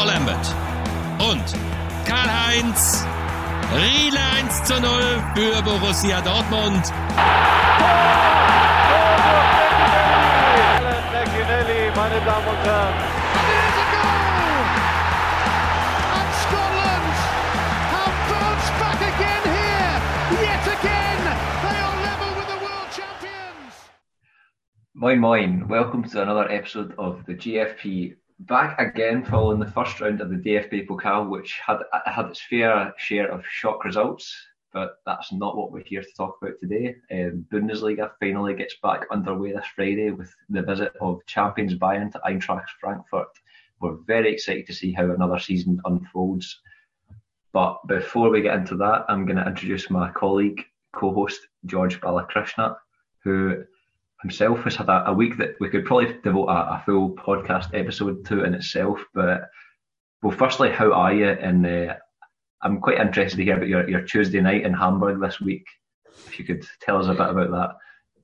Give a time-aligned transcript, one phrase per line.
[0.00, 0.54] Paul Lambert
[1.18, 1.44] und
[2.08, 3.06] Karl-Heinz
[3.74, 4.90] Riedle 1 zu 0
[5.34, 6.90] für Borussia Dortmund.
[11.94, 12.94] meine Damen und Herren.
[24.94, 28.19] Moin Moin, welcome to another episode of the GFP.
[28.46, 32.94] Back again following the first round of the DFB Pokal, which had had its fair
[32.96, 34.34] share of shock results,
[34.72, 36.96] but that's not what we're here to talk about today.
[37.10, 42.20] Um, Bundesliga finally gets back underway this Friday with the visit of champions Bayern to
[42.20, 43.28] Eintracht Frankfurt.
[43.78, 46.60] We're very excited to see how another season unfolds.
[47.52, 52.76] But before we get into that, I'm going to introduce my colleague, co-host George Balakrishna,
[53.22, 53.64] who
[54.22, 57.74] himself has had a, a, week that we could probably devote a, a, full podcast
[57.74, 59.02] episode to in itself.
[59.14, 59.48] But
[60.22, 61.28] well, firstly, how are you?
[61.28, 61.94] And uh,
[62.62, 65.64] I'm quite interested to hear about your, your Tuesday night in Hamburg this week.
[66.26, 67.70] If you could tell us a bit about that.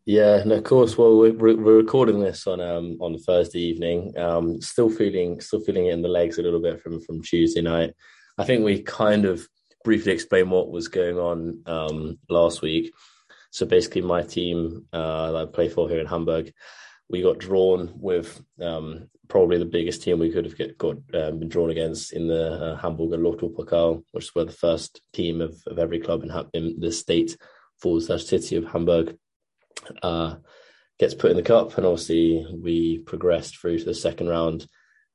[0.04, 0.96] Yeah, and of course.
[0.96, 4.16] Well, we're, we're recording this on um, on Thursday evening.
[4.16, 7.62] Um, still feeling still feeling it in the legs a little bit from from Tuesday
[7.62, 7.92] night.
[8.38, 9.48] I think we kind of
[9.82, 12.92] briefly explained what was going on um, last week.
[13.50, 16.52] So basically, my team uh, that I play for here in Hamburg,
[17.08, 21.38] we got drawn with um, probably the biggest team we could have get, got um,
[21.38, 25.40] been drawn against in the uh, Hamburger Lotto Pokal, which is where the first team
[25.40, 27.36] of, of every club in, in the state
[27.80, 29.16] for the city of Hamburg
[30.02, 30.36] uh,
[30.98, 34.66] gets put in the cup, and obviously we progressed through to the second round.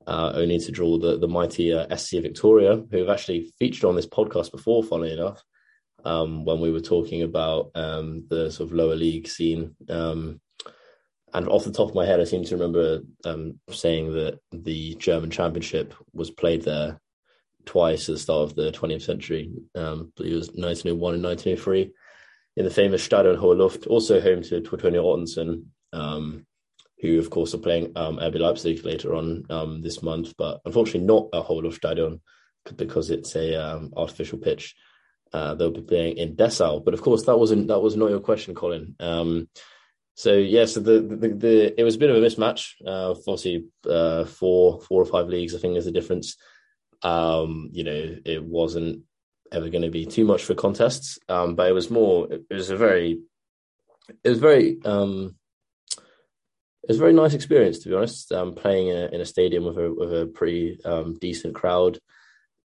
[0.07, 3.95] Uh, only to draw the the mighty uh, SC Victoria, who have actually featured on
[3.95, 5.43] this podcast before, funnily enough
[6.05, 9.75] um, when we were talking about um, the sort of lower league scene.
[9.89, 10.41] Um,
[11.33, 14.95] and off the top of my head, I seem to remember um, saying that the
[14.95, 16.99] German Championship was played there
[17.65, 19.51] twice at the start of the 20th century.
[19.75, 21.91] Um, it was 1901 and 1903
[22.57, 26.45] in the famous Stadion Hohe Luft, also home to Teutonia Ottensen, um,
[26.99, 31.07] who of course are playing um, RB Leipzig later on um, this month, but unfortunately
[31.07, 32.19] not at Hohe Luft Stadion
[32.75, 34.75] because it's a artificial pitch
[35.33, 36.83] uh, they'll be playing in Dessau.
[36.83, 38.95] But of course, that wasn't that was not your question, Colin.
[38.99, 39.47] Um,
[40.15, 42.73] so yeah, so the, the, the it was a bit of a mismatch.
[42.85, 46.35] Uh, obviously, uh, four four or five leagues, I think, is the difference.
[47.01, 49.03] Um, you know, it wasn't
[49.51, 52.27] ever going to be too much for contests, um, but it was more.
[52.31, 53.21] It was a very,
[54.23, 54.77] it was very.
[54.83, 55.35] Um,
[56.83, 58.31] it was a very nice experience, to be honest.
[58.31, 61.99] Um, playing in a, in a stadium with a with a pretty um, decent crowd.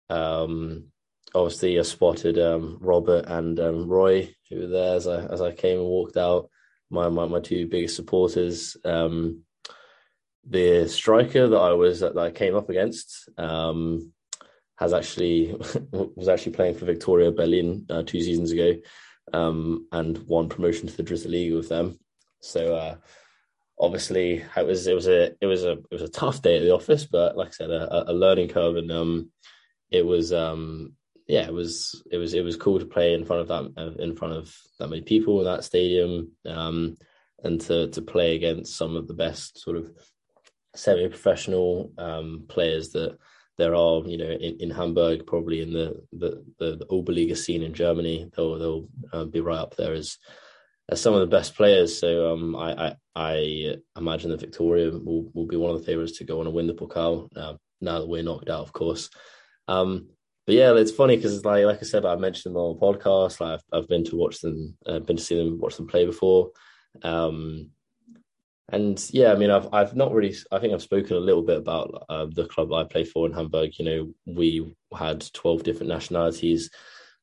[0.10, 0.86] Um,
[1.36, 5.52] obviously I spotted um, Robert and um, Roy who were there as I as I
[5.52, 6.50] came and walked out.
[6.90, 8.78] My my, my two biggest supporters.
[8.86, 9.44] Um,
[10.48, 14.14] the striker that I was that I came up against um,
[14.78, 15.56] has actually
[15.92, 18.76] was actually playing for Victoria Berlin uh, two seasons ago
[19.34, 22.00] um, and won promotion to the Dritte League with them.
[22.42, 22.96] So uh,
[23.80, 26.62] obviously it was it was a it was a it was a tough day at
[26.62, 29.32] the office, but like I said, a, a learning curve, and um,
[29.90, 30.94] it was um,
[31.28, 34.02] yeah, it was it was it was cool to play in front of that uh,
[34.04, 36.98] in front of that many people in that stadium, um,
[37.44, 39.92] and to to play against some of the best sort of
[40.76, 43.18] semi-professional um, players that
[43.58, 47.64] there are, you know, in, in Hamburg, probably in the the the, the Oberliga scene
[47.64, 50.18] in Germany, they'll they'll uh, be right up there as
[50.90, 51.98] as some of the best players.
[51.98, 56.20] So um, I, I, I imagine that Victoria will will be one of the favourites
[56.20, 57.30] to go on and win the Pokal.
[57.36, 59.10] Uh, now that we're knocked out, of course.
[59.68, 60.10] Um,
[60.46, 63.40] but yeah, it's funny because like like I said, I mentioned them on the podcast.
[63.40, 66.06] Like I've, I've been to watch them, uh, been to see them watch them play
[66.06, 66.52] before.
[67.02, 67.72] Um,
[68.70, 70.36] and yeah, I mean, I've I've not really.
[70.52, 73.34] I think I've spoken a little bit about uh, the club I play for in
[73.34, 73.72] Hamburg.
[73.78, 76.70] You know, we had twelve different nationalities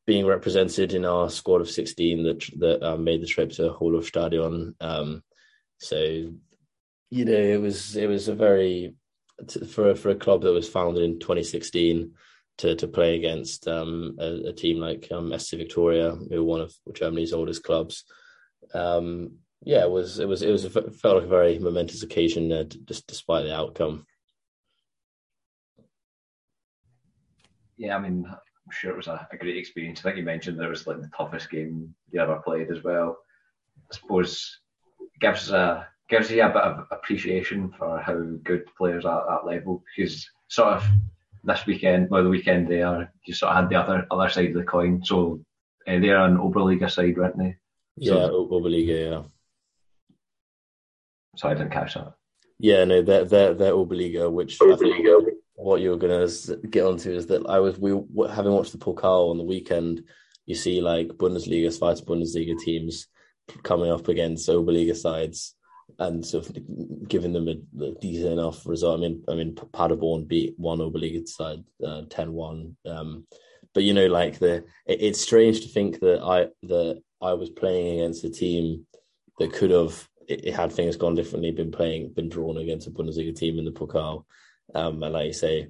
[0.05, 4.75] being represented in our squad of sixteen that that uh, made the trip to Hofstadion.
[4.81, 5.23] Um,
[5.79, 5.97] so,
[7.11, 8.95] you know, it was it was a very
[9.69, 12.13] for for a club that was founded in 2016
[12.59, 16.61] to to play against um, a, a, team like um, SC Victoria, who are one
[16.61, 18.05] of Germany's oldest clubs.
[18.75, 22.53] Um, yeah, it was it was it was a, felt like a very momentous occasion,
[22.53, 24.07] uh, just despite the outcome.
[27.77, 30.01] Yeah, I mean, I'm sure it was a, a great experience.
[30.01, 33.19] I think you mentioned there was like the toughest game you ever played as well.
[33.91, 34.61] I suppose
[35.21, 39.51] gives a gives you a bit of appreciation for how good players are at that
[39.51, 40.85] level because sort of
[41.45, 44.55] this weekend, well, the weekend there, you sort of had the other other side of
[44.55, 45.05] the coin.
[45.05, 45.41] So
[45.87, 47.57] uh, they're on Oberliga side, weren't they?
[48.01, 49.23] So, yeah, Oberliga, yeah.
[51.37, 52.15] So I didn't catch that.
[52.59, 55.31] Yeah, no, they're they're, they're Oberliga, which Oberliga.
[55.55, 57.91] What you were going to get onto is that I was we
[58.31, 60.03] having watched the Pokal on the weekend.
[60.47, 63.07] You see like Bundesliga, Zweite Bundesliga teams
[63.63, 65.55] coming up against Oberliga sides
[65.99, 68.99] and sort of giving them a, a, decent enough result.
[68.99, 72.75] I mean, I mean, Paderborn beat one Oberliga side uh, 10-1.
[72.87, 73.27] Um,
[73.75, 77.51] but you know, like the it, it's strange to think that I that I was
[77.51, 78.87] playing against a team
[79.39, 83.35] that could have it, had things gone differently, been playing, been drawn against a Bundesliga
[83.35, 84.25] team in the Pokal.
[84.75, 85.69] Um, and like you say,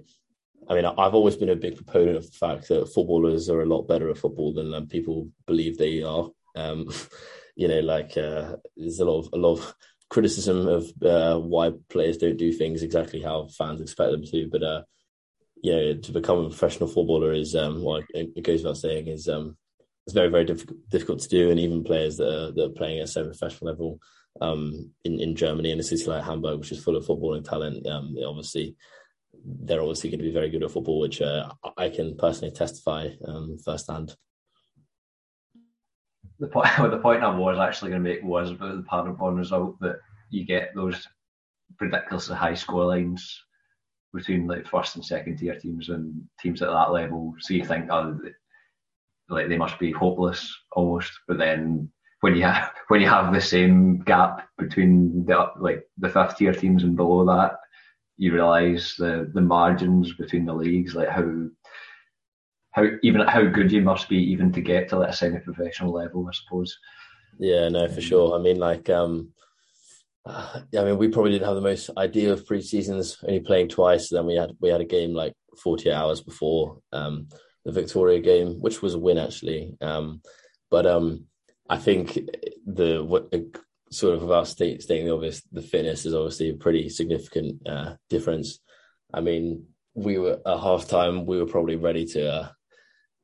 [0.68, 3.66] I mean, I've always been a big proponent of the fact that footballers are a
[3.66, 6.30] lot better at football than um, people believe they are.
[6.56, 6.88] Um,
[7.56, 9.74] you know, like uh, there's a lot of a lot of
[10.12, 14.46] criticism of uh, why players don't do things exactly how fans expect them to.
[14.52, 14.82] But uh,
[15.62, 19.26] you know, to become a professional footballer is um, well, it, goes without saying is
[19.26, 19.56] um,
[20.06, 22.98] it's very very difficult difficult to do, and even players that are, that are playing
[22.98, 23.98] at a semi-professional level
[24.42, 27.86] um, in in Germany in a city like Hamburg, which is full of footballing talent,
[27.86, 28.76] um, obviously
[29.44, 33.08] they're obviously going to be very good at football, which uh, I can personally testify
[33.26, 34.14] um, firsthand.
[36.42, 39.78] The point, the point I was actually going to make was about the Paderborn result
[39.80, 40.00] that
[40.30, 41.06] you get those
[41.80, 43.40] ridiculously high score lines
[44.12, 47.32] between like first and second tier teams and teams at that level.
[47.38, 48.18] So you think, oh,
[49.28, 51.12] like they must be hopeless almost.
[51.28, 51.88] But then
[52.20, 56.52] when you have when you have the same gap between the like the fifth tier
[56.52, 57.52] teams and below that,
[58.16, 61.46] you realise the the margins between the leagues, like how
[62.72, 66.26] how even how good you must be even to get to like a semi-professional level,
[66.28, 66.76] I suppose.
[67.38, 68.38] Yeah, no, for sure.
[68.38, 69.32] I mean, like, um,
[70.26, 74.08] I mean, we probably didn't have the most ideal of pre-seasons, only playing twice.
[74.08, 77.28] Then we had we had a game like 48 hours before um,
[77.64, 79.76] the Victoria game, which was a win actually.
[79.80, 80.22] Um,
[80.70, 81.26] but um,
[81.68, 82.18] I think
[82.66, 83.32] the what
[83.90, 87.94] sort of without state, stating the obvious, the fitness is obviously a pretty significant uh,
[88.08, 88.60] difference.
[89.12, 92.48] I mean, we were at half time, we were probably ready to uh,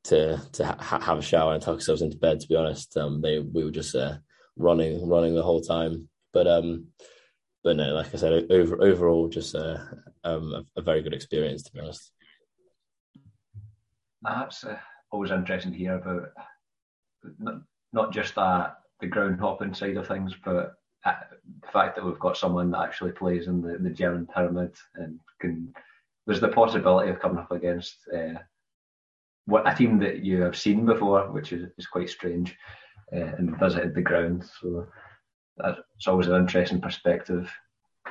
[0.09, 2.41] to to ha- have a shower and tuck ourselves into bed.
[2.41, 4.17] To be honest, um, they we were just uh,
[4.57, 6.09] running running the whole time.
[6.33, 6.89] But um,
[7.65, 9.79] but no, like I said, over, overall, just uh,
[10.25, 11.63] um, a, a, very good experience.
[11.65, 12.13] To be honest,
[14.23, 14.79] that's uh,
[15.11, 16.31] always interesting to hear about.
[17.39, 17.63] Not,
[17.93, 20.75] not just that the ground hopping side of things, but
[21.05, 21.15] uh,
[21.63, 25.19] the fact that we've got someone that actually plays in the, the German pyramid and
[25.41, 25.73] can
[26.27, 28.35] there's the possibility of coming up against uh,
[29.49, 32.55] what a team that you have seen before, which is, is quite strange,
[33.15, 34.45] uh, and visited the ground.
[34.61, 34.87] So
[35.57, 37.51] that's always an interesting perspective.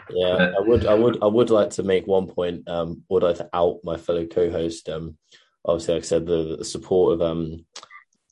[0.10, 2.68] Yeah, I would, I would, I would like to make one point.
[2.68, 4.90] Um, would like to out my fellow co-host.
[4.90, 5.18] Um,
[5.64, 7.66] obviously, like I said, the, the support of um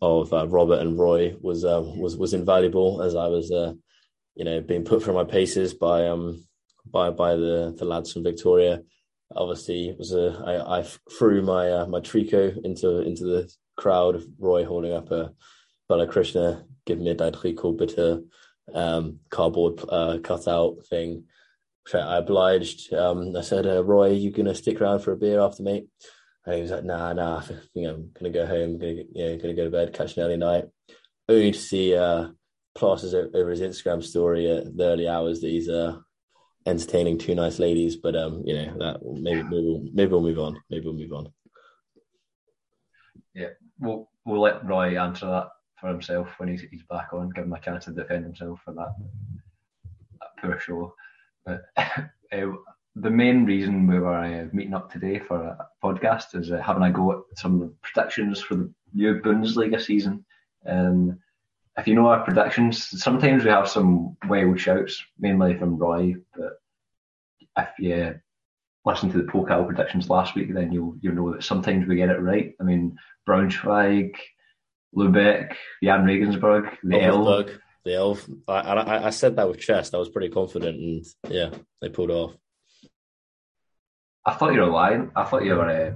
[0.01, 3.73] of uh, Robert and Roy was uh, was was invaluable as I was, uh,
[4.33, 6.47] you know, being put through my paces by um
[6.89, 8.81] by by the the lads from Victoria.
[9.33, 10.83] Obviously, it was a I, I
[11.17, 14.15] threw my uh, my tricot into into the crowd.
[14.15, 15.31] of Roy holding up a
[15.87, 18.23] Bala Krishna, give me a tricot bitte
[18.73, 21.25] um, cardboard uh, cutout thing.
[21.83, 22.93] which I obliged.
[22.93, 25.87] Um, I said, uh, Roy, you gonna stick around for a beer after, me?
[26.45, 27.43] And he was like, nah, nah,
[27.73, 30.65] you know, I'm gonna go home, gonna gonna go to bed, catch an early night.
[31.27, 32.29] Only to see uh
[32.75, 35.97] plasters over his Instagram story at the early hours that he's uh
[36.65, 37.95] entertaining two nice ladies.
[37.95, 40.61] But um, you know, that maybe maybe we'll, maybe we'll move on.
[40.69, 41.31] Maybe we'll move on.
[43.33, 47.45] Yeah, we'll we'll let Roy answer that for himself when he's he's back on, give
[47.45, 48.95] him a chance to defend himself for that,
[50.19, 50.93] that poor show.
[51.45, 52.53] But uh,
[52.95, 56.83] the main reason we were uh, meeting up today for a podcast is uh, having
[56.83, 60.25] a go at some of the predictions for the new Bundesliga season.
[60.65, 61.19] Um,
[61.77, 66.15] if you know our predictions, sometimes we have some wild shouts, mainly from Roy.
[66.35, 66.59] But
[67.57, 68.19] if you
[68.85, 72.09] listen to the Pokal predictions last week, then you'll you'll know that sometimes we get
[72.09, 72.53] it right.
[72.59, 74.15] I mean, Braunschweig,
[74.95, 77.49] Lubeck, Jahn Regensburg, the Elf.
[77.83, 78.27] The Elf.
[78.47, 79.93] I, I, I said that with chest.
[79.93, 81.51] I was pretty confident, and yeah,
[81.81, 82.35] they pulled off.
[84.25, 85.11] I thought you were lying.
[85.15, 85.95] I thought you were uh,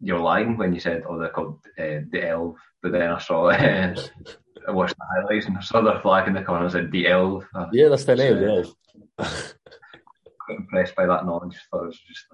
[0.00, 3.18] you were lying when you said, "Oh, they're called uh, the Elf." But then I
[3.18, 3.96] saw, uh,
[4.66, 7.08] I watched the highlights and I saw their flag in the corner and said the
[7.08, 7.44] Elf.
[7.54, 8.64] Uh, yeah, that's their name, the
[9.18, 9.54] Elf.
[10.44, 11.56] quite impressed by that knowledge.
[11.70, 12.26] Thought it was just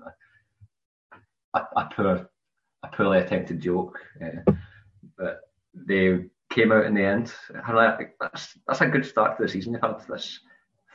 [1.54, 2.30] a, a, a poor,
[2.82, 3.98] a poorly attempted joke.
[4.22, 4.52] Uh,
[5.16, 5.40] but
[5.74, 7.32] they came out in the end.
[8.20, 9.72] That's, that's a good start to the season.
[9.72, 10.40] They've had this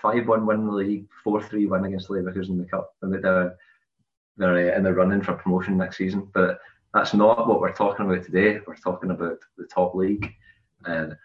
[0.01, 3.13] 5 1 win in the league, 4 3 win against Leverkusen in the Cup, and
[3.13, 3.55] they're,
[4.37, 6.29] they're in the running for promotion next season.
[6.33, 6.59] But
[6.93, 8.59] that's not what we're talking about today.
[8.65, 10.33] We're talking about the top league.
[10.85, 11.15] And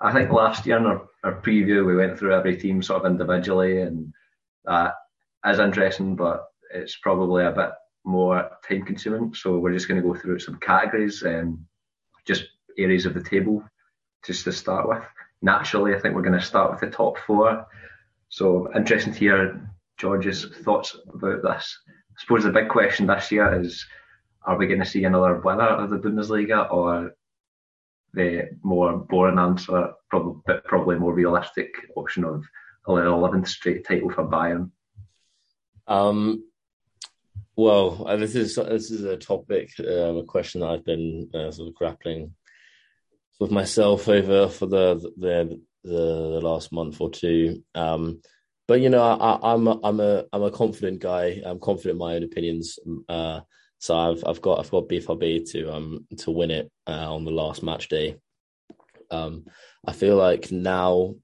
[0.00, 3.10] I think last year in our, our preview, we went through every team sort of
[3.10, 4.12] individually, and
[4.64, 4.94] that
[5.46, 7.70] is interesting, but it's probably a bit
[8.04, 9.34] more time consuming.
[9.34, 11.58] So we're just going to go through some categories, and
[12.26, 12.44] just
[12.78, 13.62] areas of the table,
[14.24, 15.02] just to start with.
[15.42, 17.66] Naturally, I think we're going to start with the top four.
[18.28, 21.78] So interesting to hear George's thoughts about this.
[21.88, 23.84] I suppose the big question this year is:
[24.46, 27.12] Are we going to see another winner of the Bundesliga, or
[28.14, 32.44] the more boring answer, probably, but probably more realistic option of
[32.86, 34.70] an 11th straight title for Bayern?
[35.86, 36.44] Um,
[37.56, 41.50] well, uh, this is this is a topic, um, a question that I've been uh,
[41.50, 42.34] sort of grappling
[43.38, 47.62] with myself over for the the the, the last month or two.
[47.74, 48.20] Um,
[48.68, 51.42] but you know, I, am a, I'm a I'm a confident guy.
[51.44, 52.78] I'm confident in my own opinions.
[53.08, 53.40] Uh,
[53.80, 57.30] so I've I've got I've got BVB to um to win it uh, on the
[57.30, 58.16] last match day.
[59.10, 59.46] Um,
[59.84, 61.14] I feel like now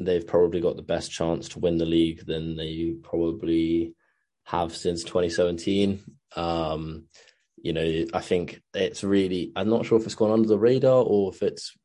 [0.00, 3.94] they've probably got the best chance to win the league than they probably
[4.44, 6.00] have since 2017.
[6.34, 7.04] Um,
[7.62, 11.02] you know, I think it's really, I'm not sure if it's gone under the radar
[11.02, 11.76] or if it's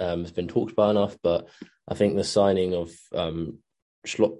[0.00, 1.48] um, has been talked about enough, but
[1.86, 3.58] I think the signing of um,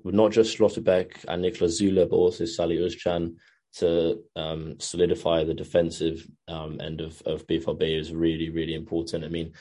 [0.04, 3.36] not just Schlotterbeck and Niklas Süle, but also Salih Özcan
[3.78, 9.24] to um, solidify the defensive um, end of, of BVB is really, really important.
[9.24, 9.52] I mean,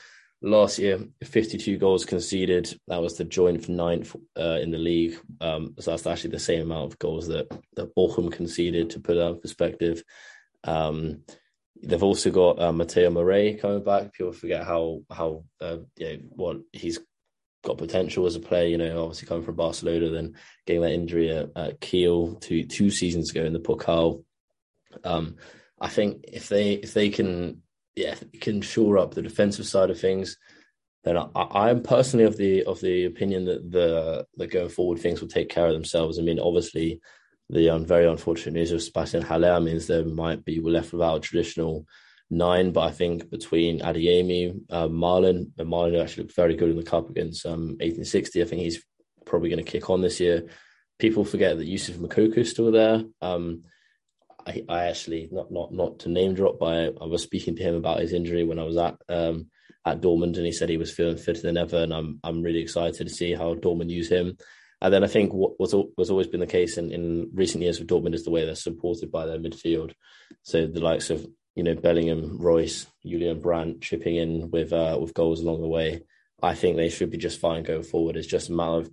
[0.42, 2.78] last year, 52 goals conceded.
[2.88, 5.18] That was the joint ninth uh, in the league.
[5.40, 9.14] Um, so that's actually the same amount of goals that, that Bochum conceded, to put
[9.14, 10.02] that in perspective.
[10.64, 11.22] Um,
[11.82, 14.12] they've also got uh, Mateu Morey coming back.
[14.12, 16.98] People forget how how uh, know, what he's
[17.66, 18.68] got potential as a player.
[18.68, 20.34] You know, obviously coming from Barcelona, then
[20.66, 24.24] getting that injury at, at Kiel two two seasons ago in the Pokal.
[25.04, 25.36] Um,
[25.80, 27.62] I think if they if they can
[27.96, 30.38] yeah, can shore up the defensive side of things,
[31.04, 35.20] then I, am personally of the of the opinion that the the going forward things
[35.20, 36.18] will take care of themselves.
[36.18, 37.00] I mean, obviously,
[37.50, 41.22] the um, very unfortunate news of Sebastian Haller means there might be we're left without
[41.22, 41.86] traditional
[42.30, 46.76] nine, but I think between Adeyemi, uh, Malen, and Malen actually looked very good in
[46.76, 48.42] the cup against um, 1860.
[48.42, 48.84] I think he's
[49.24, 50.48] probably going to kick on this year.
[50.98, 53.04] People forget that Yusuf Moukoko is still there.
[53.20, 53.64] Um,
[54.46, 57.62] I, I actually not not not to name drop, but I, I, was speaking to
[57.62, 59.48] him about his injury when I was at um,
[59.84, 62.60] at Dortmund, and he said he was feeling fitter than ever, and I'm I'm really
[62.60, 64.36] excited to see how Dortmund use him.
[64.80, 67.78] And then I think what was was always been the case in, in recent years
[67.78, 69.92] with Dortmund is the way they're supported by their midfield.
[70.42, 71.26] So the likes of
[71.56, 76.02] you know Bellingham, Reus, Julian Brandt chipping in with uh, with goals along the way.
[76.42, 78.16] I think they should be just fine going forward.
[78.16, 78.90] It's just a matter of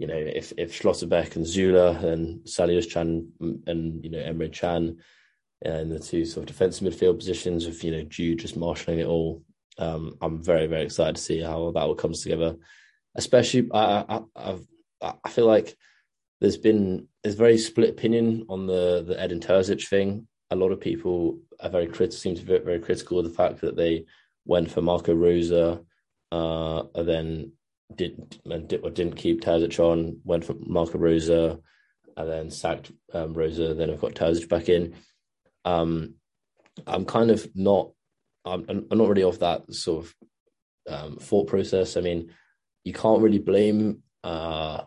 [0.00, 3.28] you know, if if Schlotterbeck and Süle and Salih Özcan
[3.66, 4.96] and you know Emre Can
[5.60, 9.06] and the two sort of defensive midfield positions of you know Jude just marshalling it
[9.06, 9.44] all,
[9.76, 12.56] um, I'm very very excited to see how that all comes together.
[13.14, 14.56] Especially, I I
[15.02, 15.76] I, I feel like
[16.40, 20.26] there's been there's very split opinion on the the Edin Terzic thing.
[20.50, 23.60] A lot of people are very critical, seem to be very critical of the fact
[23.60, 24.04] that they
[24.44, 25.78] went for Marco Rose, uh,
[26.32, 27.52] and then
[27.94, 31.60] did and did, didn't keep Terzic on, went for Marco Rose, and
[32.16, 33.58] then sacked um, Rose.
[33.58, 34.94] Then I've got Terzic back in.
[35.64, 36.14] Um,
[36.86, 37.90] I'm kind of not.
[38.44, 40.14] I'm, I'm not really of that sort of
[40.88, 41.96] um, thought process.
[41.96, 42.32] I mean,
[42.84, 44.02] you can't really blame.
[44.24, 44.82] Uh,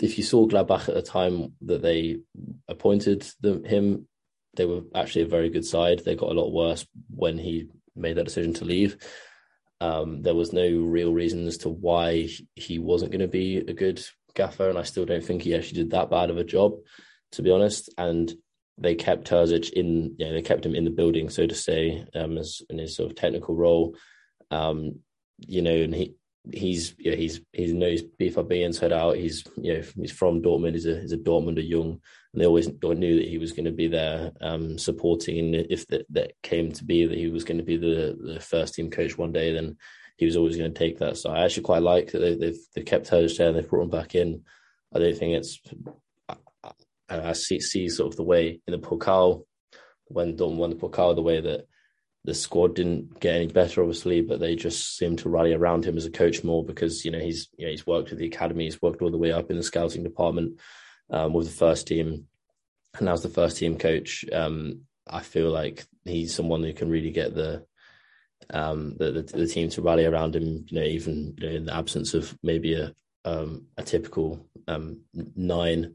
[0.00, 2.20] if you saw Gladbach at the time that they
[2.68, 4.08] appointed him,
[4.54, 6.00] they were actually a very good side.
[6.00, 8.96] They got a lot worse when he made that decision to leave.
[9.80, 13.72] Um, there was no real reason as to why he wasn't going to be a
[13.72, 14.04] good
[14.34, 16.74] gaffer, and I still don't think he actually did that bad of a job,
[17.32, 17.90] to be honest.
[17.96, 18.32] And
[18.76, 22.04] they kept Terzic in, you know, they kept him in the building, so to say,
[22.14, 23.96] um, as in his sort of technical role.
[24.50, 25.00] Um,
[25.38, 26.14] you know, and he
[26.52, 29.16] he's you know, he's he knows BVB inside out.
[29.16, 30.74] He's you know he's from Dortmund.
[30.74, 32.00] He's a he's a Dortmunder young,
[32.32, 35.38] and they always knew that he was going to be there um, supporting.
[35.38, 38.40] And if that, that came to be that he was going to be the the
[38.40, 39.76] first team coach one day, then
[40.16, 41.16] he was always going to take that.
[41.16, 43.68] So I actually quite like that they, have they've, they've kept Hurst there and they've
[43.68, 44.42] brought him back in.
[44.94, 45.60] I don't think it's.
[46.62, 46.70] I,
[47.08, 49.44] I see see sort of the way in the Pokal
[50.06, 51.66] when Dortmund won the Pokal the way that
[52.24, 55.96] the squad didn't get any better, obviously, but they just seemed to rally around him
[55.96, 58.64] as a coach more because you know he's you know, he's worked with the academy,
[58.64, 60.60] he's worked all the way up in the scouting department
[61.10, 62.26] um, with the first team,
[62.98, 67.10] and as the first team coach, um, I feel like he's someone who can really
[67.10, 67.64] get the
[68.52, 70.66] um, the, the, the team to rally around him.
[70.68, 75.00] You know, even you know, in the absence of maybe a um, a typical um,
[75.34, 75.94] nine.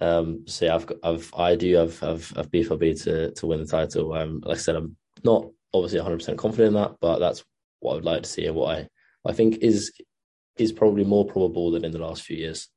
[0.00, 3.60] Um, so yeah, I've got, I've, I do have, have, have BVB to, to win
[3.60, 4.14] the title.
[4.14, 7.44] Um, like I said, I'm not obviously 100% confident in that, but that's
[7.80, 8.88] what I would like to see and what I,
[9.28, 9.92] I think is
[10.56, 12.68] is probably more probable than in the last few years.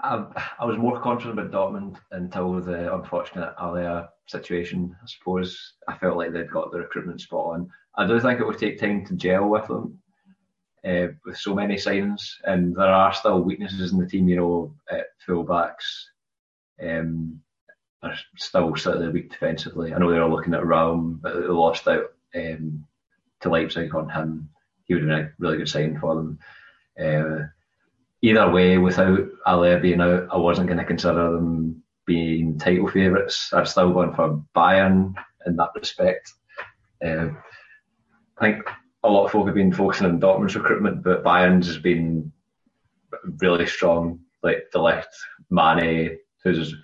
[0.00, 0.24] I,
[0.58, 4.96] I was more confident about Dortmund until the unfortunate Haller situation.
[5.00, 7.70] I suppose I felt like they'd got the recruitment spot on.
[7.96, 9.98] I do think it would take time to gel with them
[10.84, 14.28] uh, with so many signings, and there are still weaknesses in the team.
[14.28, 16.04] You know, at fullbacks,
[16.82, 17.40] um,
[18.02, 19.92] are still slightly weak defensively.
[19.92, 22.84] I know they were looking at Raum, but they lost out um,
[23.40, 24.48] to Leipzig on him.
[24.84, 26.38] He would have been a really good signing for them.
[27.00, 27.46] Uh,
[28.22, 33.52] either way, without Haller being out, I wasn't going to consider them being title favourites.
[33.52, 35.14] I've still gone for Bayern
[35.46, 36.32] in that respect.
[37.04, 37.28] Uh,
[38.38, 38.64] I think
[39.04, 42.32] a lot of folk have been focusing on Dortmund's recruitment, but Bayern's has been
[43.40, 44.20] really strong.
[44.42, 45.14] Like the left
[45.50, 46.74] Mane, who's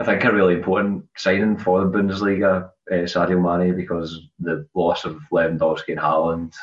[0.00, 5.04] I think a really important signing for the Bundesliga, uh, Sadio Mane, because the loss
[5.04, 6.54] of Lewandowski and Haaland,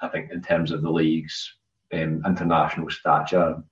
[0.00, 1.54] I think in terms of the league's
[1.92, 3.62] um, international stature,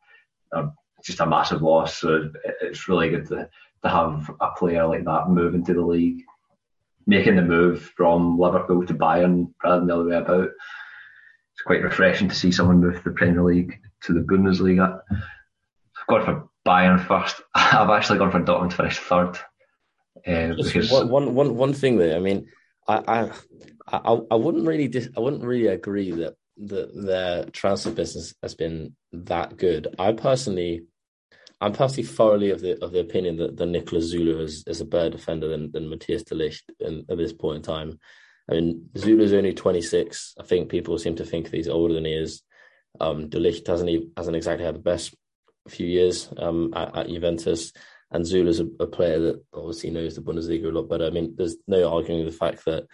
[0.52, 0.66] uh,
[1.04, 1.98] just a massive loss.
[1.98, 2.30] So
[2.60, 3.48] it's really good to,
[3.82, 6.24] to have a player like that move into the league
[7.06, 10.50] making the move from Liverpool to Bayern rather than the other way about.
[11.52, 15.00] It's quite refreshing to see someone move from the Premier League to the Bundesliga.
[16.08, 17.40] Gone for Bayern first.
[17.54, 19.38] I've actually gone for Dortmund to finish third.
[20.26, 22.48] Uh, because one, one, one, thing there, I mean,
[22.86, 23.30] I,
[23.88, 28.34] I, I, I wouldn't really, dis- I wouldn't really agree that that their transfer business
[28.42, 29.94] has been that good.
[29.98, 30.82] I personally
[31.60, 34.86] I'm personally thoroughly of the of the opinion that, the Niklas Süle is, is a
[34.86, 37.98] better defender than, than Matthias de Ligt in, at this point in time.
[38.50, 40.34] I mean, Süle's only 26.
[40.40, 42.42] I think people seem to think he's older than he is.
[42.98, 45.14] Um, de Ligt hasn't even, hasn't exactly had the best
[45.68, 47.72] few years um, at, at, Juventus,
[48.10, 51.06] and Süle's a, a player that obviously knows the Bundesliga a lot better.
[51.06, 52.86] I mean, there's no arguing the fact that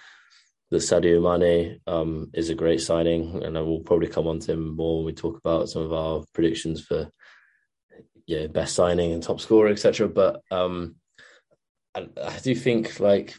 [0.71, 4.53] that Sadio Mane um, is a great signing, and I will probably come on to
[4.53, 7.09] him more when we talk about some of our predictions for
[8.27, 10.09] yeah, best signing and top scorer, etc.
[10.09, 10.97] But um,
[11.95, 13.37] I, I, do think like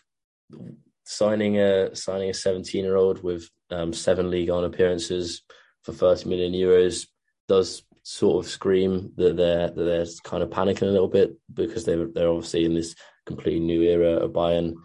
[1.04, 5.42] signing a signing a 17 year old with um, seven league on appearances
[5.84, 7.08] for 30 million euros
[7.48, 11.84] does sort of scream that they're that they're kind of panicking a little bit because
[11.84, 14.76] they they're obviously in this completely new era of Bayern.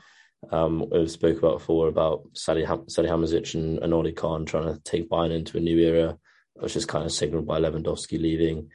[0.51, 5.09] Um, we've spoke about before about Sally Ham- and, and Oli Kahn trying to take
[5.09, 6.19] Bayern into a new era,
[6.55, 8.71] which is kind of signaled by Lewandowski leaving.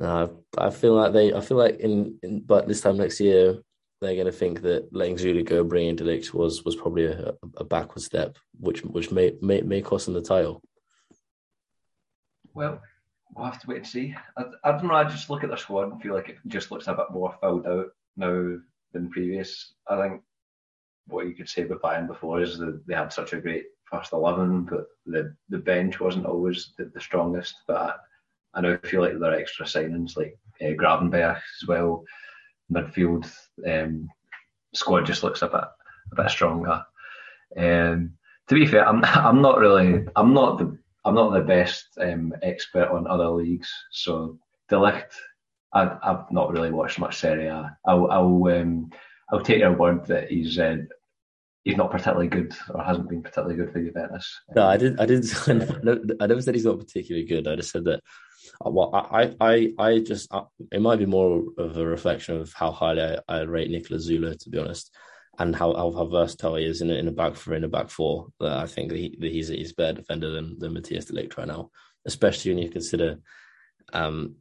[0.00, 1.34] Uh, I feel like they.
[1.34, 3.58] I feel like in, in but this time next year
[4.00, 7.34] they're going to think that letting Süle go, bringing de Ligt was was probably a,
[7.58, 10.62] a backward step, which which may may may cost them the title.
[12.54, 12.80] Well,
[13.34, 14.14] we'll have to wait and see.
[14.36, 14.94] I, I don't know.
[14.94, 17.34] I just look at their squad and feel like it just looks a bit more
[17.40, 18.56] filled out now
[18.92, 19.74] than previous.
[19.88, 20.22] I think
[21.06, 24.12] what you could say about Bayern before is that they had such a great first
[24.12, 27.54] eleven, but the the bench wasn't always the, the strongest.
[27.66, 27.98] But
[28.54, 32.04] I now feel like there are extra signings like uh, Gravenberch as well.
[32.72, 33.30] Midfield
[33.68, 34.08] um,
[34.72, 35.64] squad just looks a bit
[36.12, 36.84] a bit stronger.
[37.56, 38.14] Um,
[38.48, 42.32] to be fair, I'm I'm not really I'm not the I'm not the best um,
[42.42, 44.38] expert on other leagues, so
[44.68, 45.12] de Ligt
[45.72, 47.76] I, I've not really watched much Serie A.
[47.84, 48.90] I'll I'll, um,
[49.30, 50.76] I'll take your word that he's uh,
[51.64, 54.40] he's not particularly good or hasn't been particularly good for Juventus.
[54.54, 55.00] No, I didn't.
[55.00, 56.16] I didn't.
[56.20, 57.48] I never said he's not particularly good.
[57.48, 58.00] I just said that
[58.64, 62.52] uh, well, I, I, I just uh, it might be more of a reflection of
[62.52, 64.94] how highly I, I rate Niklas Süle, to be honest,
[65.38, 67.90] and how how, versatile he is in a, in a back four in a back
[67.90, 68.28] four.
[68.40, 71.14] That I think that, he, that he's he's a better defender than than Matthias de
[71.14, 71.70] Ligt right now,
[72.06, 73.18] especially when you consider
[73.92, 74.36] um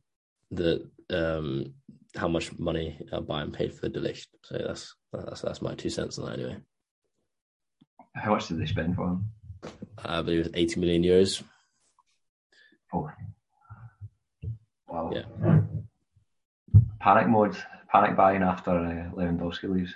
[0.52, 1.74] the um
[2.16, 4.28] how much money uh, Bayern paid for de Ligt.
[4.44, 6.58] So that's that's that's my two cents on that anyway.
[8.16, 9.26] How much did they spend for him?
[10.04, 11.42] I believe it was eighty million euros.
[12.94, 13.10] Oh,
[14.94, 15.12] Wow.
[15.12, 15.60] Yeah.
[17.00, 17.58] Panic mode,
[17.92, 19.96] panic buying after uh, Lewandowski leaves.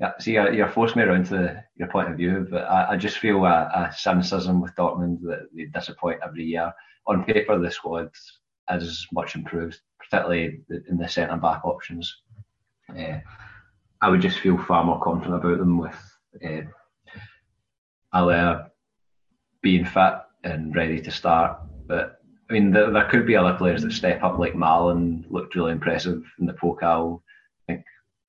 [0.00, 2.96] Yeah, see, you're, you're forced me around to your point of view, but I, I
[2.96, 6.72] just feel a, a, cynicism with Dortmund that they disappoint every year.
[7.08, 8.10] On paper, the squad
[8.70, 12.14] is much improved, particularly in the centre back options.
[12.96, 13.18] Uh,
[14.00, 15.96] I would just feel far more confident about them with
[16.44, 16.62] uh,
[19.62, 21.58] being fit and ready to start.
[21.86, 25.54] But I mean, there, there, could be other players that step up, like Malen looked
[25.54, 27.22] really impressive in the Pokal.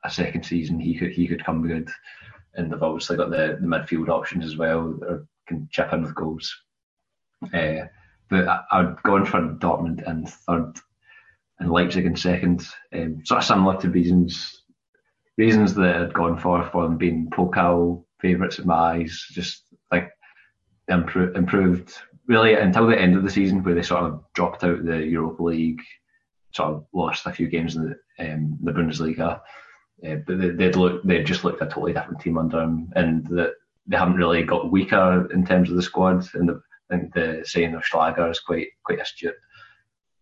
[0.05, 1.89] A second season he could he could come good,
[2.55, 6.15] and they've obviously got the, the midfield options as well that can chip in with
[6.15, 6.55] goals.
[7.53, 7.85] Uh,
[8.29, 10.73] but I, I'd go in for Dortmund in third,
[11.59, 12.65] and Leipzig in second.
[12.93, 14.63] Um, sort of similar to reasons
[15.37, 19.25] reasons that I'd gone for for them being Pokal favourites in my eyes.
[19.31, 20.11] Just like
[20.87, 21.93] improved
[22.27, 25.43] really until the end of the season where they sort of dropped out the Europa
[25.43, 25.81] League
[26.53, 29.39] sort of lost a few games in the, um, the Bundesliga.
[30.05, 33.25] Uh, but they, would look, they just looked a totally different team under him, and
[33.27, 33.53] that
[33.87, 36.25] they haven't really got weaker in terms of the squad.
[36.33, 39.35] And the, the saying of Schlager is quite quite astute.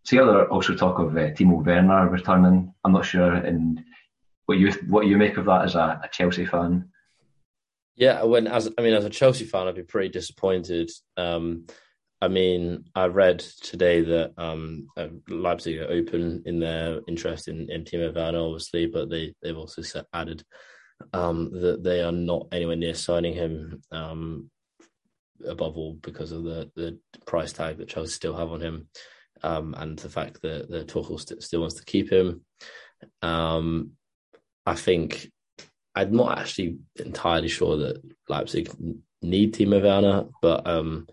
[0.04, 2.74] See, other also talk of uh, Timo Werner returning.
[2.84, 3.84] I'm not sure, and
[4.46, 6.90] what you what you make of that as a, a Chelsea fan.
[7.96, 10.90] Yeah, when as I mean, as a Chelsea fan, I'd be pretty disappointed.
[11.18, 11.66] Um,
[12.22, 17.70] I mean, I read today that um, uh, Leipzig are open in their interest in,
[17.70, 20.44] in Timo Werner, obviously, but they they've also added
[21.14, 23.82] um, that they are not anywhere near signing him.
[23.92, 24.50] Um,
[25.48, 28.88] above all, because of the the price tag that Chelsea still have on him,
[29.44, 32.42] um, and the fact that the Tuchel st- still wants to keep him.
[33.22, 33.92] Um,
[34.66, 35.32] I think
[35.96, 38.72] I'm not actually entirely sure that Leipzig
[39.22, 41.08] need Timo Werner, but um,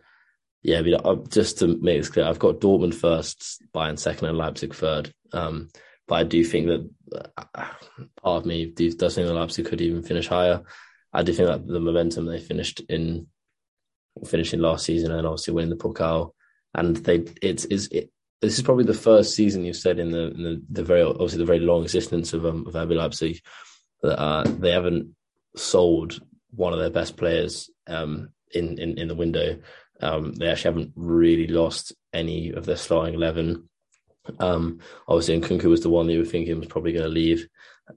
[0.64, 4.28] yeah, I mean, uh, just to make this clear, I've got Dortmund first, Bayern second,
[4.28, 5.12] and Leipzig third.
[5.32, 5.68] Um,
[6.08, 6.90] but I do think that
[7.54, 7.66] uh,
[8.22, 10.62] part of me does think that Leipzig could even finish higher.
[11.12, 13.26] I do think that the momentum they finished in
[14.26, 16.30] finishing last season and obviously winning the Pokal,
[16.72, 20.30] and they it's is it, this is probably the first season you've said in the,
[20.30, 23.40] in the, the very obviously the very long existence of um, of RB Leipzig
[24.02, 25.14] that uh, they haven't
[25.56, 26.20] sold
[26.52, 29.58] one of their best players um, in, in in the window.
[30.00, 33.68] Um, they actually haven't really lost any of their starting eleven.
[34.38, 37.46] Um, obviously, Nkunku was the one that you were thinking was probably going to leave.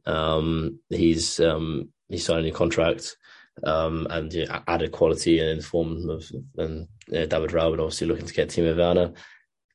[0.05, 3.17] Um, he's um, he signed a new contract
[3.63, 8.07] um, and you know, added quality in the form of and uh, David Raum obviously
[8.07, 9.13] looking to get Timo Werner.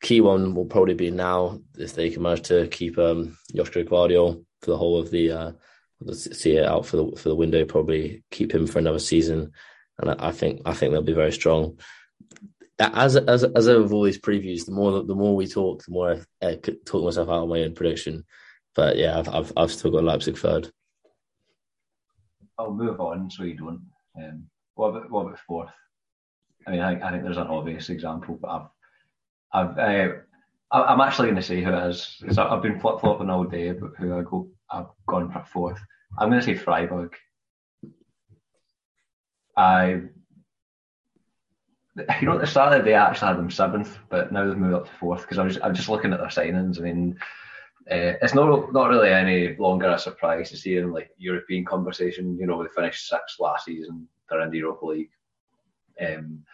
[0.03, 4.45] Key one will probably be now if they can manage to keep um, Joshua Gvardiol
[4.61, 5.53] for the whole of the uh,
[6.13, 7.65] see it out for the for the window.
[7.65, 9.53] Probably keep him for another season,
[9.99, 11.79] and I, I think I think they'll be very strong
[12.93, 16.21] as as as of all these previews, the more the more we talk, the more
[16.43, 18.25] I uh, talk myself out of my own prediction.
[18.75, 20.71] But yeah, I've I've, I've still got Leipzig third.
[22.59, 23.83] I'll move on so you don't.
[24.17, 25.71] Um, what about what about fourth?
[26.67, 28.49] I mean, I, I think there's an obvious example, but
[29.53, 30.13] I've I've uh,
[30.71, 33.69] I'm actually going to say who it is because I've been flip flopping all day
[33.69, 34.49] about who I go.
[34.71, 35.81] I've gone for fourth.
[36.19, 37.15] I'm going to say Freiburg.
[39.57, 40.03] I
[41.97, 44.47] you know, at the start of the day, I actually had them seventh, but now
[44.47, 46.79] they've moved up to fourth because I was I'm just looking at their signings.
[46.79, 47.19] I mean,
[47.91, 52.39] uh, it's not not really any longer a surprise to see in like European conversation.
[52.39, 54.09] You know, they finished sixth last season.
[54.29, 55.11] They're in the Europa League.
[56.01, 56.45] Um,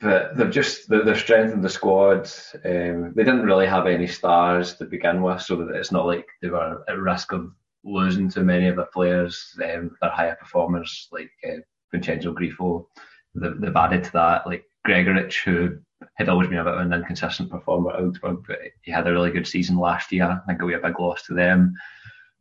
[0.00, 2.30] but they've just they've strengthened the squad.
[2.64, 6.48] Um, they didn't really have any stars to begin with, so it's not like they
[6.48, 7.50] were at risk of
[7.84, 9.58] losing to many of the players.
[9.62, 11.58] Um, their higher performers like uh,
[11.90, 12.86] Vincenzo Grifo,
[13.40, 15.78] they've, they've added to that like Gregoritsch, who
[16.14, 19.12] had always been a bit of an inconsistent performer at Augsburg, but he had a
[19.12, 20.24] really good season last year.
[20.24, 21.74] I think it'll be a big loss to them.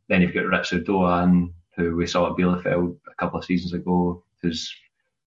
[0.09, 4.23] Then you've got Ritsu Doan, who we saw at Bielefeld a couple of seasons ago,
[4.41, 4.73] who's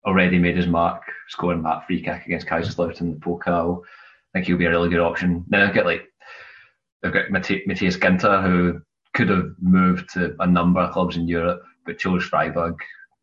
[0.05, 3.83] already made his mark scoring that free kick against Kaiserslautern in the Pokal.
[3.83, 5.45] I think he'll be a really good option.
[5.49, 6.07] Then I've got like
[7.03, 8.81] they've got Matthias Ginter, who
[9.15, 12.77] could have moved to a number of clubs in Europe, but chose Freiburg.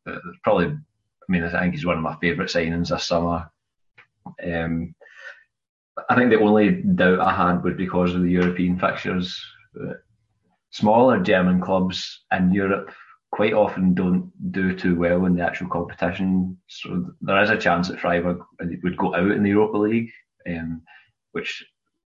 [0.07, 0.90] Uh, probably, I
[1.31, 3.49] mean, I think he's one of my favourite signings this summer.
[4.43, 4.93] Um,
[6.09, 9.39] I think the only doubt I had was because of the European fixtures.
[10.71, 12.91] Smaller German clubs in Europe
[13.31, 16.57] quite often don't do too well in the actual competition.
[16.67, 18.39] So there is a chance that Freiburg
[18.83, 20.11] would go out in the Europa League,
[20.47, 20.81] um,
[21.31, 21.63] which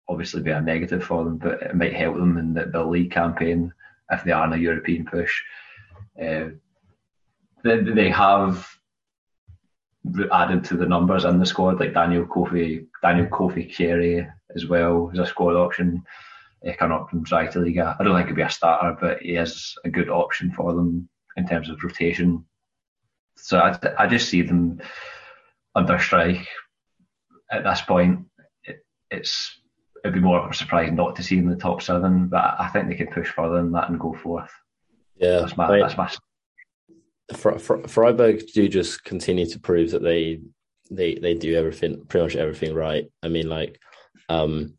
[0.07, 3.11] obviously be a negative for them, but it might help them in the, the league
[3.11, 3.73] campaign
[4.11, 5.41] if they are in a European push.
[6.21, 6.49] Uh,
[7.63, 8.67] they, they have
[10.31, 15.11] added to the numbers in the squad, like Daniel Kofi, Daniel Kofi Kyereh as well
[15.13, 16.03] as a squad option.
[16.65, 17.95] Uh, coming up from Zweite Liga.
[17.99, 21.07] I don't think he'd be a starter, but he is a good option for them
[21.35, 22.45] in terms of rotation.
[23.35, 24.81] So I, I just see them
[25.75, 26.47] under strike
[27.51, 28.25] at this point.
[28.63, 29.55] It, it's
[30.03, 32.69] it'd be more of a surprise not to see in the top seven, but I
[32.69, 34.51] think they can push further than that and go fourth.
[35.17, 36.11] Yeah, that's my, that's my
[37.35, 40.39] Freiburg do just continue to prove that they
[40.89, 43.05] they they do everything pretty much everything right.
[43.21, 43.79] I mean, like
[44.29, 44.75] um,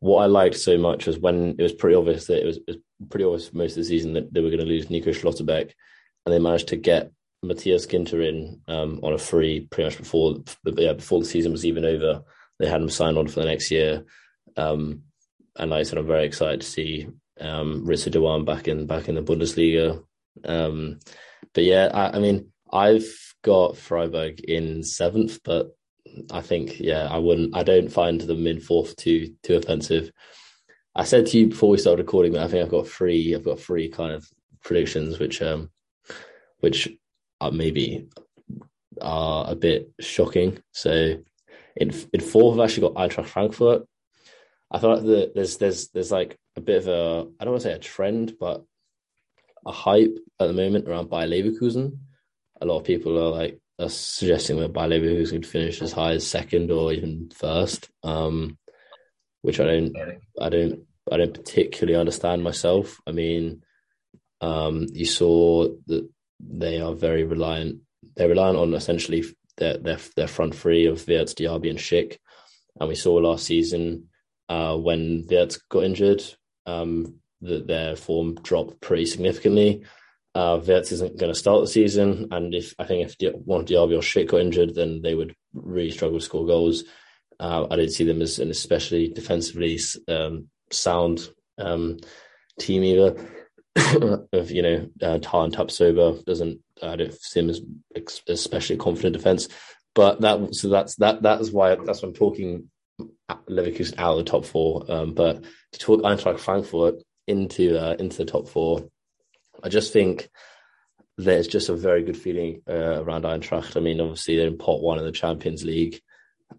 [0.00, 2.64] what I liked so much was when it was pretty obvious that it was, it
[2.66, 2.76] was
[3.08, 5.70] pretty obvious most of the season that they were going to lose Nico Schlotterbeck,
[6.26, 7.12] and they managed to get
[7.42, 10.36] Matthias Ginter in um, on a free pretty much before
[10.76, 12.22] yeah before the season was even over.
[12.58, 14.04] They had him signed on for the next year,
[14.56, 15.02] um,
[15.56, 17.08] and like I said, I'm very excited to see
[17.40, 20.02] um, Ritsu Doan back in back in the Bundesliga.
[20.44, 20.98] Um,
[21.54, 23.08] but yeah, I, I mean, I've
[23.42, 25.70] got Freiburg in seventh, but
[26.30, 27.56] I think yeah, I wouldn't.
[27.56, 30.10] I don't find them in fourth too too offensive.
[30.94, 33.34] I said to you before we started recording that I think I've got three.
[33.34, 34.28] I've got three kind of
[34.62, 35.70] predictions, which um,
[36.60, 36.88] which
[37.40, 38.08] are maybe
[39.00, 40.58] are a bit shocking.
[40.72, 41.16] So
[41.76, 43.86] in in fourth, I've actually got Eintracht Frankfurt.
[44.70, 47.68] I thought that there's there's there's like a bit of a I don't want to
[47.68, 48.64] say a trend, but
[49.66, 51.98] a hype at the moment around Bayer Leverkusen.
[52.60, 56.12] A lot of people are like are suggesting that Bayer Leverkusen could finish as high
[56.12, 57.90] as second or even first.
[58.02, 58.58] Um,
[59.42, 59.96] which I don't,
[60.40, 63.00] I don't, I don't particularly understand myself.
[63.06, 63.62] I mean,
[64.40, 66.08] um, you saw that
[66.40, 67.80] they are very reliant.
[68.16, 69.24] They're reliant on essentially
[69.56, 72.18] their their, their front three of Wirtz, Diaby, and Schick.
[72.78, 74.08] And we saw last season
[74.48, 76.22] uh, when Wirtz got injured
[76.66, 79.84] um, that their form dropped pretty significantly.
[80.34, 83.66] Uh, Wirtz isn't going to start the season, and if I think if one of
[83.66, 86.84] Diaby or Schick got injured, then they would really struggle to score goals.
[87.38, 89.78] Uh, I don't see them as an especially defensively
[90.08, 91.28] um, sound
[91.58, 91.98] um,
[92.58, 93.16] team either.
[94.32, 96.60] of you know, uh, Tah and Tapsoba doesn't.
[96.82, 97.60] I don't see as
[98.28, 99.48] especially confident defense.
[99.94, 102.70] But that so that's that that is why that's why I'm talking
[103.30, 104.90] Leverkusen out of the top four.
[104.90, 108.88] Um, but to talk Eintracht Frankfurt into uh, into the top four,
[109.62, 110.28] I just think
[111.18, 113.76] there's just a very good feeling uh, around Eintracht.
[113.76, 116.00] I mean, obviously they're in pot one of the Champions League.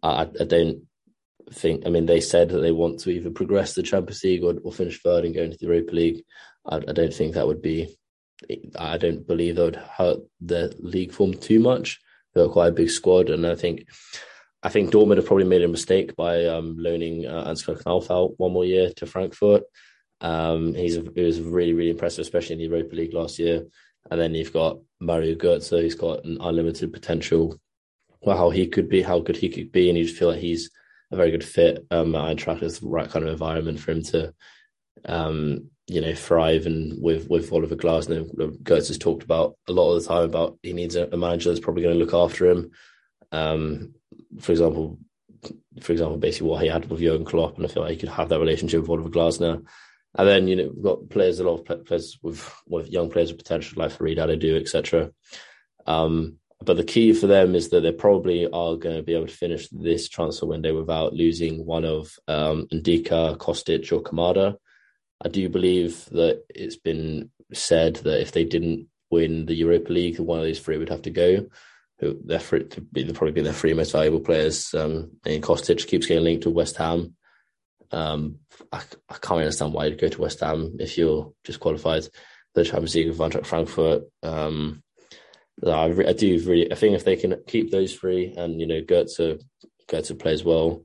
[0.02, 0.84] I, I don't
[1.52, 1.86] think.
[1.86, 4.72] I mean, they said that they want to either progress the Champions League or, or
[4.72, 6.24] finish third and go into the Europa League.
[6.66, 7.96] I, I, don't think that would be.
[8.78, 12.00] I don't believe that would hurt the league form too much.
[12.34, 13.88] They're quite a big squad, and I think.
[14.66, 18.40] I think Dortmund have probably made a mistake by um, loaning uh, Ansgar Knauff out
[18.40, 19.64] one more year to Frankfurt.
[20.24, 23.66] Um, he's he was really really impressive, especially in the Europa League last year.
[24.10, 27.58] And then you've got Mario Götze, he's got an unlimited potential
[28.24, 30.40] well, how he could be, how good he could be, and you just feel like
[30.40, 30.72] he's
[31.12, 32.62] a very good fit um, at Eintracht.
[32.62, 34.34] It's the right kind of environment for him to,
[35.06, 36.66] um, you know, thrive.
[36.66, 38.26] And with with Oliver Glasner,
[38.64, 41.50] Götze has talked about a lot of the time about he needs a, a manager
[41.50, 42.72] that's probably going to look after him.
[43.32, 43.96] Um,
[44.40, 45.00] for example,
[45.82, 48.10] for example, basically what he had with Jurgen Klopp, and I feel like he could
[48.10, 49.66] have that relationship with Oliver Glasner.
[50.16, 53.32] And then you know we've got players, a lot of players with with young players
[53.32, 55.12] with potential, like Farid Adu, etc.
[55.86, 59.28] Um, but the key for them is that they probably are going to be able
[59.28, 64.56] to finish this transfer window without losing one of um, Ndicka, Kostic, or Kamada.
[65.24, 70.20] I do believe that it's been said that if they didn't win the Europa League,
[70.20, 71.48] one of these three would have to go.
[72.00, 74.74] They're free to be they'll probably be their three most valuable players.
[74.74, 77.16] Um, and Kostic keeps getting linked to West Ham.
[77.94, 78.40] Um,
[78.72, 82.08] I, I, can't understand why you'd go to West Ham if you're just qualified
[82.56, 84.04] the Champions League of Eintracht Frankfurt.
[84.24, 84.82] Um,
[85.66, 86.72] I, I do really.
[86.72, 89.42] I think if they can keep those three, and you know, Götze
[89.88, 90.84] Götze plays well,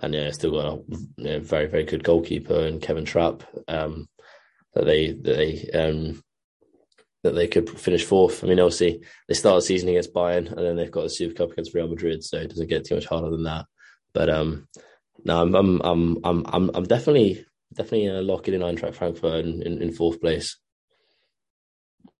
[0.00, 0.82] and yeah, still got a
[1.18, 3.42] you know, very very good goalkeeper and Kevin Trapp.
[3.68, 4.08] Um,
[4.74, 6.22] that they that they um,
[7.24, 8.42] that they could finish fourth.
[8.42, 11.34] I mean, obviously they start the season against Bayern, and then they've got the Super
[11.34, 13.66] Cup against Real Madrid, so it doesn't get too much harder than that.
[14.14, 14.68] But um,
[15.24, 19.62] no, I'm I'm I'm I'm I'm, I'm definitely definitely uh, locking in Eintracht Frankfurt in,
[19.62, 20.56] in, in fourth place.
[22.06, 22.10] I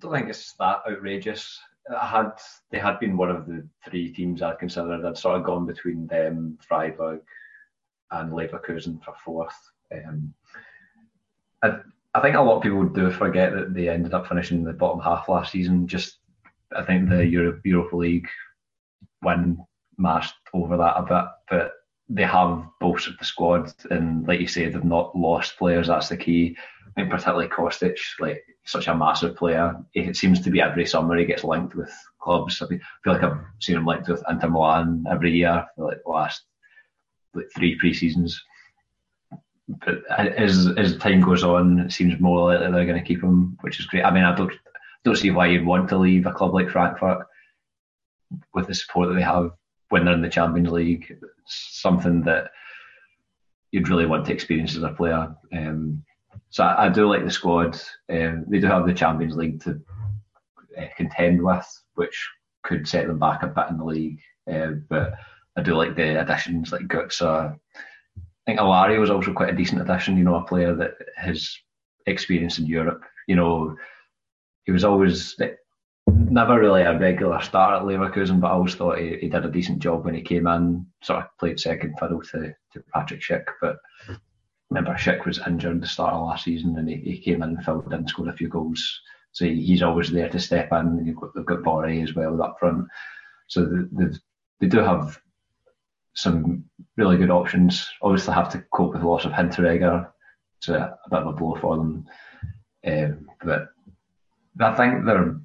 [0.00, 1.58] don't think it's that outrageous.
[1.90, 2.32] I had
[2.70, 5.04] they had been one of the three teams I'd considered.
[5.04, 7.20] I'd sort of gone between them, Freiburg,
[8.10, 9.56] and Leverkusen for fourth.
[9.92, 10.34] Um,
[11.62, 11.78] I,
[12.14, 14.72] I think a lot of people do forget that they ended up finishing in the
[14.72, 15.86] bottom half last season.
[15.86, 16.18] Just
[16.76, 18.28] I think the Europe Europa League
[19.22, 19.58] win
[19.98, 21.72] mashed over that a bit, but
[22.08, 25.88] they have bolstered the squad, and like you say, they've not lost players.
[25.88, 26.56] That's the key.
[26.86, 29.76] I think particularly Kostic, like such a massive player.
[29.94, 32.62] It seems to be every summer he gets linked with clubs.
[32.62, 36.10] I feel like I've seen him linked with Inter Milan every year for like the
[36.10, 36.42] last
[37.34, 38.40] like three pre-seasons.
[39.68, 43.58] But as as time goes on, it seems more likely they're going to keep him,
[43.62, 44.04] which is great.
[44.04, 44.52] I mean, I don't
[45.04, 47.26] don't see why you'd want to leave a club like Frankfurt
[48.54, 49.50] with the support that they have
[49.88, 51.16] when they're in the Champions League.
[51.46, 52.50] Something that
[53.72, 55.34] you'd really want to experience as a player.
[55.52, 56.02] Um,
[56.50, 57.78] so I, I, do like the squad.
[58.10, 59.80] Um, they do have the Champions League to
[60.78, 62.28] uh, contend with, which
[62.62, 64.20] could set them back a bit in the league.
[64.50, 65.14] Uh, but
[65.56, 67.22] I do like the additions like Götze.
[67.22, 67.52] I
[68.46, 70.16] think Alario was also quite a decent addition.
[70.16, 71.56] You know, a player that has
[72.06, 73.02] experience in Europe.
[73.26, 73.76] You know,
[74.64, 75.36] he was always
[76.30, 79.50] never really a regular start at Leverkusen, but I always thought he, he did a
[79.50, 80.86] decent job when he came in.
[81.02, 83.76] Sort of played second fiddle to, to Patrick Schick, but
[84.70, 87.50] remember Schick was injured at the start of last season and he, he came in
[87.50, 89.00] and filled in, scored a few goals.
[89.32, 91.04] So he, he's always there to step in.
[91.04, 92.86] You've got, they've got Borré as well up front.
[93.48, 94.06] So they,
[94.60, 95.18] they do have
[96.14, 96.64] some
[96.96, 97.88] really good options.
[98.02, 100.08] Obviously, have to cope with the loss of Hinteregger.
[100.58, 102.06] It's a, a bit of a blow for them.
[102.86, 103.68] Um, but
[104.60, 105.38] I think they're,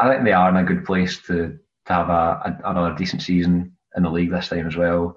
[0.00, 3.22] I think they are in a good place to to have a, a another decent
[3.22, 5.16] season in the league this time as well.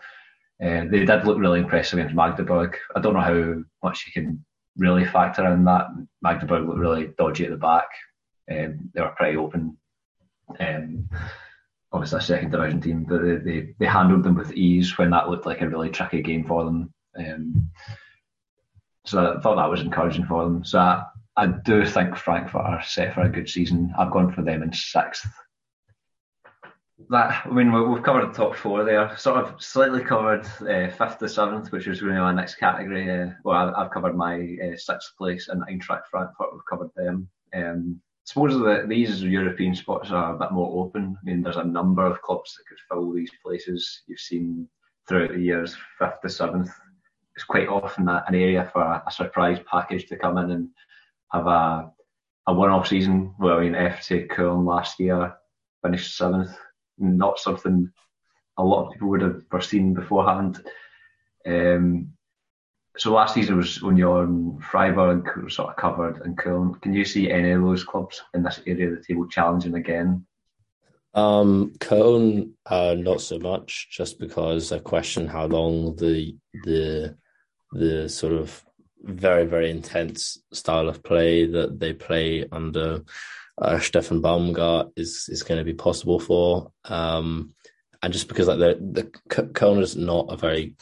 [0.62, 2.78] Uh, they did look really impressive against Magdeburg.
[2.96, 4.46] I don't know how much you can
[4.78, 5.88] really factor in that.
[6.22, 7.88] Magdeburg looked really dodgy at the back.
[8.50, 9.78] Um, they were pretty open.
[10.60, 11.10] Um,
[11.92, 15.30] obviously, a second division team, but they, they, they, handled them with ease when that
[15.30, 16.94] looked like a really tricky game for them.
[17.18, 17.70] Um,
[19.06, 20.64] so I thought that was encouraging for them.
[20.64, 21.02] So
[21.36, 23.94] I do think Frankfurt are set for a good season.
[23.98, 25.28] I've gone for them in sixth.
[27.10, 29.18] That I mean, we've covered the top four there.
[29.18, 33.10] Sort of slightly covered uh, fifth to seventh, which is really my next category.
[33.10, 36.54] Uh, well, I've covered my uh, sixth place and Eintracht Frankfurt.
[36.54, 37.30] We've covered them.
[37.54, 41.18] Um, suppose that these European spots are a bit more open.
[41.20, 44.04] I mean, there's a number of clubs that could fill these places.
[44.08, 44.68] You've seen
[45.08, 46.72] throughout the years, fifth to seventh.
[47.36, 50.70] It's quite often an area for a, surprise package to come in and
[51.34, 51.92] have a
[52.46, 53.34] a one-off season.
[53.40, 55.34] Well, I mean, FC Köln last year
[55.84, 56.52] finished seventh.
[56.98, 57.92] Not something
[58.58, 60.64] a lot of people would have foreseen beforehand.
[61.46, 62.14] Um,
[62.98, 66.80] so last season was when you're in Freiburg sort of covered and Köln.
[66.82, 70.26] Can you see any of those clubs in this area of the table challenging again?
[71.16, 77.18] Um, Köln, uh, not so much, just because I question how long the the
[77.72, 78.64] the sort of
[79.04, 83.04] very very intense style of play that they play under
[83.58, 86.72] uh, Steffen Baumgart is is going to be possible for.
[86.86, 87.54] Um,
[88.02, 90.76] and just because like the the is not a very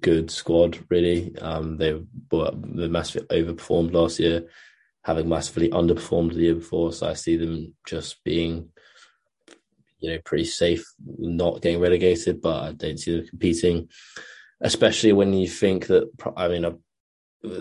[0.00, 1.36] good squad, really.
[1.38, 4.48] Um, they were they massively overperformed last year,
[5.04, 6.92] having massively underperformed the year before.
[6.92, 8.70] So I see them just being,
[10.00, 12.40] you know, pretty safe, not getting relegated.
[12.42, 13.88] But I don't see them competing,
[14.60, 16.10] especially when you think that.
[16.36, 16.64] I mean,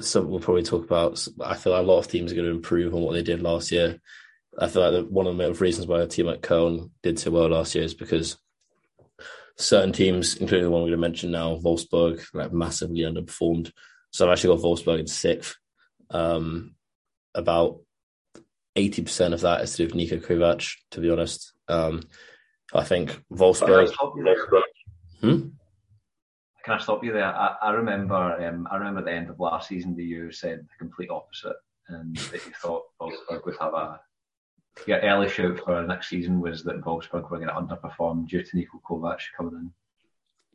[0.02, 1.26] some we'll probably talk about.
[1.44, 3.42] I feel like a lot of teams are going to improve on what they did
[3.42, 4.00] last year.
[4.60, 7.50] I feel like one of the reasons why a team like Köln did so well
[7.50, 8.38] last year is because
[9.56, 13.72] certain teams, including the one we're going to mention now, Wolfsburg, like massively underperformed.
[14.12, 15.56] So I've actually got Wolfsburg in sixth.
[16.10, 16.76] Um,
[17.36, 17.82] about
[18.76, 20.74] eighty percent of that is to do with Niko Kovac.
[20.92, 22.02] To be honest, um,
[22.74, 23.94] I think Wolfsburg.
[25.22, 25.50] Hmm?
[26.68, 27.24] Can I stop you there?
[27.24, 30.78] I, I remember, um, I remember the end of last season that you said the
[30.78, 31.56] complete opposite,
[31.88, 34.02] and that you thought Wolfsburg would have a
[34.86, 38.58] your early shout for next season was that Wolfsburg were going to underperform due to
[38.58, 39.72] Niko Kovac coming in.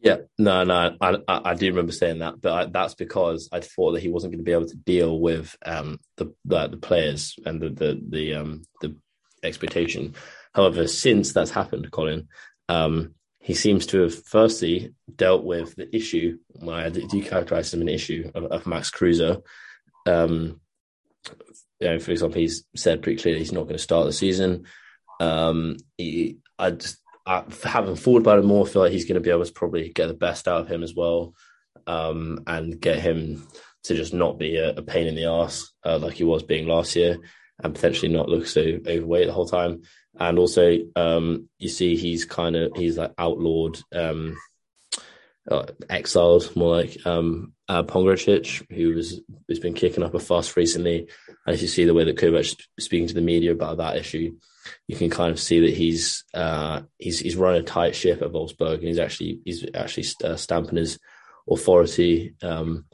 [0.02, 3.92] Yeah, no, no, I, I, do remember saying that, but I, that's because I thought
[3.92, 7.38] that he wasn't going to be able to deal with um, the, the, the players
[7.46, 8.96] and the the the um, the
[9.42, 10.14] expectation.
[10.54, 12.28] However, since that's happened, Colin,
[12.68, 16.38] um, he seems to have firstly dealt with the issue.
[16.54, 19.42] Well, I do characterize him an issue of, of Max Kruse.
[20.06, 20.60] Um,
[21.80, 24.66] you know, for example, he's said pretty clearly he's not going to start the season.
[25.20, 29.14] Um, he, I just, I, having thought about it more, I feel like he's going
[29.14, 31.34] to be able to probably get the best out of him as well,
[31.88, 33.46] um, and get him
[33.84, 36.68] to just not be a, a pain in the ass uh, like he was being
[36.68, 37.18] last year,
[37.60, 39.82] and potentially not look so overweight the whole time.
[40.18, 44.36] And also, um, you see, he's kind of he's like outlawed, um,
[45.50, 50.56] uh, exiled more like um, uh, Pongracic, who was who's been kicking up a fuss
[50.56, 51.08] recently.
[51.46, 54.36] As you see the way that Kovac speaking to the media about that issue,
[54.86, 58.32] you can kind of see that he's uh, he's he's run a tight ship at
[58.32, 60.98] Wolfsburg, and he's actually he's actually uh, stamping his
[61.50, 62.84] authority um,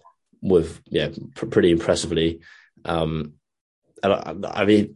[0.40, 2.40] with yeah pr- pretty impressively.
[2.84, 3.37] Um, and
[4.02, 4.94] I, mean,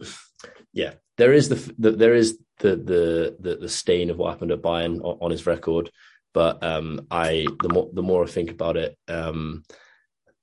[0.73, 4.53] yeah, there is the, the there is the, the the the stain of what happened
[4.53, 5.91] at Bayern on, on his record.
[6.33, 9.65] But um, I the more the more I think about it, um,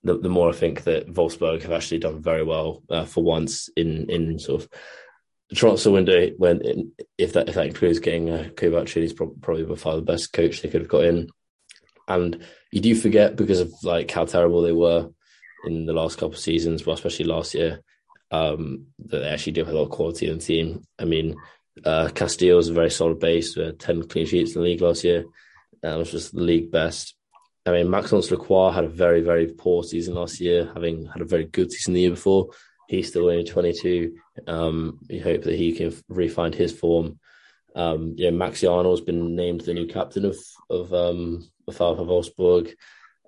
[0.04, 3.70] the, the more I think that Wolfsburg have actually done very well uh, for once
[3.76, 4.70] in in sort of
[5.50, 6.30] the transfer window.
[6.38, 10.32] When if that if that includes getting uh, Kovac, he's probably by far the best
[10.32, 11.30] coach they could have got in.
[12.08, 15.10] And you do forget because of like how terrible they were
[15.66, 17.82] in the last couple of seasons, well, especially last year,
[18.32, 20.84] um, that they actually do have a lot of quality in the team.
[20.98, 21.36] I mean,
[21.86, 25.04] uh, Casteels is a very solid base, uh, 10 clean sheets in the league last
[25.04, 25.26] year
[25.82, 27.16] which was the league best.
[27.66, 31.26] I mean, Maxence Lacroix had a very, very poor season last year, having had a
[31.26, 32.50] very good season the year before.
[32.88, 34.16] He's still only 22.
[34.48, 37.20] Um, we hope that he can refine his form.
[37.76, 40.38] Um, yeah, Max Janel has been named the new captain of
[40.70, 42.74] of um, of Alpha Wolfsburg.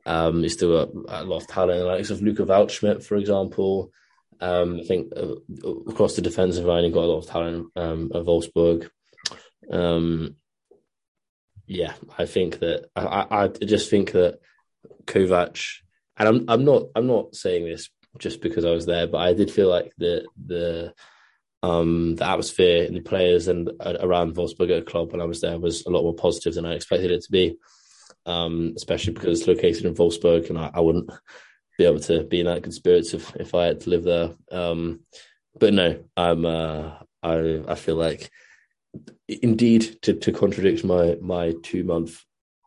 [0.04, 3.92] Um, he's still a, a lot of talent, like of Luca Waldschmidt, for example.
[4.42, 5.36] Um, I think uh,
[5.88, 8.90] across the defensive line, he got a lot of talent um, at Wolfsburg.
[9.72, 10.36] Um,
[11.68, 14.40] Yeah, I think that I, I just think that
[15.06, 15.64] Kovac,
[16.18, 19.34] and I'm I'm not I'm not saying this just because I was there, but I
[19.34, 20.94] did feel like the the
[21.64, 25.42] um, the atmosphere and the players and uh, around Wolfsburg at club when I was
[25.42, 27.58] there was a lot more positive than I expected it to be.
[28.26, 31.10] Um, especially because it's located in Wolfsburg, and I, I, wouldn't
[31.82, 34.32] be able to be in that good spirits if, if I had to live there.
[34.52, 35.02] Um,
[35.60, 36.92] but no, I'm uh,
[37.24, 38.30] I I feel like
[39.28, 42.24] indeed to, to contradict my my two month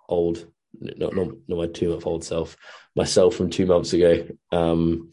[0.08, 0.46] old
[0.80, 2.56] not not, not my two month old self
[2.96, 4.26] myself from two months ago.
[4.50, 5.10] Um,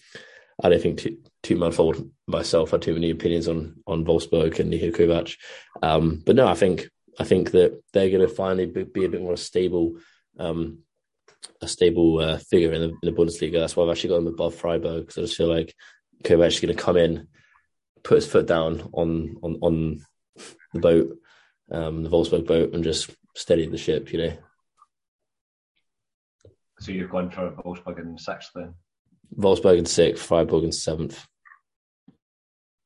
[0.63, 1.07] I don't think
[1.41, 5.35] two, month old myself had too many opinions on on Wolfsburg and Niko Kovac.
[5.81, 6.89] Um, but no, I think
[7.19, 9.97] I think that they're going to finally be, be, a bit more stable,
[10.39, 10.79] um,
[11.61, 13.59] a stable uh, figure in the, in the, Bundesliga.
[13.59, 15.73] That's why I've actually got him above Freiburg because I just feel like
[16.23, 17.27] Kovac is going to come in,
[18.03, 20.05] put his foot down on on on
[20.73, 21.17] the boat,
[21.71, 24.11] um, the Wolfsburg boat, and just steady the ship.
[24.11, 24.33] You know.
[26.79, 28.73] So you've gone for Wolfsburg in sixth then?
[29.37, 31.25] Wolfsburg in sixth, Freiburg in seventh.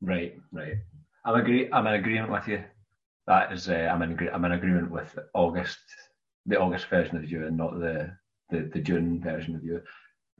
[0.01, 0.75] Right, right.
[1.23, 1.69] I'm agree.
[1.71, 2.63] I'm in agreement with you.
[3.27, 4.29] That is, uh, I'm in.
[4.31, 5.79] I'm in agreement with August,
[6.45, 8.15] the August version of you, and not the
[8.49, 9.81] the, the June version of you.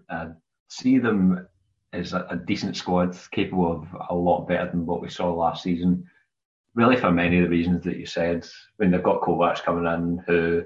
[0.09, 0.27] Uh,
[0.67, 1.47] see them
[1.93, 5.63] as a, a, decent squad, capable of a lot better than what we saw last
[5.63, 6.05] season.
[6.73, 8.45] Really, for many of the reasons that you said,
[8.77, 10.63] when they've got Kovac coming in, who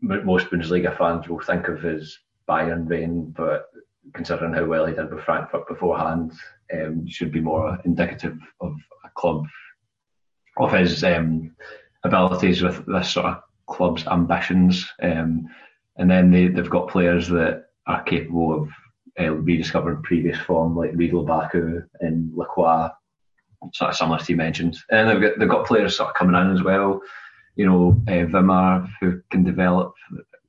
[0.00, 2.16] most Bundesliga fans will think of as
[2.48, 3.66] Bayern vein, but
[4.14, 6.32] considering how well he did with Frankfurt beforehand,
[6.72, 9.46] um, should be more indicative of a club
[10.56, 11.54] of his um,
[12.04, 13.42] abilities with this sort of
[13.72, 14.86] club's ambitions.
[15.02, 15.46] Um,
[15.96, 18.68] and then they, they've got players that are capable of
[19.20, 22.88] uh, rediscovering previous form, like Ridle Baku and Lacroix,
[23.74, 24.78] sort of similar to you mentioned.
[24.90, 27.00] And they've got, they've got players sort of coming in as well.
[27.56, 29.92] You know, uh, Wimmer, who can develop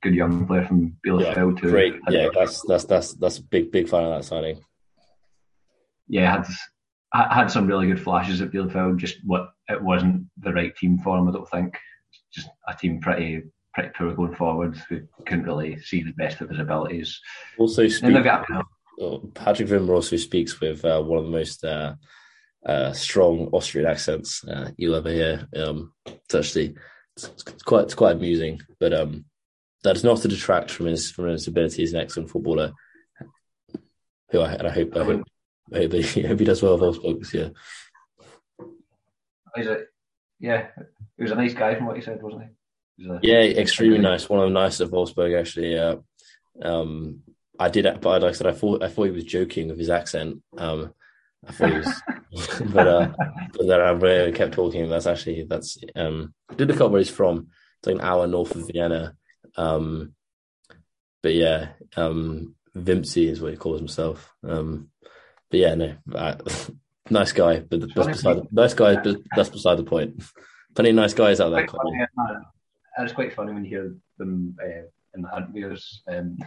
[0.04, 1.62] good young player from Bielefeld.
[1.62, 1.94] Yeah, great.
[2.08, 4.60] Yeah, that's that's that's that's a big big fan of that signing.
[6.08, 6.44] Yeah,
[7.12, 8.98] had had some really good flashes at Bielefeld.
[8.98, 11.28] Just what it wasn't the right team for him.
[11.28, 11.76] I don't think.
[12.34, 13.42] Just a team pretty
[13.74, 14.76] pretty poor going forward.
[14.88, 17.20] Who couldn't really see the best of his abilities.
[17.58, 18.26] Also, speak,
[19.00, 21.64] oh, Patrick Wimmer also speaks with uh, one of the most.
[21.64, 21.94] Uh,
[22.66, 25.46] uh, strong Austrian accents uh, you'll ever hear.
[25.54, 26.74] Um, it's actually
[27.16, 29.26] it's, it's, quite it's quite amusing, but um,
[29.82, 32.72] that is not to detract from his from his ability as an excellent footballer.
[34.30, 35.24] Who I and I hope I hope,
[35.72, 37.52] I hope, he, I hope he does well with Wolfsburg this year.
[40.40, 40.68] Yeah,
[41.16, 43.08] he was a nice guy from what he said, wasn't he?
[43.08, 44.28] A, yeah, extremely nice.
[44.28, 45.74] One of the nicest at Wolfsburg, actually.
[45.74, 45.96] Yeah.
[46.62, 47.20] Um,
[47.58, 49.90] I did, but like I said, I thought I thought he was joking with his
[49.90, 50.42] accent.
[50.56, 50.92] Um,
[51.46, 52.02] I thought he was,
[52.72, 53.12] but, uh,
[53.52, 54.88] but then I really kept talking.
[54.88, 57.48] That's actually that's um, I did look up where he's from.
[57.78, 59.14] It's like an hour north of Vienna.
[59.56, 60.14] Um,
[61.22, 64.34] but yeah, um, Vimpsy is what he calls himself.
[64.42, 64.90] Um,
[65.50, 66.36] but yeah, no, uh,
[67.10, 70.22] nice guy, but that's beside the, nice guy, but that's beside the point.
[70.74, 71.66] Plenty of nice guys out there.
[72.98, 76.38] it's quite funny when you hear them uh, in the interviews, because um,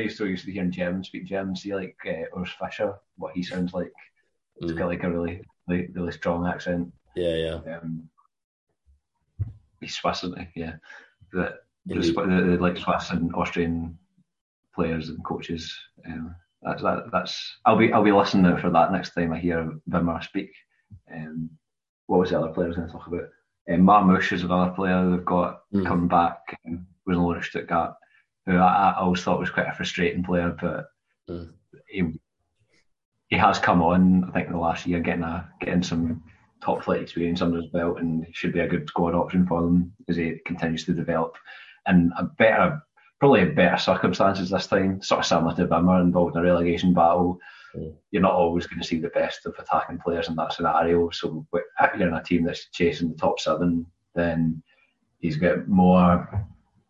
[0.00, 3.34] I used to used to hear German speak German, see like uh, Urs Fischer, what
[3.34, 3.92] he sounds like.
[4.60, 4.78] It's mm.
[4.78, 6.92] got like a really, really, really strong accent.
[7.14, 7.76] Yeah, yeah.
[7.76, 8.08] Um,
[9.80, 10.60] he's Swiss, isn't he?
[10.60, 10.76] Yeah.
[11.32, 13.98] But the, the, like Swiss and Austrian
[14.74, 15.76] players and coaches.
[16.06, 16.34] Um,
[16.66, 19.72] that's that, that's I'll be I'll be listening out for that next time I hear
[19.88, 20.50] Wimmer speak.
[21.12, 21.50] Um,
[22.06, 23.28] what was the other player I was going to talk about?
[23.70, 25.86] Um, Marmoush is another player they've got mm.
[25.86, 26.38] coming back.
[26.66, 27.94] Um, was in Stuttgart,
[28.46, 30.90] who I, I, always thought was quite a frustrating player, but
[31.30, 31.52] mm.
[31.88, 32.18] he
[33.28, 34.24] he has come on.
[34.24, 36.24] I think in the last year, getting a getting some
[36.62, 39.92] top flight experience under his belt, and should be a good squad option for them
[40.08, 41.36] as he continues to develop
[41.86, 42.82] And a better,
[43.18, 46.92] probably a better circumstances this time, sort of similar to Wimmer involved in a relegation
[46.92, 47.38] battle.
[47.74, 47.94] Mm.
[48.10, 51.10] You're not always going to see the best of attacking players in that scenario.
[51.10, 54.62] So if you're in a team that's chasing the top seven, then
[55.20, 56.46] he's got more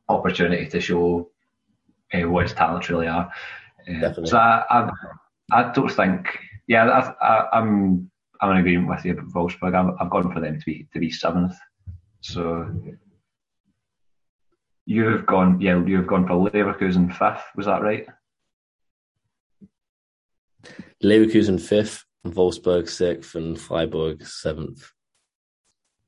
[0.09, 1.31] opportunity to show
[2.13, 3.31] uh, what his talents really are.
[3.89, 4.91] Uh, so I, I,
[5.53, 8.11] I, don't think, yeah, I, am I'm,
[8.41, 9.75] I'm in agreement with you about Wolfsburg.
[9.75, 11.55] i have gone for them to be to be seventh.
[12.21, 12.69] So
[14.87, 17.45] You've gone, yeah, you've gone for Leverkusen fifth.
[17.57, 18.07] Was that right?
[21.03, 24.93] Leverkusen fifth, Wolfsburg sixth, and Freiburg seventh.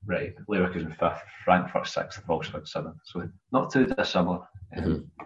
[0.06, 2.98] Right, Leverkusen fifth, Frankfurt sixth, Wolfsburg seventh.
[3.04, 4.46] So not too dissimilar.
[4.76, 5.24] Um, mm-hmm.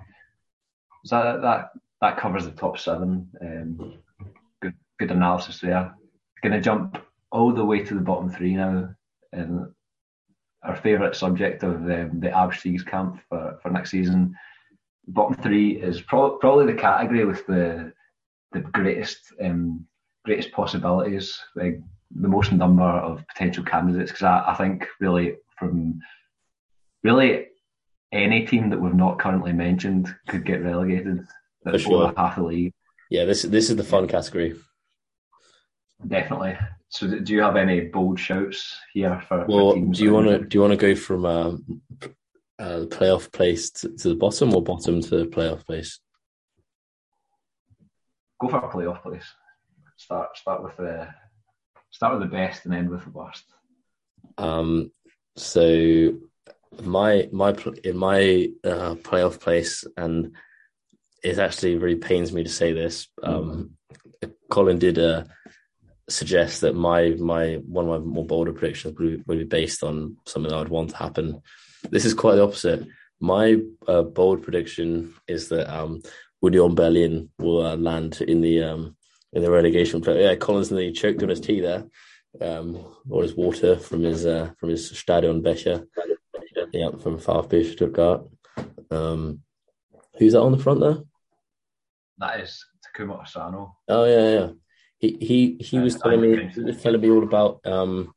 [1.05, 3.29] So that that that covers the top seven.
[3.41, 3.99] Um,
[4.63, 5.95] good good analysis there.
[6.43, 6.99] Going to jump
[7.31, 8.89] all the way to the bottom three now,
[9.33, 9.67] and
[10.65, 14.35] our favourite subject of um, the Abstiegskampf for, for next season.
[15.09, 17.93] Bottom three is pro- probably the category with the
[18.53, 19.87] the greatest um,
[20.25, 21.81] greatest possibilities, like
[22.15, 24.13] the most number of potential candidates.
[24.13, 26.01] Because I, I think really from
[27.03, 27.47] really
[28.13, 31.27] any team that we've not currently mentioned could get relegated.
[31.65, 32.13] That's sure.
[32.17, 32.73] half the league.
[33.11, 34.55] Yeah, this this is the fun category.
[36.07, 36.59] Definitely.
[36.89, 39.47] So, do you have any bold shouts here for?
[39.47, 41.83] Well, for do you want to do you want to go from um,
[42.59, 46.01] uh, the playoff place to, to, the bottom, or bottom to the playoff place?
[48.41, 49.25] Go for a playoff place.
[49.97, 51.09] Start start with the
[51.91, 53.45] start with the best and end with the worst.
[54.37, 54.93] Um.
[55.37, 56.19] So
[56.83, 60.33] my my in my uh, playoff place, and
[61.23, 63.09] it actually really pains me to say this.
[63.23, 63.77] Um,
[64.51, 65.25] Colin did uh,
[66.13, 70.17] suggest that my my one of my more bolder predictions would, would be based on
[70.27, 71.43] something I would want to happen.
[71.91, 72.87] This is quite the opposite.
[73.21, 76.03] My uh, bold prediction is that um,
[76.43, 78.97] Union Berlin will uh, land in the um,
[79.33, 80.23] in the relegation play.
[80.23, 81.85] Yeah, Colin's nearly choked on his tea there,
[82.41, 85.87] um, or his water from his uh, from his Stadion Becher.
[86.73, 88.27] Yeah, from VfB Stuttgart.
[88.91, 89.41] Um,
[90.19, 90.99] who's that on the front there?
[92.19, 93.77] That is Takuma Asano.
[93.89, 94.49] Oh yeah, yeah.
[95.03, 98.15] He he he was telling me he was telling me all about um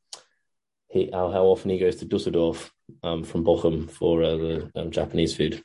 [0.87, 2.71] he how, how often he goes to Dusseldorf
[3.01, 5.63] um from Bochum for uh, the um, Japanese food.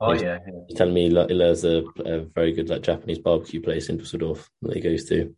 [0.00, 0.60] Oh he's, yeah, yeah.
[0.68, 4.48] He's telling me like, there's a, a, very good like Japanese barbecue place in Dusseldorf
[4.62, 5.34] that he goes to.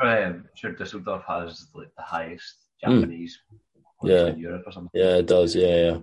[0.00, 3.00] Um, sure, Dusseldorf has like the highest hmm.
[3.00, 4.08] Japanese mm.
[4.08, 4.26] yeah.
[4.28, 4.90] in Europe or something.
[4.94, 5.56] Yeah, it does.
[5.56, 5.98] Yeah, yeah.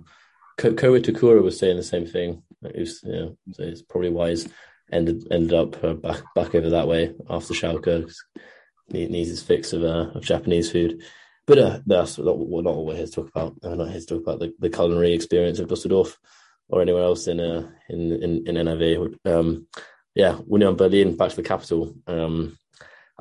[0.57, 2.43] Ko- Koei Takura was saying the same thing.
[2.61, 4.49] It was, yeah, so it's probably wise
[4.91, 8.11] ended ended up uh, back back over that way after Schalke.
[8.91, 11.03] Needs his fix of uh, of Japanese food.
[11.45, 13.55] But uh, that's not, not what we're here to talk about.
[13.63, 16.17] I'm not here to talk about the, the culinary experience of Dusseldorf
[16.67, 19.15] or anywhere else in uh, in in, in NRW.
[19.25, 19.67] Um,
[20.15, 21.95] yeah, Union Berlin back to the capital.
[22.07, 22.57] Um,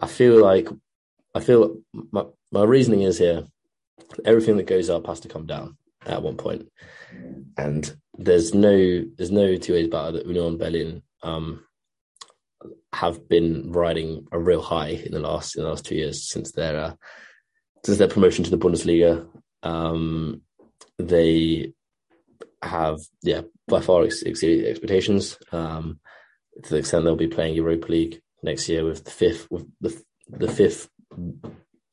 [0.01, 0.69] I feel like
[1.35, 1.79] I feel
[2.13, 3.45] my, my reasoning is here.
[4.25, 6.69] Everything that goes up has to come down at one point,
[7.57, 11.65] and there's no there's no two ways about it Union Berlin um,
[12.93, 16.53] have been riding a real high in the last in the last two years since
[16.53, 16.95] their uh,
[17.85, 19.27] since their promotion to the Bundesliga.
[19.63, 20.43] Um,
[20.99, 21.73] they
[22.63, 26.01] have yeah by far ex- exceeded expectations um,
[26.63, 30.03] to the extent they'll be playing Europa League next year with the fifth with the
[30.29, 30.89] the fifth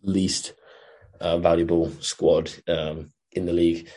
[0.02, 0.54] least
[1.20, 3.90] uh, valuable squad um, in the league.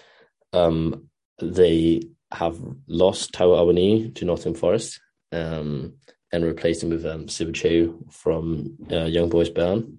[0.53, 1.09] Um,
[1.41, 2.03] they
[2.33, 5.01] have lost Taiwo Awoniyi to Nottingham Forest,
[5.33, 5.95] um,
[6.33, 9.99] and replaced him with um, Siebatcheu from uh, Young Boys Bern,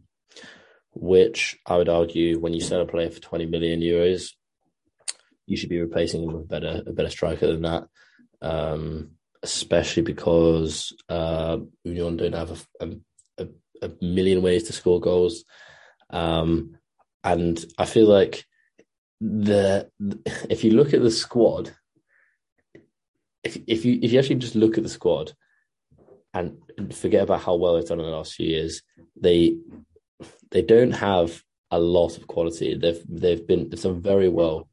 [0.93, 4.31] which I would argue when you sell a player for 20 million euros,
[5.45, 7.87] you should be replacing him with a better, a better striker than that.
[8.41, 9.11] Um,
[9.43, 12.89] especially because uh, Union don't have a,
[13.37, 13.47] a,
[13.81, 15.45] a, million ways to score goals.
[16.09, 16.77] Um,
[17.23, 18.45] and I feel like
[19.21, 19.89] the
[20.49, 21.73] if you look at the squad,
[23.43, 25.33] if if you if you actually just look at the squad
[26.33, 26.57] and
[26.93, 28.81] forget about how well they've done in the last few years,
[29.19, 29.55] they
[30.51, 32.77] they don't have a lot of quality.
[32.77, 34.69] They've they've been they've done very well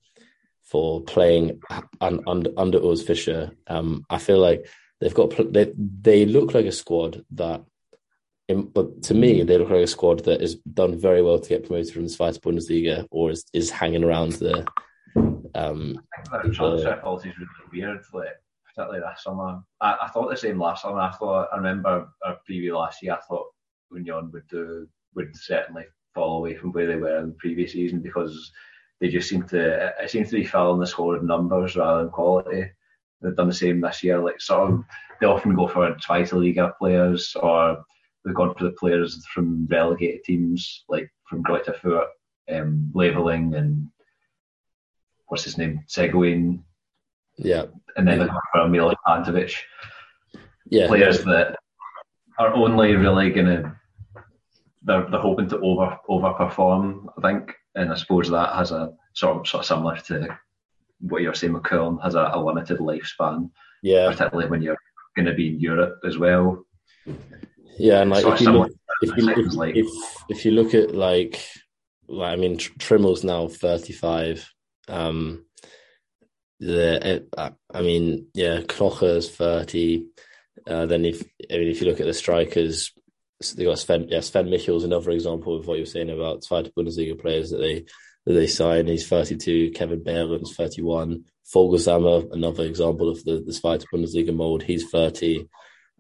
[0.63, 1.61] for playing
[2.01, 3.53] under under Urs Fischer.
[3.67, 4.67] Um, I feel like
[5.01, 7.65] they've got they they look like a squad that,
[8.49, 11.49] in, but to me, they look like a squad that has done very well to
[11.49, 14.67] get promoted from the Zweite Bundesliga or is, is hanging around the.
[15.55, 16.01] Um,
[16.33, 18.05] I think that transfer policy is really weird.
[18.13, 18.29] Like
[18.77, 19.61] particularly this summer.
[19.81, 21.01] I, I thought the same last summer.
[21.01, 23.15] I thought I remember our preview last year.
[23.15, 23.47] I thought
[23.93, 28.01] Union would do would certainly fall away from where they were in the previous season
[28.01, 28.53] because
[29.01, 32.11] they just seem to it seems to be filling the score of numbers rather than
[32.11, 32.71] quality.
[33.21, 34.23] They've done the same this year.
[34.23, 34.85] Like sort of
[35.21, 37.83] they often go for Zweite Liga players or
[38.25, 42.09] they've gone for the players from relegated teams like from Greuther Fürth,
[42.51, 43.89] um, Leweling and
[45.29, 46.63] what's his name, Seguin.
[47.39, 47.67] Yeah.
[47.97, 48.27] And then yeah.
[48.53, 49.55] for Pantovic.
[50.69, 50.89] Yeah.
[50.89, 51.57] Players that
[52.39, 53.77] are only really going to,
[54.83, 57.55] they're, they're hoping to over overperform, I think.
[57.75, 60.39] And I suppose that has a sort of, sort of similar to
[61.01, 61.65] what you're saying with
[62.03, 63.51] has a, a limited lifespan.
[63.83, 64.11] Yeah.
[64.11, 64.79] Particularly when you're
[65.15, 66.65] going to be in Europe as well.
[67.79, 68.73] Yeah, and like if you, look,
[69.03, 69.87] if you, if, like, if,
[70.29, 71.45] if you look at like,
[72.09, 74.51] like I mean, Trimmel's now 35.
[74.89, 75.45] Um,
[76.61, 77.27] the
[77.73, 80.07] I mean, yeah, Knoche's thirty.
[80.67, 82.93] Uh, then if I mean, if you look at the strikers,
[83.57, 84.09] they got Sven.
[84.09, 87.59] Yeah, Sven Michel's another example of what you were saying about Zweite Bundesliga players that
[87.59, 87.85] they
[88.25, 88.89] that they signed.
[88.89, 89.73] He's 32.
[89.73, 91.25] Kevin Behrens, 31.
[91.55, 94.65] Voglsammer, another example of the, the Zweite Bundesliga mold.
[94.65, 95.47] He's 30.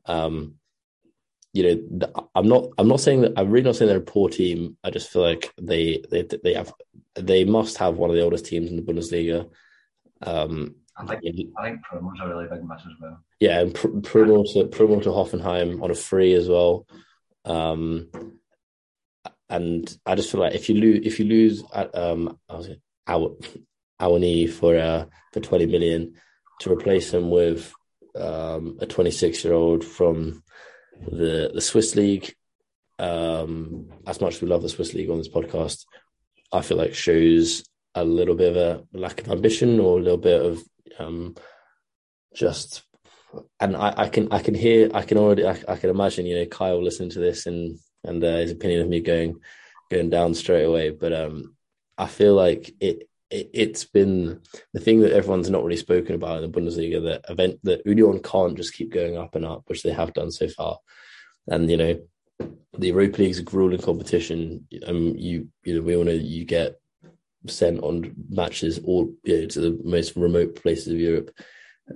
[0.07, 0.57] Um,
[1.53, 2.69] you know, I'm not.
[2.77, 3.33] I'm not saying that.
[3.37, 4.77] I'm really not saying they're a poor team.
[4.85, 6.73] I just feel like they they they have
[7.15, 9.49] they must have one of the oldest teams in the Bundesliga.
[10.23, 13.23] Um, I think I think Prömel's a really big miss as well.
[13.39, 16.87] Yeah, and Pr- Prömel to Prömel to Hoffenheim on a free as well.
[17.45, 18.11] Um,
[19.49, 23.37] and I just feel like if you lose if you lose at um our
[24.01, 26.15] Awoniyi for uh, for twenty million
[26.61, 27.73] to replace him with
[28.15, 30.43] um, a twenty six year old from
[31.01, 32.35] the the Swiss league.
[32.99, 35.85] Um, as much as we love the Swiss league on this podcast,
[36.53, 37.63] I feel like shows
[37.97, 40.63] a little bit of a lack of ambition or a little bit of
[40.99, 41.35] um,
[42.35, 42.83] just.
[43.61, 46.37] And I, I, can I can hear I can already I, I, can imagine you
[46.37, 49.41] know Kyle listening to this and and uh, his opinion of me going
[49.91, 50.91] going down straight away.
[50.91, 51.57] But um,
[51.99, 54.41] I feel like it, it has been
[54.73, 58.21] the thing that everyone's not really spoken about in the Bundesliga that event that Union
[58.23, 60.79] can't just keep going up and up, which they have done so far.
[61.49, 62.01] And you know,
[62.79, 64.67] the Europa League is a grueling competition.
[64.87, 66.77] Um, you you know we all know you get
[67.51, 71.31] sent on matches all you know, to the most remote places of Europe,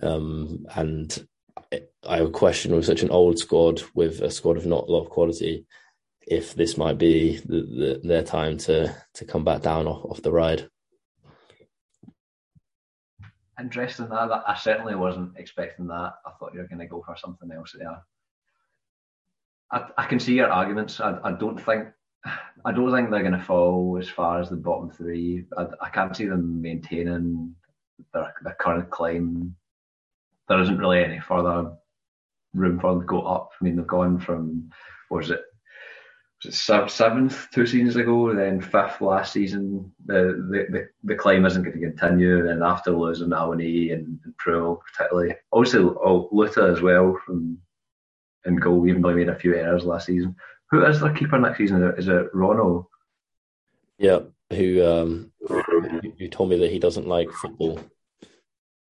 [0.03, 1.27] um, and
[2.09, 5.05] I a question with such an old squad with a squad of not a lot
[5.05, 5.67] of quality
[6.27, 10.23] if this might be the, the, their time to to come back down off, off
[10.23, 10.69] the ride.
[13.61, 14.43] Interesting that.
[14.47, 16.15] I certainly wasn't expecting that.
[16.25, 18.03] I thought you were going to go for something else there.
[19.71, 20.99] I, I can see your arguments.
[20.99, 21.89] I, I don't think
[22.65, 25.45] I don't think they're going to fall as far as the bottom three.
[25.57, 27.55] I, I can't see them maintaining
[28.13, 29.55] their, their current climb.
[30.49, 31.73] There isn't really any further
[32.55, 33.51] room for them to go up.
[33.61, 34.71] I mean, they've gone from
[35.09, 35.43] what was it
[36.49, 39.93] seventh two seasons ago, then fifth last season.
[40.07, 42.49] The the, the, climb isn't going to continue.
[42.49, 47.59] And after losing Awoniyi and, and Prömel, particularly, also oh, Luthe as well from
[48.47, 50.35] in goal, even though he made a few errors last season.
[50.71, 51.83] Who is their keeper next season?
[51.97, 52.87] Is it Rønnow?
[53.99, 55.33] Yeah, who um,
[56.19, 57.81] who told me that he doesn't like football.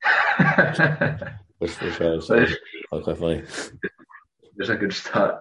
[1.58, 2.30] which, which was
[2.90, 3.42] quite funny.
[4.56, 5.40] It's a good start.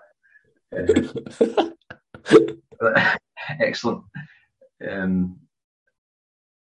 [3.59, 4.03] Excellent.
[4.89, 5.39] Um,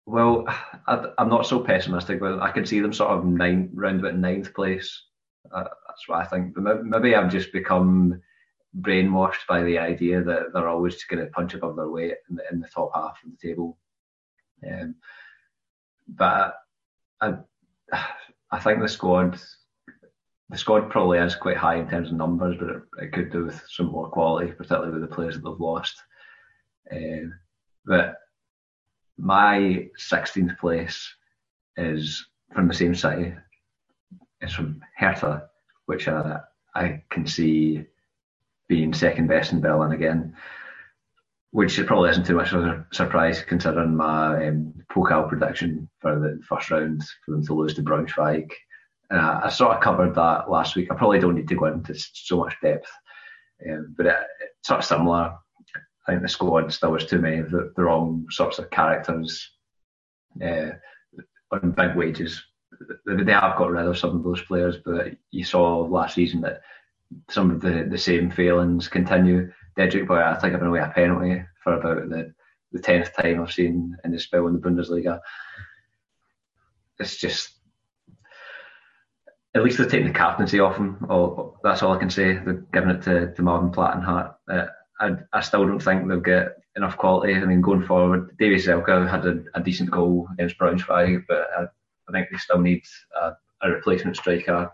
[0.06, 0.44] well,
[0.86, 4.16] I, am not so pessimistic, but I can see them sort of nine, round about
[4.16, 5.02] ninth place.
[5.54, 6.54] Uh, that's what I think.
[6.56, 8.22] But maybe I've just become
[8.78, 12.42] brainwashed by the idea that they're always going to punch above their weight in the,
[12.52, 13.78] in the top half of the table.
[14.68, 14.96] Um,
[16.08, 16.54] but
[17.20, 17.34] I,
[18.50, 19.40] I think the squad
[20.50, 23.44] the squad probably is quite high in terms of numbers, but it, it could do
[23.44, 25.94] with some more quality, particularly with the players that they've lost.
[26.92, 27.30] Uh,
[27.84, 28.16] but
[29.16, 31.08] my 16th place
[31.76, 33.32] is from the same city.
[34.40, 35.48] It's from Hertha,
[35.86, 37.84] which I can see
[38.70, 40.34] being second best in Berlin again,
[41.50, 46.40] which probably isn't too much of a surprise considering my um, Pokal prediction for the
[46.48, 48.50] first round for them to lose to Braunschweig
[49.10, 50.90] uh, I sort of covered that last week.
[50.90, 52.90] I probably don't need to go into so much depth,
[53.68, 55.34] um, but it, it's sort of similar.
[56.06, 59.50] I think the squad still was too many of the, the wrong sorts of characters
[60.42, 60.70] uh,
[61.50, 62.42] on big wages.
[63.04, 66.62] They have got rid of some of those players, but you saw last season that
[67.28, 69.50] some of the, the same failings continue.
[69.78, 72.32] Dedryck Boy, I think, I've been away a penalty for about the
[72.72, 75.20] the tenth time I've seen in the spell in the Bundesliga.
[76.98, 77.50] It's just
[79.54, 80.98] at least they're taking the captaincy off him.
[81.64, 82.34] That's all I can say.
[82.34, 84.34] They're giving it to, to Marvin Plattenhardt.
[84.48, 84.66] Uh,
[85.00, 87.34] I, I still don't think they'll get enough quality.
[87.34, 91.62] I mean, going forward, Davie Selke had a, a, decent goal against Braunschweig, but I,
[91.62, 92.82] I think they still need
[93.20, 93.32] a,
[93.62, 94.70] a replacement striker.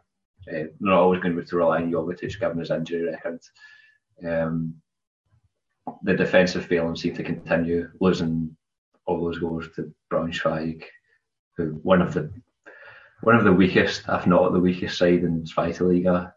[0.49, 3.40] Uh, they're not always going to be on Jovetic given his injury record.
[4.26, 4.74] Um,
[6.03, 8.57] the defensive failings seem to continue, losing
[9.07, 10.82] all those goals to Braunschweig,
[11.57, 12.32] who one of the
[13.22, 16.32] one of the weakest, if not the weakest side in Zweite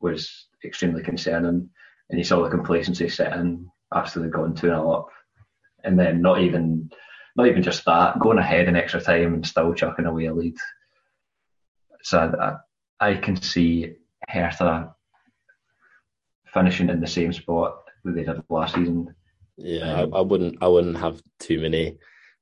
[0.00, 1.68] was extremely concerning.
[2.08, 5.08] And you saw the complacency set in after they'd gone 2 0 up.
[5.84, 6.90] And then not even
[7.36, 10.54] not even just that, going ahead in extra time and still chucking away a lead.
[12.02, 12.56] So I,
[13.02, 13.96] I can see
[14.28, 14.94] Hertha
[16.54, 19.12] finishing in the same spot that they did last season.
[19.56, 21.98] Yeah, um, I, I, wouldn't I wouldn't have too many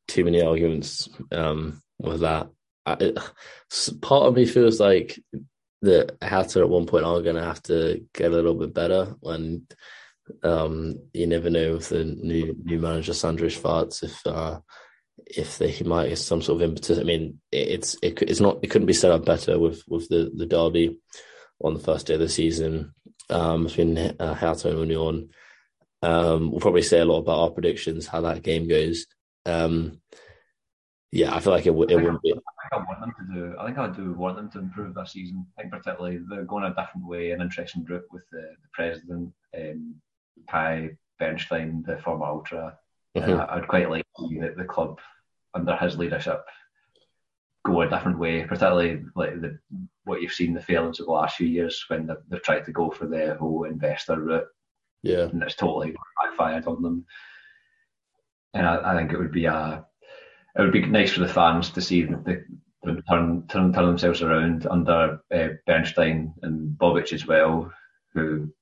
[0.06, 2.50] too many arguments um, with that.
[2.84, 3.14] I,
[4.02, 5.18] part of me feels like
[5.80, 9.14] that Hertha at one point are going to have to get a little bit better.
[9.20, 9.66] When
[10.42, 14.60] um, you never know with the new new manager Sandro Schwarz if uh,
[15.26, 16.98] if they he might get some sort of impetus.
[16.98, 20.30] I mean, it's it, it's not it couldn't be set up better with with the
[20.34, 20.98] the derby
[21.62, 22.94] on the first day of the season
[23.28, 25.30] um, between uh, Hertha and Union.
[26.02, 29.06] Um, we'll probably say a lot about our predictions, how that game goes.
[29.44, 30.00] Um,
[31.12, 32.32] yeah, I feel like it, w- it wouldn't be.
[32.32, 33.56] I think I want them to do.
[33.58, 35.46] I think I do want them to improve this season.
[35.58, 39.32] I think particularly they're going a different way, an interesting route with the, the president,
[39.58, 39.96] um,
[40.48, 42.78] Kay Bernstein, the former ultra.
[43.16, 43.32] Mm-hmm.
[43.32, 45.00] Uh, I'd quite like to see the, the club
[45.54, 46.44] under his leadership
[47.64, 49.58] go a different way, particularly like the
[50.04, 52.72] what you've seen the failings of the last few years when they've, they've tried to
[52.72, 54.46] go for the whole investor route.
[55.02, 57.06] Yeah, and it's totally backfired on them.
[58.54, 59.84] And I, I think it would be a
[60.56, 62.44] it would be nice for the fans to see the,
[62.82, 67.72] the turn, turn turn themselves around under uh, Bernstein and Bobic as well,
[68.14, 68.52] who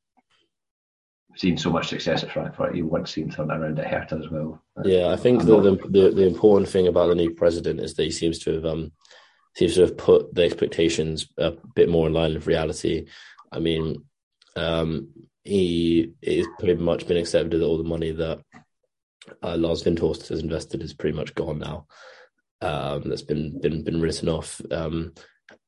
[1.39, 2.75] seen so much success at Frankfurt.
[2.75, 4.61] You want to see him turn around at Hertha as well.
[4.85, 8.05] Yeah, I think the, the, the the important thing about the new president is that
[8.05, 8.93] he seems to have um
[9.57, 13.07] seems to have put the expectations a bit more in line with reality.
[13.51, 14.05] I mean,
[14.57, 15.09] um,
[15.45, 18.41] he is pretty much been accepted that all the money that
[19.43, 21.87] uh, Lars Windhorst has invested is pretty much gone now.
[22.61, 25.15] Um, that's been been been written off, um,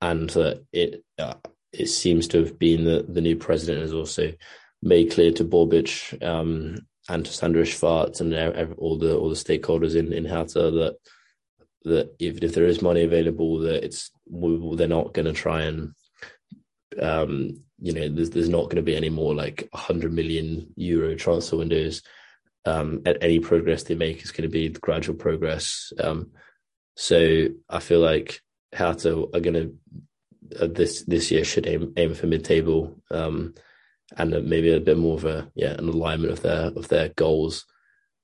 [0.02, 1.34] and uh, it uh,
[1.72, 4.32] it seems to have been that the new president has also
[4.82, 8.34] made clear to Bobic um, and to Sandro Schwarz and
[8.78, 10.96] all the all the stakeholders in in Hertha that
[11.84, 15.94] that even if there is money available, that it's they're not going to try and
[17.00, 21.14] um, you know there's there's not going to be any more like 100 million euro
[21.14, 22.02] transfer windows.
[22.66, 25.94] Um, at any progress they make is going to be gradual progress.
[25.98, 26.32] Um,
[26.94, 28.42] so I feel like
[28.74, 29.74] Hertha are going to
[30.60, 33.00] uh, this this year should aim aim for mid table.
[33.10, 33.54] Um,
[34.16, 37.66] and maybe a bit more of a yeah an alignment of their of their goals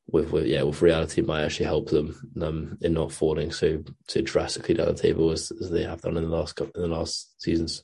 [0.09, 4.21] with, with yeah with reality might actually help them um, in not falling so so
[4.21, 7.41] drastically down the table as, as they have done in the last in the last
[7.43, 7.83] seasons.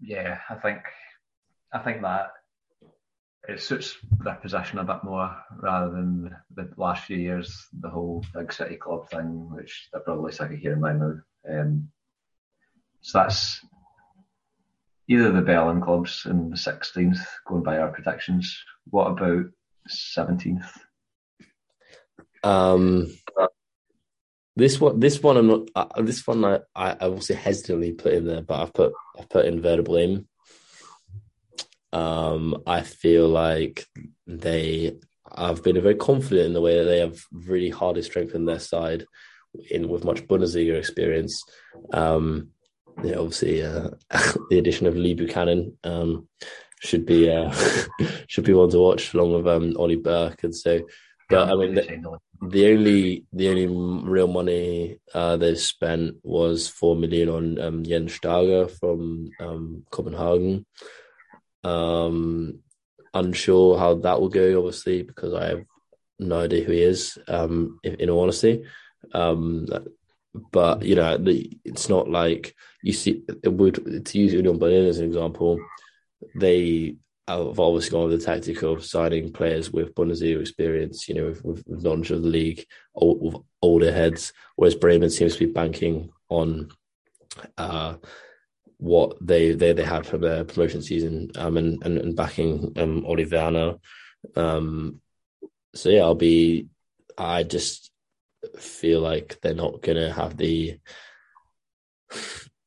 [0.00, 0.80] Yeah, I think
[1.72, 2.30] I think that
[3.48, 8.24] it suits their position a bit more rather than the last few years, the whole
[8.34, 11.14] big city club thing, which they're probably sick of hearing by now.
[11.48, 11.88] Um,
[13.02, 13.60] so that's
[15.08, 18.58] either the Berlin clubs in the 16th, going by our predictions.
[18.90, 19.46] What about
[19.88, 20.66] 17th?
[22.42, 23.08] Um,
[24.56, 25.68] this one, this one, I'm not.
[25.74, 29.44] Uh, this one, I, I, also hesitantly put in there, but I've put, I've put
[29.46, 30.22] in Werder
[31.92, 33.84] Um, I feel like
[34.26, 34.96] they
[35.36, 39.04] have been very confident in the way that they have really hardly strengthened their side
[39.70, 41.42] in with much Bundesliga experience.
[41.92, 42.50] Um,
[43.02, 43.90] yeah, obviously uh,
[44.50, 46.28] the addition of Lee Buchanan um,
[46.80, 47.52] should be uh,
[48.26, 50.80] should be one to watch along with um, Ollie Burke and so.
[51.28, 56.94] But I mean, the, the only the only real money uh, they've spent was four
[56.94, 60.64] million on um, Jens Stage from um, Copenhagen.
[61.64, 62.60] Um,
[63.12, 65.64] unsure how that will go, obviously, because I have
[66.18, 67.18] no idea who he is.
[67.26, 68.64] Um, in, in all honesty,
[69.12, 69.66] um,
[70.52, 71.18] but you know,
[71.64, 73.22] it's not like you see.
[73.42, 75.58] It would to use Union Berlin as an example.
[76.34, 76.96] They
[77.28, 81.44] have obviously gone with the tactic of signing players with Bundesliga experience, you know, with,
[81.44, 82.64] with knowledge of the league,
[82.94, 84.32] old, with older heads.
[84.54, 86.70] Whereas Bremen seems to be banking on
[87.58, 87.96] uh,
[88.78, 93.04] what they they they had from their promotion season, um, and, and and backing um
[93.06, 93.76] Ole Werner
[94.34, 95.00] Um,
[95.74, 96.68] so yeah, I'll be.
[97.18, 97.90] I just
[98.58, 100.78] feel like they're not going to have the.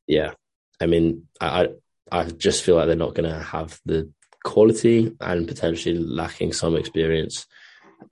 [0.07, 0.33] Yeah,
[0.81, 1.69] I mean, I
[2.11, 4.11] I just feel like they're not going to have the
[4.43, 7.45] quality and potentially lacking some experience.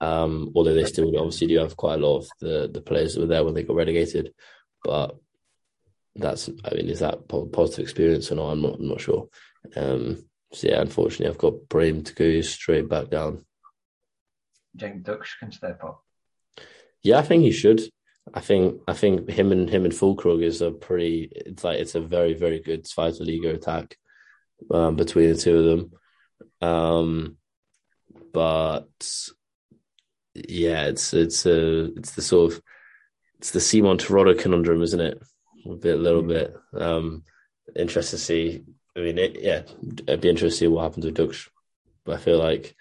[0.00, 3.20] Um, although they still obviously do have quite a lot of the the players that
[3.20, 4.32] were there when they got relegated,
[4.84, 5.16] but
[6.14, 8.50] that's I mean, is that positive experience or not?
[8.50, 9.28] I'm not I'm not sure.
[9.76, 13.44] Um, so yeah, unfortunately, I've got Bremen to go straight back down.
[14.76, 16.04] Do you Ducksch can step up?
[17.02, 17.80] Yeah, I think he should.
[18.34, 21.30] I think I think him and him and Füllkrug is a pretty.
[21.34, 23.96] It's like it's a very very good Zweite Liga attack
[24.70, 25.64] um, between the two of
[26.60, 26.68] them.
[26.68, 27.36] Um,
[28.32, 28.88] but
[30.34, 32.62] yeah, it's it's a it's the sort of
[33.38, 35.22] it's the Simon Terodde conundrum, isn't it?
[35.66, 36.28] A bit, a little mm.
[36.28, 36.56] bit.
[36.74, 37.24] Um,
[37.76, 38.64] interested to see.
[38.96, 39.62] I mean, it, yeah,
[40.06, 41.48] it'd be interesting to see what happens with Ducksch.
[42.04, 42.74] But I feel like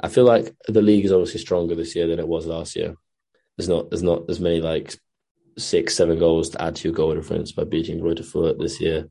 [0.00, 2.96] I feel like the league is obviously stronger this year than it was last year
[3.56, 4.94] there's not there's not as many like
[5.56, 9.08] six seven goals to add to your goal difference by beating Greuther this year.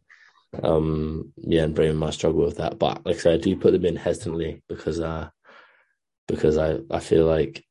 [0.61, 3.71] Um, yeah, and Bremen might struggle with that, but like I said, I do put
[3.71, 5.29] them in hesitantly because uh
[6.27, 7.63] because I I feel like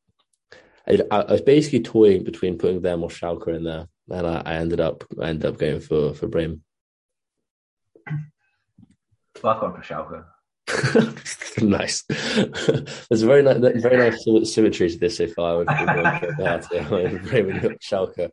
[0.88, 4.54] I, I, was basically toying between putting them or Schalke in there, and I, I
[4.54, 6.62] ended up I ended up going for for Bremen.
[9.42, 10.24] Well, I've gone for Schalke.
[11.62, 12.02] nice.
[12.02, 15.20] There's a very nice, very nice symmetry to this.
[15.20, 16.68] If I would be that,
[17.82, 18.30] Schalke.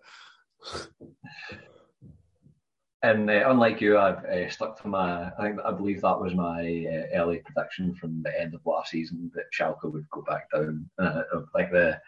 [3.02, 5.32] And uh, unlike you, I've uh, stuck to my.
[5.38, 8.92] I think I believe that was my uh, early prediction from the end of last
[8.92, 10.90] season that Schalke would go back down.
[11.00, 11.22] Uh,
[11.54, 12.00] like the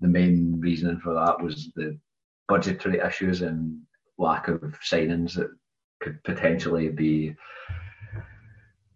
[0.00, 1.98] the main reason for that was the
[2.46, 3.80] budgetary issues and
[4.16, 5.50] lack of signings that
[6.00, 7.34] could potentially be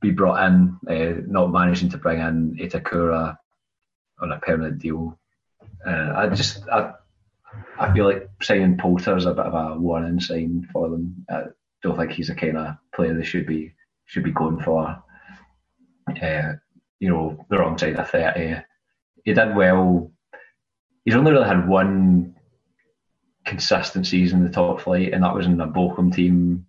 [0.03, 0.77] be brought in.
[0.87, 3.39] Uh, not managing to bring in Itakura
[4.21, 5.19] on a permanent deal.
[5.87, 6.93] Uh, I just I
[7.79, 11.25] I feel like signing Polter is a bit of a warning sign for them.
[11.31, 11.45] I
[11.83, 13.73] don't think he's the kind of player they should be
[14.05, 15.03] should be going for.
[16.09, 16.53] Uh,
[16.99, 18.57] you know, the wrong side of thirty.
[19.25, 20.11] He did well.
[21.05, 22.37] He's only really had one
[23.45, 26.67] consistent season in the top flight, and that was in the Bochum team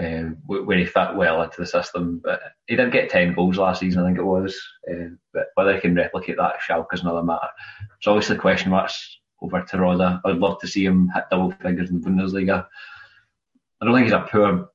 [0.00, 2.20] uh, where he fit well into the system.
[2.22, 4.60] But he did get 10 goals last season, I think it was.
[4.90, 7.48] Uh, but whether he can replicate that at Schalke is another matter.
[7.98, 10.20] It's obviously question marks over Terodde.
[10.24, 12.66] I'd love to see him hit double figures in the Bundesliga.
[13.80, 14.68] I don't think he's a poor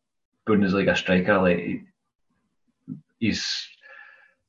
[0.48, 1.40] Bundesliga striker.
[1.40, 1.82] Like
[3.20, 3.68] he's,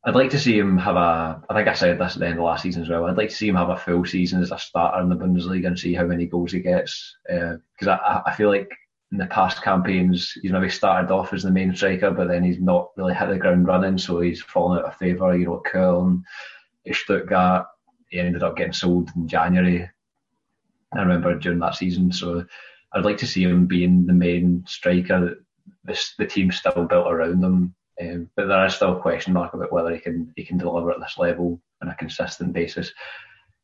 [0.04, 1.42] I'd like to see him have a.
[1.48, 3.06] I think I said this at the end of last season as well.
[3.06, 5.66] I'd like to see him have a full season as a starter in the Bundesliga
[5.66, 7.16] and see how many goals he gets.
[7.26, 8.70] Because uh, I, I feel like
[9.12, 12.60] in the past campaigns he's maybe started off as the main striker, but then he's
[12.60, 15.36] not really hit the ground running, so he's fallen out of favour.
[15.36, 16.22] You know, Köln,
[16.92, 17.66] Stuttgart.
[18.08, 19.88] He ended up getting sold in January
[20.92, 22.12] I remember during that season.
[22.12, 22.44] So
[22.92, 25.36] I'd like to see him being the main striker.
[25.84, 29.54] This the team's still built around him, um, but there is still a question mark
[29.54, 32.92] about whether he can he can deliver at this level on a consistent basis.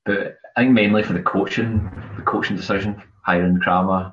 [0.05, 4.12] But I think mainly for the coaching, the coaching decision, hiring Kramer,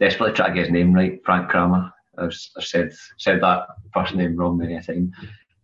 [0.00, 1.92] desperately try to get his name right, Frank Kramer.
[2.18, 5.12] I've, I've said said that first name wrong many a time.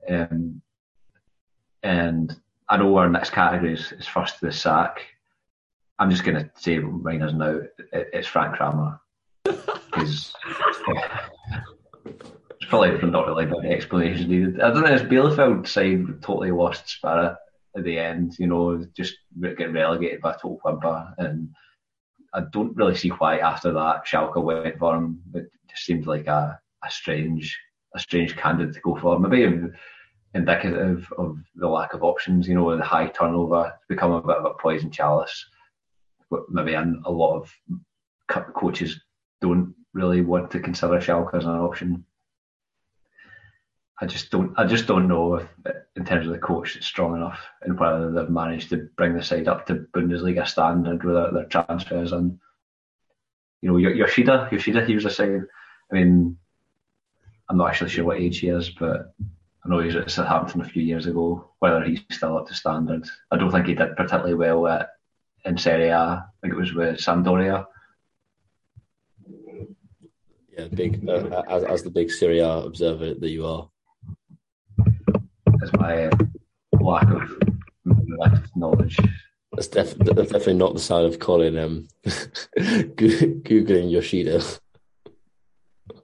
[0.09, 0.62] Um,
[1.82, 2.37] and
[2.68, 5.01] I know our next category is, is first to the sack.
[5.99, 7.61] I'm just going to say right now,
[7.93, 9.01] it's Frank Kramer.
[9.45, 10.34] Because
[12.05, 14.61] it's probably not really any explanation needed.
[14.61, 17.37] I don't know, his Bielefeld side totally lost spirit
[17.76, 21.14] at the end, you know, just getting relegated by total whimper.
[21.18, 21.51] And
[22.37, 25.22] I don't really see why after that Schalke went for him.
[25.34, 27.59] It just seemed like a, a strange
[27.95, 29.18] a strange candidate to go for.
[29.18, 29.68] Maybe
[30.34, 34.37] indicative of the lack of options, you know, the high turnover, it's become a bit
[34.37, 35.47] of a poison chalice
[36.49, 37.53] maybe a lot of
[38.55, 39.01] coaches
[39.41, 42.05] don't really want to consider Schalke as an option.
[43.99, 44.53] I just don't.
[44.59, 45.49] I just don't know if,
[45.97, 49.22] in terms of the coach, it's strong enough, and whether they've managed to bring the
[49.22, 52.12] side up to Bundesliga standard without their transfers.
[52.12, 52.38] And
[53.62, 55.47] you know, Yoshida, Yoshida, he was a saying.
[55.90, 56.36] I mean,
[57.49, 59.14] I'm not actually sure what age he is, but
[59.64, 61.49] I know he was at Southampton a few years ago.
[61.61, 64.90] Whether he's still up to standard, I don't think he did particularly well at
[65.47, 65.99] in Serie A.
[65.99, 67.66] I think it was with Sampdoria.
[70.51, 73.70] Yeah, big uh, as, as the big Serie A observer that you are.
[75.74, 76.10] My
[78.18, 78.98] lack of knowledge.
[79.52, 81.88] That's, def- that's, definitely not the sign of Colin um,
[82.58, 84.42] googling Yoshida.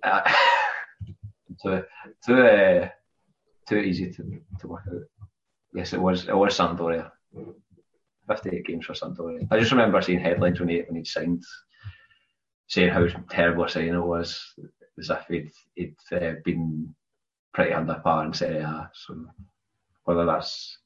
[0.03, 0.21] Uh,
[1.63, 1.83] too
[2.25, 2.89] too uh,
[3.69, 5.03] too easy to, to work out.
[5.75, 6.29] Yes, it was.
[6.29, 7.11] It was Sampdoria.
[8.29, 9.47] 58 games for Sampdoria.
[9.51, 11.43] I just remember seeing headlines when he when he signed,
[12.69, 14.41] saying how terrible a signing it was,
[14.99, 16.95] as if he'd, he'd uh, been
[17.53, 18.91] pretty under par in Serie A.
[18.95, 19.27] So
[20.05, 20.79] whether that's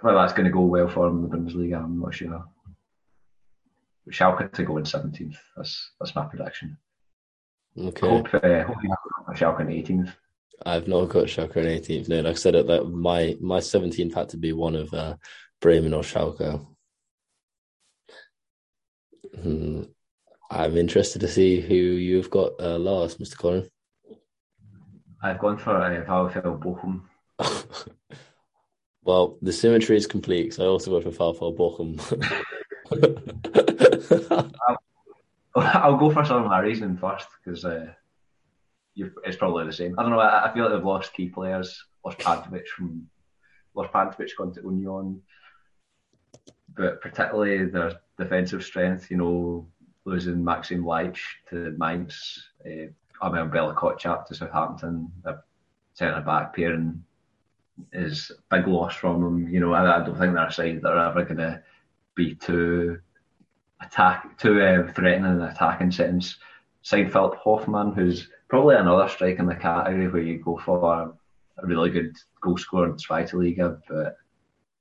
[0.00, 2.44] whether that's going to go well for him in the Bundesliga, I'm not sure.
[4.04, 5.36] But Schalke to go in 17th.
[5.56, 6.78] That's that's my prediction.
[7.78, 8.06] Okay.
[8.06, 8.94] I hope, uh, hope you
[9.28, 10.12] have Schalke in 18th.
[10.66, 12.08] I've not got Schalke in 18th.
[12.08, 15.16] No, like I said, that my my 17th had to be one of uh,
[15.60, 16.66] Bremen or Schalke.
[19.42, 19.82] Hmm.
[20.50, 23.38] I'm interested to see who you've got uh, last, Mr.
[23.38, 23.70] Colin.
[25.22, 27.02] I've gone for uh, VfL Bochum.
[29.04, 31.98] well, the symmetry is complete because I also went for VfL Bochum.
[35.56, 37.92] I'll, go for some of my reasoning first because uh,
[38.96, 39.98] it's probably the same.
[39.98, 40.20] I don't know.
[40.20, 41.84] I, I, feel like they've lost key players.
[42.04, 43.08] Lost Pantovic from
[43.74, 45.22] lost gone to Union
[46.76, 49.66] but particularly their defensive strength, you know,
[50.04, 51.20] losing Maxim Leitsch
[51.50, 52.86] to Mainz, uh,
[53.20, 55.36] Armel Bella Kotchap to Southampton, a
[55.94, 57.04] centre back pairing
[57.92, 59.48] is a big loss from them.
[59.48, 61.62] You know, I, I don't think they're a side that are ever going to
[62.14, 62.98] be too
[63.82, 66.36] attack, too uh, threatening in an attacking sense.
[66.82, 71.14] Side Philipp Hofmann, who's probably another strike in the category where you go for
[71.58, 74.16] a really good goal scorer in Zweite Liga, but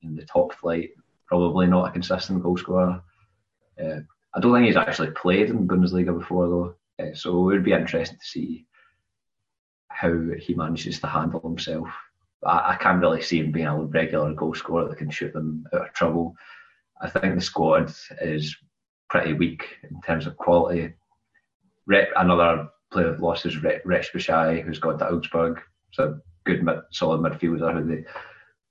[0.02, 0.92] in the top flight,
[1.28, 3.02] probably not a consistent goal scorer.
[3.82, 4.00] Uh,
[4.34, 7.74] I don't think he's actually played in Bundesliga before though, uh, so it would be
[7.74, 8.66] interesting to see
[9.90, 11.90] how he manages to handle himself.
[12.46, 15.66] I, I can't really see him being a regular goal scorer that can shoot them
[15.74, 16.36] out of trouble.
[17.02, 18.56] I think the squad is
[19.10, 20.94] pretty weak in terms of quality.
[21.88, 25.62] Rep, another player that lost is Rexhbeçaj, who's gone to Augsburg.
[25.92, 28.06] So good, mid, solid midfielder who they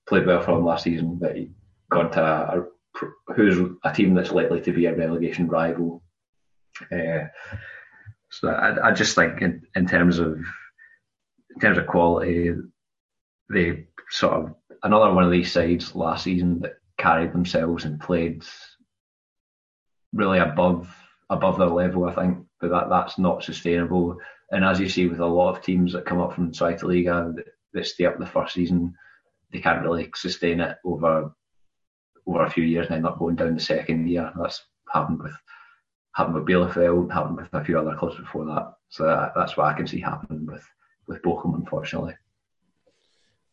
[0.09, 1.51] played well for him last season, but he
[1.91, 6.03] gone to a, a, who's a team that's likely to be a relegation rival.
[6.93, 7.27] Uh,
[8.31, 10.39] so I, I just think in, in terms of
[11.55, 12.53] in terms of quality,
[13.51, 18.45] they sort of another one of these sides last season that carried themselves and played
[20.13, 20.95] really above
[21.31, 22.39] above their level, I think.
[22.61, 24.19] But that that's not sustainable.
[24.51, 26.81] And as you see with a lot of teams that come up from the Zweite
[26.81, 27.45] that,
[27.75, 28.95] that stay up the first season,
[29.53, 31.33] they can't really sustain it over
[32.27, 34.33] over a few years and end up going down the second year.
[34.39, 35.35] That's happened with
[36.15, 38.75] happened with Bielefeld, happened with a few other clubs before that.
[38.89, 40.65] So that, that's what I can see happening with
[41.07, 42.15] with Bochum, unfortunately.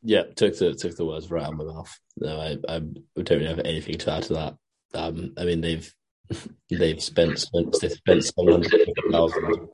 [0.08, 2.00] Yeah, took the took the words right out of my mouth.
[2.18, 4.58] No, I, I don't really have anything to add to that.
[4.94, 5.92] Um, I mean, they've
[6.70, 9.68] they've spent spent spent seven hundred thousand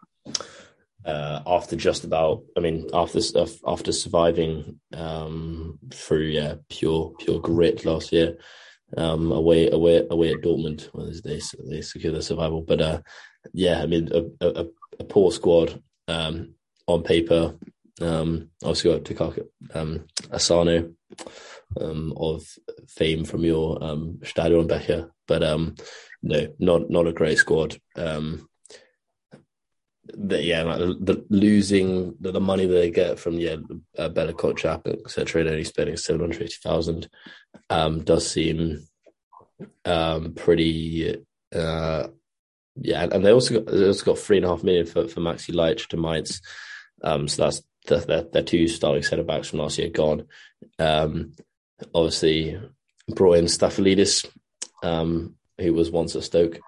[1.06, 2.44] uh, after just about.
[2.58, 3.20] I mean, after
[3.68, 8.38] after surviving um, through yeah pure pure grit last year.
[8.98, 13.02] Um, away away away at Dortmund when they they secure the survival, but uh,
[13.54, 14.66] yeah, I mean a, a,
[15.00, 16.56] a poor squad um,
[16.88, 17.56] on paper
[18.02, 20.94] um, obviously got Takuma um, Asano
[21.80, 22.44] um, of
[22.88, 25.76] fame from your um, Stadionbecher, but um,
[26.22, 27.78] no, not not a great squad.
[27.96, 28.48] Um,
[30.14, 33.56] the, yeah, like the, losing the, the, money that they get from yeah,
[33.98, 37.10] uh, Kotchap, etc., and only spending seven hundred eighty thousand
[37.70, 38.86] um, does seem
[39.86, 41.18] um, pretty.
[41.54, 42.08] Uh,
[42.76, 45.22] yeah, and they also got they also got three and a half million for for
[45.22, 46.42] Maxi Leitsch to Mainz.
[47.04, 50.26] Um, so that's the, their, two starting centre backs from last year gone.
[50.80, 51.34] Um,
[51.94, 52.60] obviously,
[53.08, 54.30] brought in Stafylidis,
[54.84, 56.60] um, who was once at Stoke.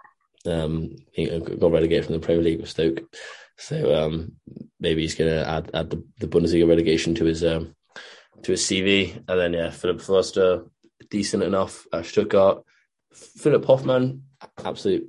[0.45, 3.01] Um, he got relegated from the Premier League with Stoke,
[3.57, 4.33] so um,
[4.79, 7.75] maybe he's going to add add the, the, Bundesliga relegation to his um,
[8.41, 9.15] to his CV.
[9.27, 10.69] And then yeah, Philipp Förster,
[11.09, 12.63] decent enough at Stuttgart.
[13.13, 14.23] Philipp Hofmann,
[14.65, 15.07] absolute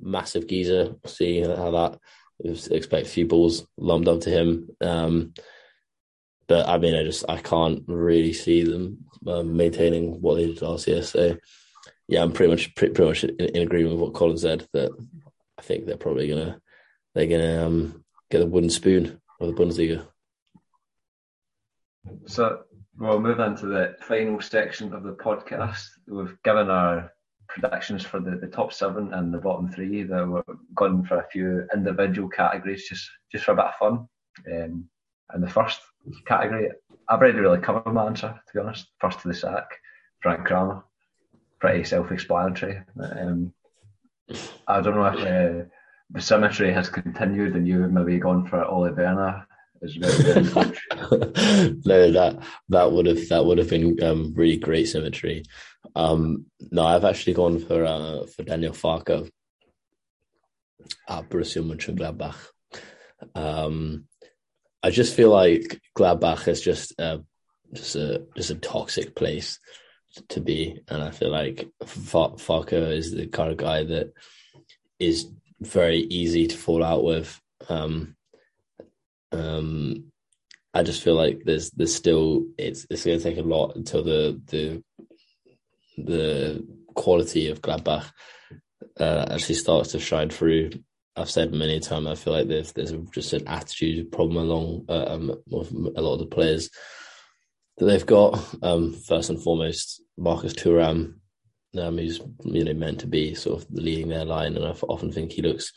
[0.00, 0.94] massive geezer.
[1.04, 1.98] See how that
[2.44, 4.68] expect a few balls lumped up to him.
[4.80, 5.34] Um,
[6.48, 10.62] but I mean, I just I can't really see them um, maintaining what they did
[10.62, 11.02] last year.
[11.02, 11.36] So
[12.08, 14.66] yeah, I'm pretty much pretty, pretty much in, in, agreement with what Colin said.
[14.72, 14.90] That
[15.58, 16.60] I think they're probably gonna
[17.14, 20.04] they're gonna um, get the wooden spoon of the Bundesliga.
[22.26, 22.62] So
[22.98, 25.86] we'll move on to the final section of the podcast.
[26.08, 27.12] We've given our
[27.50, 30.02] predictions for the, the top seven and the bottom three.
[30.02, 30.42] That we're
[30.74, 34.08] going for a few individual categories just just for a bit of fun.
[34.50, 34.88] Um,
[35.32, 35.80] and the first
[36.26, 36.70] category,
[37.08, 38.88] I've already really covered my answer to be honest.
[39.00, 39.68] First to the sack,
[40.22, 40.82] Frank Kramer.
[41.60, 42.80] Pretty self-explanatory.
[43.02, 43.52] Um,
[44.66, 45.68] I don't know if uh,
[46.10, 49.46] the symmetry has continued and you've maybe gone for Ole Werner
[49.82, 49.92] no,
[52.12, 55.42] that that would have that would have been um, really great symmetry.
[55.96, 59.30] Um, no, I've actually gone for uh, for Daniel Farke
[61.08, 62.36] at Borussia Mönchengladbach.
[63.34, 64.04] Um,
[64.82, 67.22] I just feel like Gladbach is just a,
[67.72, 69.58] just a just a toxic place
[70.28, 74.12] to be, and I feel like Farke is the kind of guy that
[74.98, 75.26] is
[75.60, 77.40] very easy to fall out with.
[77.68, 78.16] Um,
[79.32, 80.10] um,
[80.72, 84.04] I just feel like there's there's still it's it's going to take a lot until
[84.04, 84.82] the the
[85.98, 88.06] the quality of Gladbach
[88.98, 90.70] uh, actually starts to shine through.
[91.16, 95.06] I've said many times I feel like there's there's just an attitude problem along uh,
[95.08, 96.70] um, with a lot of the players
[97.78, 98.38] that they've got.
[98.62, 101.14] Um, first and foremost, Marcus Thuram,
[101.76, 105.10] um, who's you know meant to be sort of leading their line, and I often
[105.10, 105.72] think he looks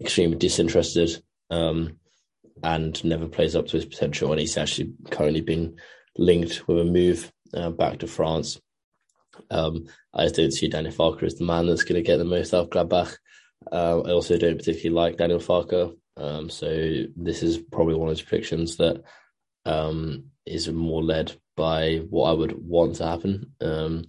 [0.00, 1.22] extremely disinterested.
[1.50, 1.98] Um,
[2.62, 4.30] and never plays up to his potential.
[4.30, 5.76] And he's actually currently been
[6.16, 8.60] linked with a move uh, back to France.
[9.50, 12.24] Um, I just don't see Daniel Farke as the man that's going to get the
[12.24, 13.16] most out of Gladbach.
[13.70, 15.94] Uh, I also don't particularly like Daniel Farke.
[16.16, 19.02] Um, so this is probably one of those predictions that
[19.64, 23.52] um, is more led by what I would want to happen.
[23.60, 24.04] Um,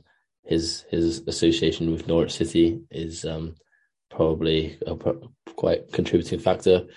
[0.45, 3.55] his his association with Norwich City is um,
[4.09, 4.95] probably a
[5.55, 6.87] quite contributing factor,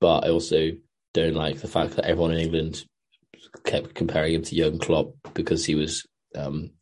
[0.00, 0.70] but I also
[1.14, 2.84] don't like the fact that everyone in England
[3.64, 6.72] kept comparing him to Jurgen Klopp because he was um,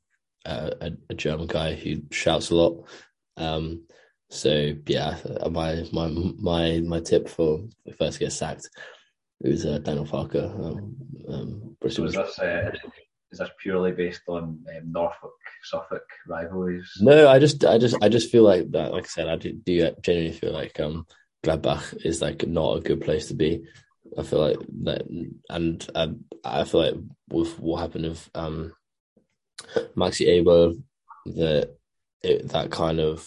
[0.45, 2.89] a, a, German guy who shouts a lot.
[3.37, 3.85] Um,
[4.31, 5.19] so yeah,
[5.51, 7.61] my my my my tip for
[7.99, 8.69] first get sacked
[9.43, 10.43] is uh, Daniel Farke.
[10.43, 10.97] Um,
[11.29, 12.71] um, so is this uh,
[13.31, 16.91] is this purely based on um, Norfolk Suffolk rivalries?
[17.01, 18.93] No, I just I just I just feel like that.
[18.93, 21.07] Like I said, I do, do genuinely feel like um,
[21.45, 23.65] Gladbach is like not a good place to be.
[24.19, 25.07] I feel like that,
[25.49, 26.95] and, and I feel like
[27.31, 28.73] with what happened with um,
[29.97, 30.83] Maxi Eberl,
[31.27, 31.75] that
[32.23, 33.27] it, that kind of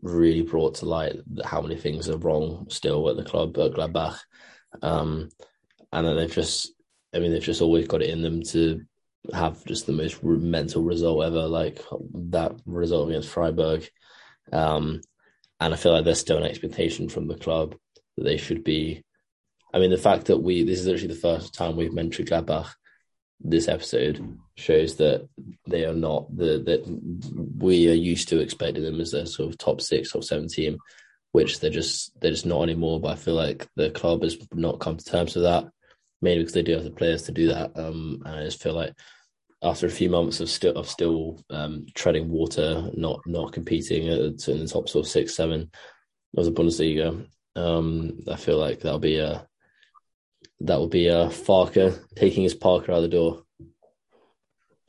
[0.00, 4.18] really brought to light how many things are wrong still at the club at Gladbach,
[4.80, 5.28] um,
[5.92, 6.72] and then they've just,
[7.14, 8.80] I mean, they've just always got it in them to
[9.34, 11.80] have just the most mental result ever, like
[12.14, 13.86] that result against Freiburg,
[14.52, 15.02] um,
[15.60, 17.76] and I feel like there's still an expectation from the club
[18.16, 19.04] that they should be.
[19.72, 22.72] I mean, the fact that we this is actually the first time we've mentioned Gladbach
[23.44, 25.28] this episode shows that
[25.66, 29.58] they are not the that we are used to expecting them as a sort of
[29.58, 30.78] top six, top seven team,
[31.32, 33.00] which they're just they're just not anymore.
[33.00, 35.68] But I feel like the club has not come to terms with that,
[36.20, 37.76] mainly because they do have the players to do that.
[37.76, 38.94] Um, and I just feel like
[39.62, 44.36] after a few months of still of still um, treading water, not not competing in
[44.36, 45.70] the top sort of six, seven
[46.36, 49.46] of the Bundesliga, um, I feel like that'll be a
[50.62, 53.42] that will be uh, Farke taking his Parker out the door.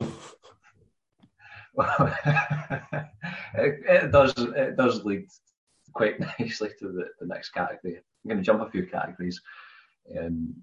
[3.56, 5.26] it, it, does it does lead
[5.92, 7.96] quite nicely to the, the next category.
[7.96, 9.40] I'm going to jump a few categories
[10.18, 10.54] um,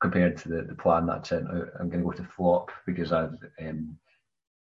[0.00, 1.68] compared to the, the plan that's sent out.
[1.78, 3.28] I'm going to go to flop because I
[3.60, 3.98] um,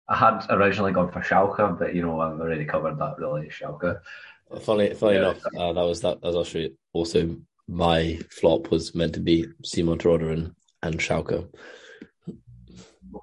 [0.09, 4.01] I had originally gone for Schalke, but you know I've already covered that really Schalke.
[4.63, 5.21] Funny, funny yeah.
[5.21, 7.37] enough, uh, that was that, that was actually also
[7.71, 11.49] my flop was meant to be Simon Terodde and, and Schalke.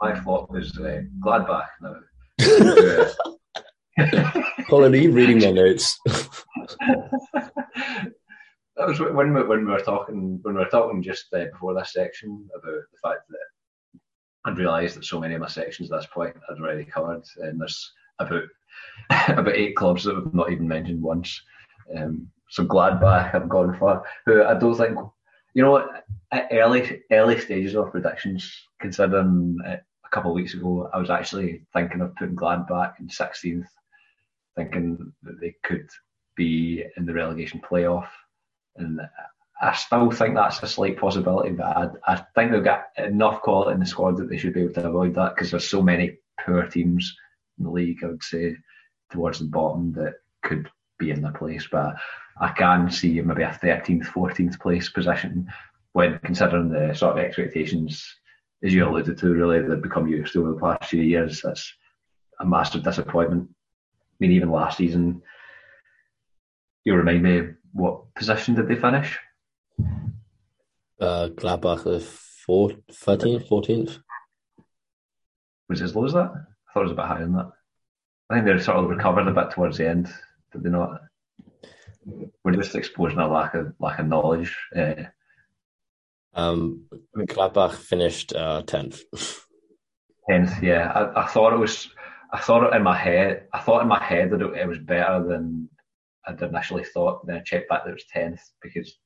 [0.02, 1.96] My flop was uh, Gladbach now.
[4.70, 6.00] Colin, are you reading my notes?
[6.06, 6.30] that
[8.78, 11.94] was when we, when we were talking when we were talking just uh, before this
[11.94, 14.00] section about the fact that
[14.46, 17.60] I'd realised that so many of my sections at this point I'd already covered, and
[17.60, 18.44] there's about
[19.28, 21.42] about eight clubs that we've not even mentioned once.
[21.98, 24.98] Um, so Gladbach have gone for, who I don't think,
[25.54, 25.88] you know,
[26.32, 31.10] at early early stages of predictions, considering uh, a couple of weeks ago, I was
[31.10, 33.68] actually thinking of putting Gladbach in 16th,
[34.56, 35.90] thinking that they could
[36.36, 38.08] be in the relegation playoff.
[38.78, 39.02] And
[39.62, 43.74] I still think that's a slight possibility, but I, I think they've got enough quality
[43.74, 46.18] in the squad that they should be able to avoid that because there's so many
[46.46, 47.18] poor teams
[47.58, 48.56] in the league, I would say,
[49.12, 51.68] towards the bottom that could be in the place.
[51.72, 51.96] But
[52.40, 55.48] I can see maybe a 13th, 14th place position
[55.94, 58.06] when considering the sort of expectations,
[58.64, 61.42] as you alluded to, really, that become used to over the past few years.
[61.44, 61.74] That's
[62.40, 63.50] a massive disappointment.
[63.50, 65.22] I mean, even last season,
[66.86, 69.18] you remind me, what position did they finish?
[71.00, 72.00] Uh, Gladbach, the
[72.48, 74.00] 13th, 14th.
[75.70, 76.32] Was it as low as that?
[76.32, 77.52] I thought it was a bit higher than that.
[78.30, 80.10] I think they sort of recovered a bit towards the end,
[80.58, 81.00] did they not?
[82.44, 84.56] we're just exposing a lack of lack of knowledge.
[84.76, 85.04] Uh,
[86.34, 86.86] um,
[87.18, 89.02] Gladbach finished uh, tenth.
[90.30, 90.92] tenth, yeah.
[90.92, 91.90] I, I, thought it was.
[92.32, 93.48] I thought it in my head.
[93.54, 95.70] I thought in my head that it, it was better than
[96.28, 97.26] I'd initially thought.
[97.26, 98.98] Then I checked back that it was tenth because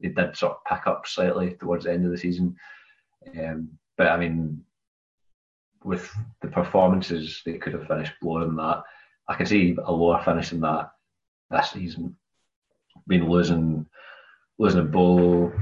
[0.00, 2.56] they did sort of pick up slightly towards the end of the season.
[3.38, 4.62] Um, but I mean,
[5.84, 6.10] with
[6.40, 8.82] the performances, they could have finished lower than that.
[9.28, 10.90] I can see a lower finish than that
[11.50, 12.16] this season
[13.06, 13.86] been losing
[14.58, 15.52] losing a ball,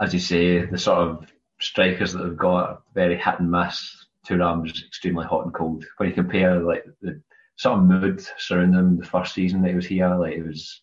[0.00, 1.26] as you say, the sort of
[1.60, 4.06] strikers that have got very hit and miss.
[4.26, 5.84] Thuram's extremely hot and cold.
[5.96, 7.22] When you compare like the
[7.56, 10.82] sort of mood surrounding him the first season that he was here, like it was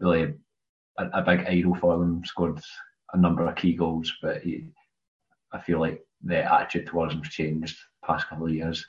[0.00, 0.34] really
[0.98, 2.24] a, a big idol for them.
[2.24, 2.60] Scored
[3.12, 4.66] a number of key goals, but he,
[5.52, 8.86] I feel like the attitude towards him's changed the past couple of years.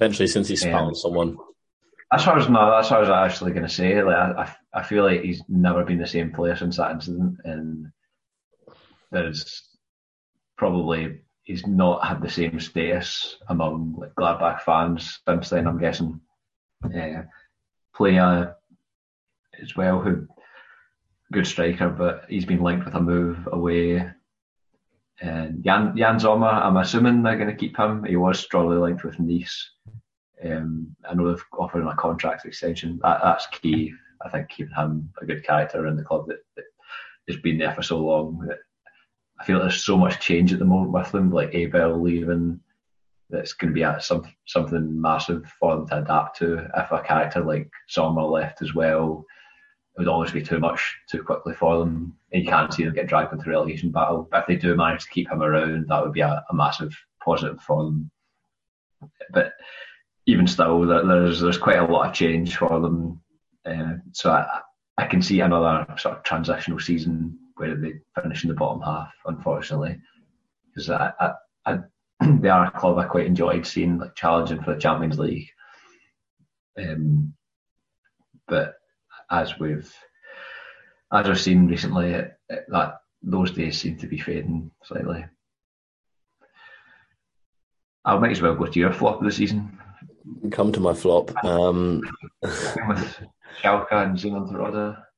[0.00, 1.36] Potentially since he spat on someone.
[2.10, 4.02] That's what I was no, that's what I was actually going to say.
[4.02, 7.92] Like I, I feel like he's never been the same player since that incident, and
[9.12, 9.62] there's
[10.56, 15.66] probably he's not had the same status among like Gladbach fans since then.
[15.66, 16.18] I'm guessing.
[16.82, 17.24] Uh,
[17.94, 18.56] player
[19.60, 20.26] as well, who
[21.30, 24.10] good striker, but he's been linked with a move away
[25.20, 28.04] And Jan, Yann Sommer, I'm assuming they're going to keep him.
[28.04, 29.70] He was strongly linked with Nice.
[30.42, 32.98] Um, I know they've offered him a contract extension.
[33.02, 33.92] That, that's key.
[34.24, 36.64] I think keeping him a good character in the club that, that
[37.28, 38.48] has been there for so long.
[39.38, 42.60] I feel there's so much change at the moment with them, like Eberl leaving.
[43.28, 46.66] That's going to be a, some, something massive for them to adapt to.
[46.76, 49.24] If a character like Sommer left as well,
[50.00, 52.16] would always be too much too quickly for them.
[52.32, 54.26] And you can't see them get dragged into relegation battle.
[54.30, 56.96] But if they do manage to keep him around, that would be a, a massive
[57.22, 58.10] positive for them.
[59.30, 59.52] But
[60.24, 63.20] even still, there's there's quite a lot of change for them.
[63.66, 64.60] Uh, so I,
[64.96, 69.12] I can see another sort of transitional season where they finish in the bottom half,
[69.26, 69.98] unfortunately,
[70.66, 71.32] because I, I,
[71.66, 71.78] I,
[72.40, 75.50] they are a club I quite enjoyed seeing, like challenging for the Champions League.
[76.78, 77.34] Um,
[78.48, 78.79] but
[79.30, 79.92] as we've
[81.12, 85.24] as we've seen recently, it, it, that those days seem to be fading slightly.
[88.04, 89.78] I might as well go to your flop of the season.
[90.50, 91.32] Come to my flop.
[91.44, 92.02] Um...
[92.42, 93.22] with
[93.60, 94.50] Schalke and Zeeland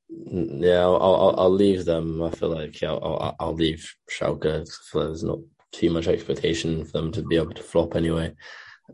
[0.08, 2.22] Yeah, I'll, I'll, I'll leave them.
[2.22, 4.66] I feel like yeah, I'll, I'll leave Schalke.
[4.92, 5.38] there's not
[5.72, 8.34] too much expectation for them to be able to flop anyway.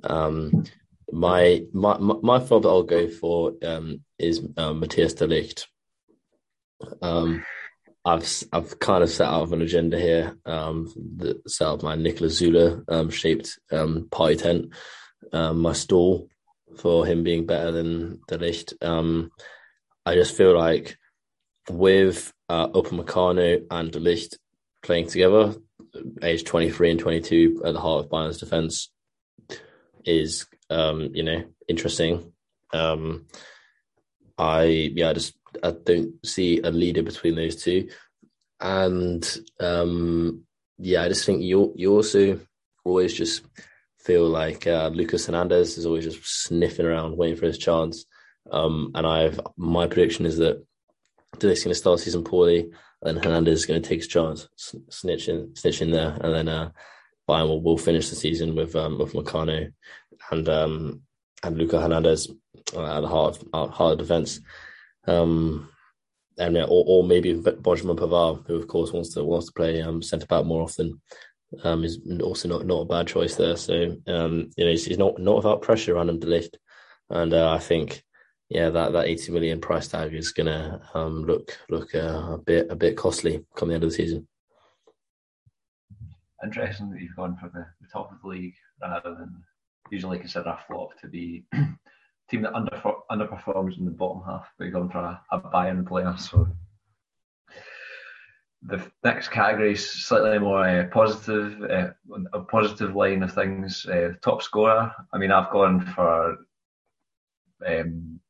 [0.05, 0.65] Um,
[1.11, 5.67] my my my flop that I'll go for um, is um, Matthias de Ligt.
[7.03, 7.45] Um,
[8.05, 10.37] I've I've kind of set out an agenda here.
[10.45, 14.73] Um, the, set up my Niklas Süle um, shaped um, party tent,
[15.33, 16.29] um, my stall
[16.79, 18.75] for him being better than de Ligt.
[18.83, 19.31] Um,
[20.05, 20.97] I just feel like
[21.71, 24.37] with uh, Upamecano and de Ligt
[24.83, 25.55] playing together,
[26.23, 28.91] age 23 and 22 at the heart of Bayern's defense
[30.05, 32.32] is um, you know, interesting.
[32.73, 33.27] Um,
[34.36, 34.65] I
[34.95, 37.89] yeah, I just I don't see a leader between those two,
[38.61, 40.45] and um,
[40.78, 42.40] yeah, I just think you you also
[42.85, 43.43] always just
[43.99, 48.05] feel like uh, Lucas Hernandez is always just sniffing around, waiting for his chance.
[48.51, 50.65] Um, and I've my prediction is that
[51.39, 52.70] de Ligt's going to start season poorly,
[53.03, 56.49] and Hernandez is going to take his chance, snitch in, snitch in there, and then
[56.49, 56.70] uh,
[57.28, 59.73] Bayern will, will finish the season with um, with Meccano
[60.31, 61.03] and um,
[61.43, 62.31] and Luca Hernandez
[62.75, 64.41] uh, at the heart of, heart of defense.
[65.07, 65.71] Um,
[66.39, 69.83] and yeah, or, or maybe Benjamin Pavard, who of course wants to wants to play
[69.83, 71.01] um, centre back more often,
[71.65, 73.57] um, is also not, not a bad choice there.
[73.57, 76.59] So um, you know he's, he's, not not without pressure on him to lift,
[77.11, 78.03] and uh, I think
[78.49, 82.71] yeah that, that eighty million price tag is gonna um, look look uh, a bit
[82.71, 84.29] a bit costly come the end of the season.
[86.45, 89.43] Interesting that you've gone for the, the top of the league rather than
[89.90, 91.44] usually consider a flop to be
[92.31, 95.86] team that under, underperforms in the bottom half, but you're going for a, a Bayern
[95.86, 96.15] player.
[96.19, 96.48] So
[98.62, 101.90] the next category is slightly more uh, positive, uh,
[102.32, 103.86] a positive line of things.
[103.86, 104.93] Uh, top scorer.
[105.12, 106.36] I mean, I've gone for
[107.66, 108.20] um,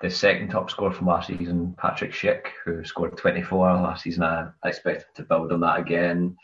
[0.00, 4.22] the second top scorer from last season, Patrick Schick, who scored 24 last season.
[4.22, 6.36] I expect to build on that again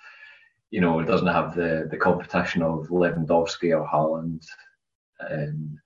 [0.70, 4.44] you know, it doesn't have the, the competition of Lewandowski or Haaland.
[5.28, 5.78] Um,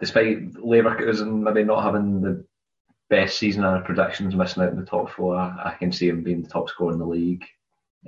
[0.00, 2.44] despite Leverkusen maybe not having the
[3.10, 6.42] best season in predictions, missing out in the top four, I can see him being
[6.42, 7.44] the top scorer in the league.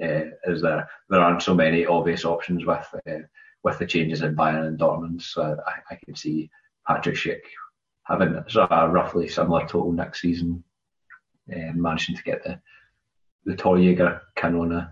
[0.03, 3.21] Uh, as there there aren't so many obvious options with uh,
[3.63, 6.51] with the changes in Bayern and Dortmund, so I, I can see
[6.87, 7.41] Patrick Schick
[8.03, 10.63] having sort of a roughly similar total next season,
[11.49, 12.61] and uh, managing to get the
[13.47, 14.91] the Torjäger Kanone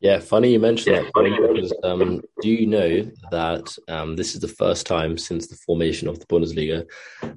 [0.00, 1.52] yeah, funny you mentioned yeah, that.
[1.54, 6.06] Because, um, do you know that um, this is the first time since the formation
[6.06, 6.86] of the Bundesliga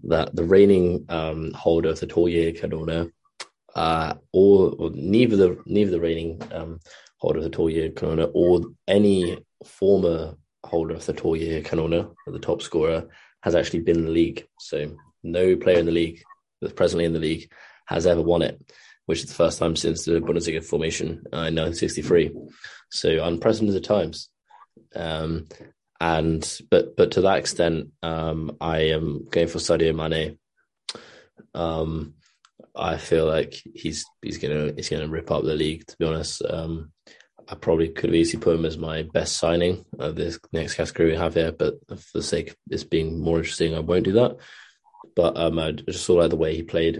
[0.03, 3.11] that the reigning um, holder of the Torjägerkanone,
[3.76, 6.80] uh, or, or, neither the neither the reigning um,
[7.18, 13.07] holder of the Torjägerkanone or any former holder of the Torjägerkanone, the top scorer,
[13.41, 14.45] has actually been in the league.
[14.60, 16.23] So no player in the league
[16.60, 17.49] that's presently in the league
[17.86, 18.61] has ever won it
[19.10, 22.30] which is the first time since the Bundesliga formation uh, in 1963.
[22.91, 24.30] So unprecedented times.
[24.95, 25.48] Um,
[25.99, 30.38] and but but to that extent, um, I am going for Sadio Mane.
[31.56, 32.14] Um,
[32.76, 35.88] I feel like he's he's gonna he's gonna rip up the league.
[35.88, 36.91] To be honest, um,
[37.48, 41.14] I probably could have easily put him as my best signing of this next category
[41.14, 44.14] we have here, but for the sake of this being more interesting, I won't do
[44.14, 44.38] that.
[45.15, 46.99] But um, I just saw like the way he played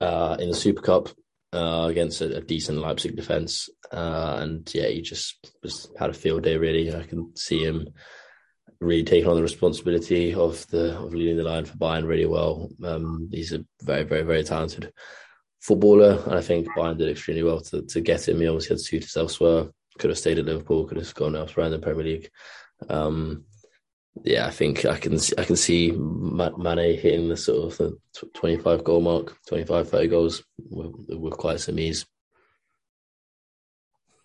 [0.00, 1.08] uh, in the Super Cup
[1.52, 6.14] uh, against a, a, decent Leipzig defense, uh, and yeah, he just, just had a
[6.14, 6.56] field day.
[6.56, 7.88] Really, I can see him
[8.80, 12.70] really taking on the responsibility of the of leading the line for Bayern really well.
[12.84, 14.92] Um, he's a very, very, very talented
[15.60, 16.22] footballer.
[16.24, 18.40] And I think Bayern did extremely well to, to get him.
[18.40, 19.68] He obviously had suitors elsewhere.
[19.98, 20.86] Could have stayed at Liverpool.
[20.86, 22.30] Could have gone elsewhere in the Premier League.
[22.88, 23.44] Um,
[24.24, 27.98] yeah, I think I can I can see Mane hitting the sort of the
[28.34, 32.06] 25 goal mark, 25, 30 goals with, with quite some ease.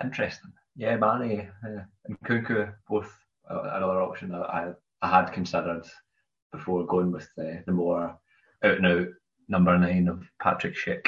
[0.04, 0.52] Interesting.
[0.76, 3.12] Yeah, Mane uh, and Nkunku both
[3.50, 5.86] another option that I, I had considered
[6.52, 8.18] before going with the, the more
[8.64, 9.08] out and out
[9.48, 11.06] number nine of Patrick Schick.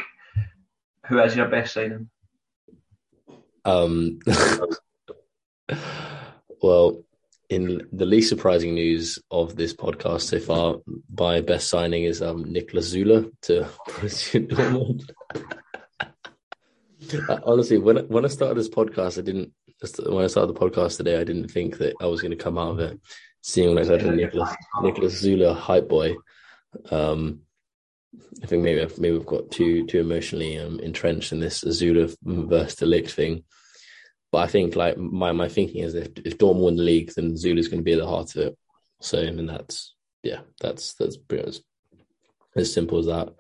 [1.08, 2.10] Who is your best signing?
[3.64, 4.20] Um,
[6.62, 7.04] well,
[7.50, 10.78] in the least surprising news of this podcast so far,
[11.18, 15.10] my best signing is um, Niklas Süle to Borussia Dortmund.
[17.30, 19.54] Uh, honestly, when when I started this podcast, I didn't.
[20.08, 22.58] When I started the podcast today, I didn't think that I was going to come
[22.58, 23.00] out of it
[23.46, 26.16] seeing like Niklas Niklas Süle hype boy.
[26.90, 27.42] Um,
[28.42, 32.76] I think maybe maybe we've got too too emotionally um, entrenched in this Süle versus
[32.76, 33.44] de Ligt thing.
[34.36, 37.32] But I think like my my thinking is if if Dortmund win the league, then
[37.32, 38.58] is going to be at the heart of it.
[39.00, 41.60] So I mean that's yeah, that's that's pretty much
[42.54, 43.34] as simple as that.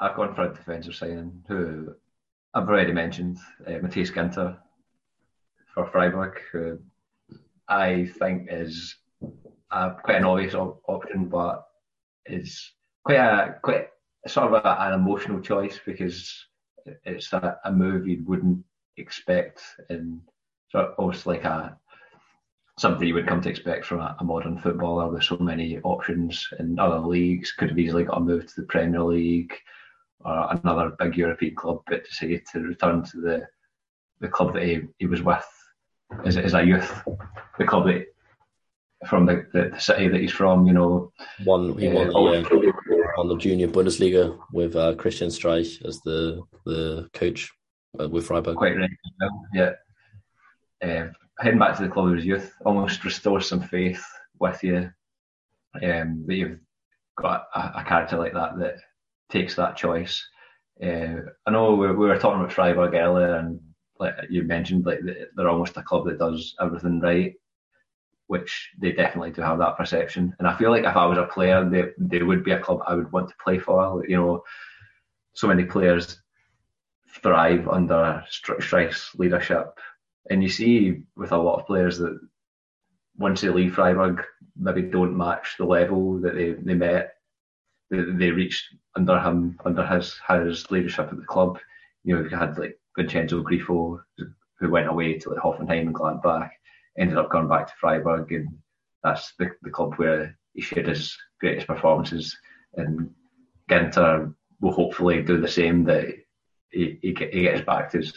[0.00, 1.94] I've gone for a defensive signing who
[2.52, 4.56] I've already mentioned, uh, Matthias Ginter
[5.72, 6.80] for Freiburg, who
[7.68, 8.96] I think is
[9.70, 11.64] quite an obvious op- option, but
[12.26, 12.72] is
[13.04, 13.90] quite a quite
[14.26, 16.44] sort of a, an emotional choice because
[17.04, 18.64] it's a, a move you wouldn't
[18.96, 20.20] expect in
[20.70, 21.76] sort of almost like a
[22.78, 25.10] something you would come to expect from a, a, modern footballer.
[25.12, 27.52] There's so many options in other leagues.
[27.52, 29.54] Could have easily got a move to the Premier League
[30.20, 33.48] or another big European club, but to say to return to the
[34.20, 35.44] the club that he, he was with
[36.24, 37.02] as, as a youth,
[37.58, 38.06] the club that
[39.06, 41.12] from the, the, the city that he's from, you know.
[41.44, 46.00] One he won uh, the, uh, on the junior Bundesliga with uh, Christian Streich as
[46.00, 47.52] the the coach
[48.00, 48.56] uh, with Freiburg.
[48.56, 48.90] Quite right,
[49.52, 49.72] yeah.
[50.82, 51.08] Uh,
[51.38, 54.04] heading back to the club of his youth almost restores some faith
[54.38, 54.90] with you
[55.82, 56.58] um, that you've
[57.16, 58.76] got a, a, character like that that
[59.30, 60.26] takes that choice.
[60.82, 63.60] Uh, I know we, we, were talking about Freiburg earlier, and
[63.98, 65.00] like you mentioned, like
[65.36, 67.34] they're almost a club that does everything right
[68.34, 70.34] which they definitely do have that perception.
[70.40, 71.84] And I feel like if I was a player, they
[72.14, 74.04] they would be a club I would want to play for.
[74.08, 74.44] You know,
[75.34, 76.20] so many players
[77.22, 79.78] thrive under Streich's leadership,
[80.30, 82.18] and you see with a lot of players that
[83.16, 84.24] once they leave Freiburg,
[84.56, 87.14] maybe don't match the level that they, they met,
[87.90, 88.64] they, they reached
[88.96, 91.60] under him, under his his leadership at the club.
[92.02, 94.00] You know, you had like Vincenzo Grifo,
[94.58, 96.50] who went away to like Hoffenheim and Gladbach
[96.98, 98.48] ended up going back to Freiburg, and
[99.02, 102.36] that's the, the club where he shared his greatest performances.
[102.74, 103.10] And
[103.70, 105.84] Ginter will hopefully do the same.
[105.84, 106.06] That
[106.70, 108.12] he, he, he gets back to his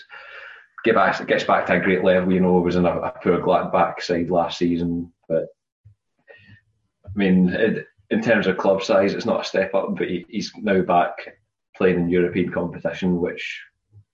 [0.83, 2.31] get back gets back to a great level.
[2.31, 5.47] You know, was in a, a poor Gladbach side last season, but
[7.05, 10.25] I mean, it, in terms of club size, it's not a step up, but he,
[10.29, 11.13] he's now back
[11.75, 13.61] playing in European competition, which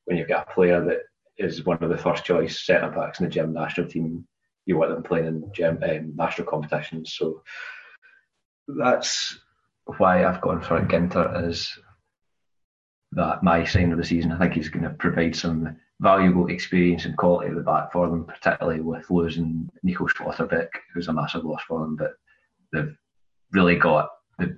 [0.05, 0.99] when you've got a player that
[1.37, 4.27] is one of the first choice centre backs in the German national team,
[4.65, 7.13] you want them playing in um, national competitions.
[7.13, 7.43] So
[8.67, 9.37] that's
[9.97, 11.69] why I've gone for Ginter as
[13.11, 14.31] that my sign of the season.
[14.31, 18.09] I think he's going to provide some valuable experience and quality at the back for
[18.09, 21.95] them, particularly with losing Nico Schlotterbeck, who's a massive loss for them.
[21.95, 22.13] But
[22.71, 22.95] they've
[23.51, 24.09] really got
[24.39, 24.57] the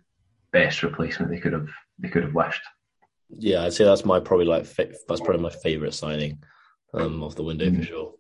[0.54, 1.70] best replacement they could have
[2.00, 2.62] they could have wished.
[3.38, 6.44] Yeah, I'd say that's my probably like that's probably my favourite signing
[6.94, 7.80] um, of the window mm.
[7.80, 8.14] for sure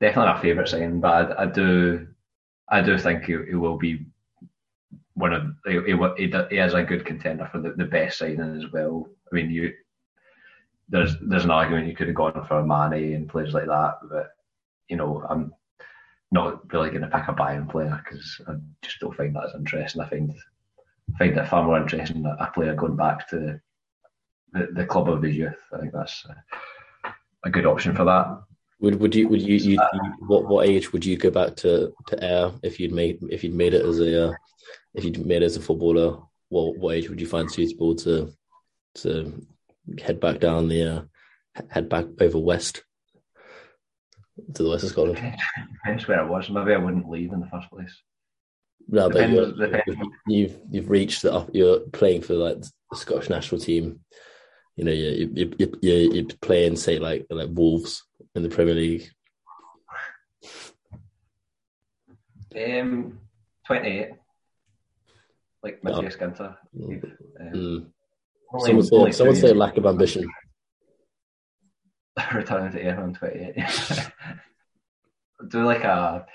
[0.00, 2.08] definitely my favourite signing, but I, I, do
[2.68, 4.06] I do think he, he will be
[5.14, 8.70] one of he, he, he is a good contender for the, the best signing as
[8.72, 9.06] well.
[9.30, 9.72] I mean, you
[10.88, 14.30] there's there's an argument you could have gone for Mane and players like that, but
[14.88, 15.52] you know I'm
[16.32, 19.54] not really going to pick a Bayern player because I just don't find that as
[19.54, 20.00] interesting.
[20.00, 20.34] I find
[21.18, 23.60] find it far more interesting that a player going back to
[24.52, 25.54] the, the club of his youth.
[25.72, 26.26] I think that's
[27.44, 28.42] a good option for that.
[28.80, 31.92] Would would you would you, you, you, what what age would you go back to
[32.08, 34.32] to Ayr if you'd made if you'd made it as a uh,
[34.94, 36.18] if you'd made it as a footballer?
[36.48, 38.32] What what age would you find suitable to
[38.96, 39.46] to
[40.02, 41.02] head back down the uh,
[41.68, 42.82] head back over west
[44.54, 45.16] to the west of Scotland?
[45.84, 46.48] Depends where I was.
[46.48, 48.00] Maybe I wouldn't leave in the first place.
[48.88, 51.46] No, but depends, you've you've reached the.
[51.52, 54.00] You're playing for like the Scottish national team.
[54.76, 58.04] You know, you you you you you're playing say like like Wolves
[58.34, 59.10] in the Premier League?
[62.56, 63.18] Um,
[63.66, 64.10] 28.
[65.62, 66.26] like Matthias no.
[66.26, 66.56] Ginter.
[67.40, 67.86] Um, mm.
[68.58, 70.28] Someone say, someone say lack of ambition.
[72.34, 73.54] Returning to Ayr on 28.
[75.48, 76.26] do like a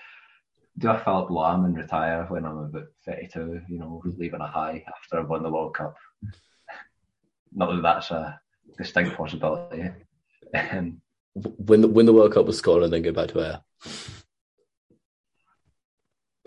[0.77, 4.83] do a Philipp Lahm and retire when I'm about 32, you know, leaving a high
[4.87, 5.95] after I've won the World Cup.
[7.53, 8.39] Not that that's a
[8.77, 9.89] distinct possibility.
[10.71, 11.01] Um,
[11.35, 13.61] win the win the World Cup with Scotland, and then go back to Ayr.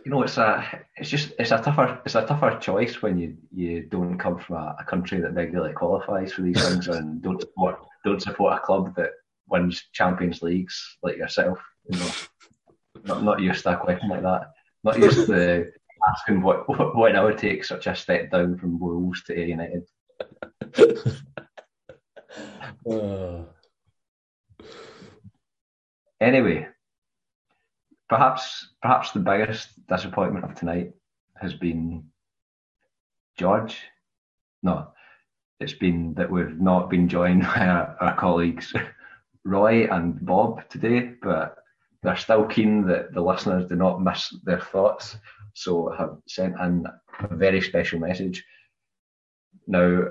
[0.04, 3.36] You know, it's a it's just it's a tougher it's a tougher choice when you
[3.54, 7.40] you don't come from a, a country that regularly qualifies for these things and don't
[7.40, 9.10] support don't support a club that
[9.48, 11.58] wins Champions Leagues like yourself.
[11.90, 12.10] You know,
[13.04, 14.52] not not used to a question like that.
[14.82, 15.70] Not used to
[16.08, 19.86] asking what what, what it would take such a step down from Wolves to United.
[22.90, 23.42] uh.
[26.20, 26.66] Anyway,
[28.08, 30.92] perhaps perhaps the biggest disappointment of tonight
[31.36, 32.04] has been
[33.36, 33.76] George.
[34.62, 34.88] No,
[35.60, 38.74] it's been that we've not been joined by our, our colleagues
[39.44, 41.56] Roy and Bob today, but
[42.02, 45.16] they're still keen that the listeners do not miss their thoughts,
[45.54, 46.86] so have sent in
[47.20, 48.44] a very special message.
[49.66, 50.08] Now,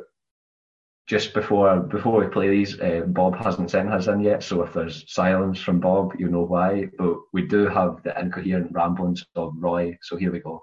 [1.08, 4.74] just before before we play these, uh, Bob hasn't sent his in yet, so if
[4.74, 6.90] there's silence from Bob, you know why.
[6.98, 10.62] But we do have the incoherent ramblings of Roy, so here we go.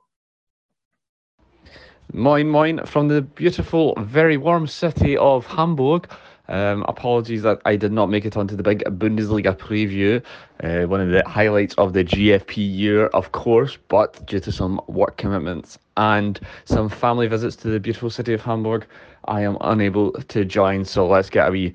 [2.13, 6.11] Moin moin from the beautiful, very warm city of Hamburg.
[6.49, 10.23] Um, apologies that I did not make it onto the big Bundesliga preview,
[10.63, 14.81] uh, one of the highlights of the GFP year, of course, but due to some
[14.87, 18.87] work commitments and some family visits to the beautiful city of Hamburg,
[19.27, 20.85] I am unable to join.
[20.85, 21.73] So let's get a wee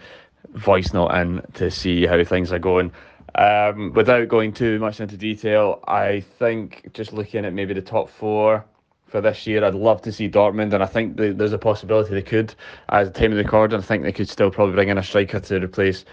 [0.53, 2.91] voice note in to see how things are going.
[3.35, 8.09] Um, without going too much into detail, I think just looking at maybe the top
[8.09, 8.65] four
[9.10, 9.64] for this year.
[9.64, 12.53] I'd love to see Dortmund, and I think there's a possibility they could,
[12.90, 15.03] as the time of the record, I think they could still probably bring in a
[15.03, 16.06] striker to replace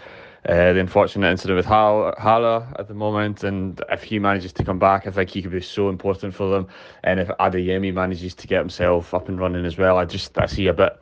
[0.47, 3.43] uh, the unfortunate incident with Haller at the moment.
[3.43, 6.49] And if he manages to come back, I think he could be so important for
[6.49, 6.67] them.
[7.03, 10.45] And if Adeyemi manages to get himself up and running as well, I just I
[10.45, 10.97] see a bit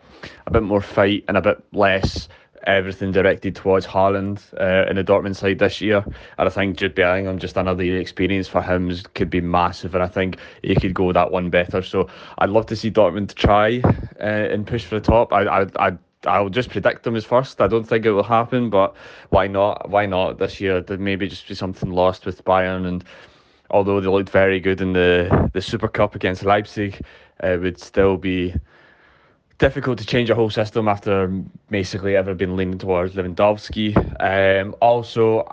[0.48, 2.28] a bit more fight and a bit less
[2.66, 6.04] everything directed towards Haaland uh, in the Dortmund side this year.
[6.38, 9.94] And I think Jude Bellingham, just another experience for him, could be massive.
[9.96, 11.82] And I think he could go that one better.
[11.82, 12.10] So
[12.40, 13.82] I'd love to see Dortmund try
[14.20, 15.34] uh, and push for the top.
[15.34, 15.98] I, I, I
[16.28, 17.62] I'll just predict them as first.
[17.62, 18.96] I don't think it will happen, but
[19.30, 19.90] why not?
[19.90, 20.82] Why not this year?
[20.82, 23.04] There maybe just be something lost with Bayern, and
[23.70, 27.02] although they looked very good in the the Super Cup against Leipzig,
[27.44, 28.56] it would still be
[29.58, 31.28] difficult to change a whole system after
[31.70, 33.96] basically ever been leaning towards Lewandowski.
[34.22, 35.48] Um, also,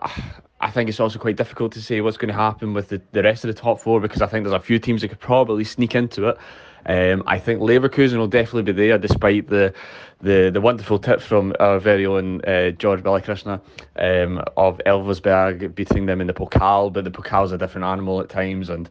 [0.61, 3.23] I think it's also quite difficult to say what's going to happen with the, the
[3.23, 5.65] rest of the top four because I think there's a few teams that could probably
[5.65, 6.39] sneak into it.
[6.87, 9.73] Um, I think Leverkusen will definitely be there, despite the
[10.21, 13.61] the, the wonderful tip from our very own uh, George Balakrishna
[13.97, 16.93] um, of Elversberg beating them in the Pokal.
[16.93, 18.89] But the Pokal's a different animal at times, and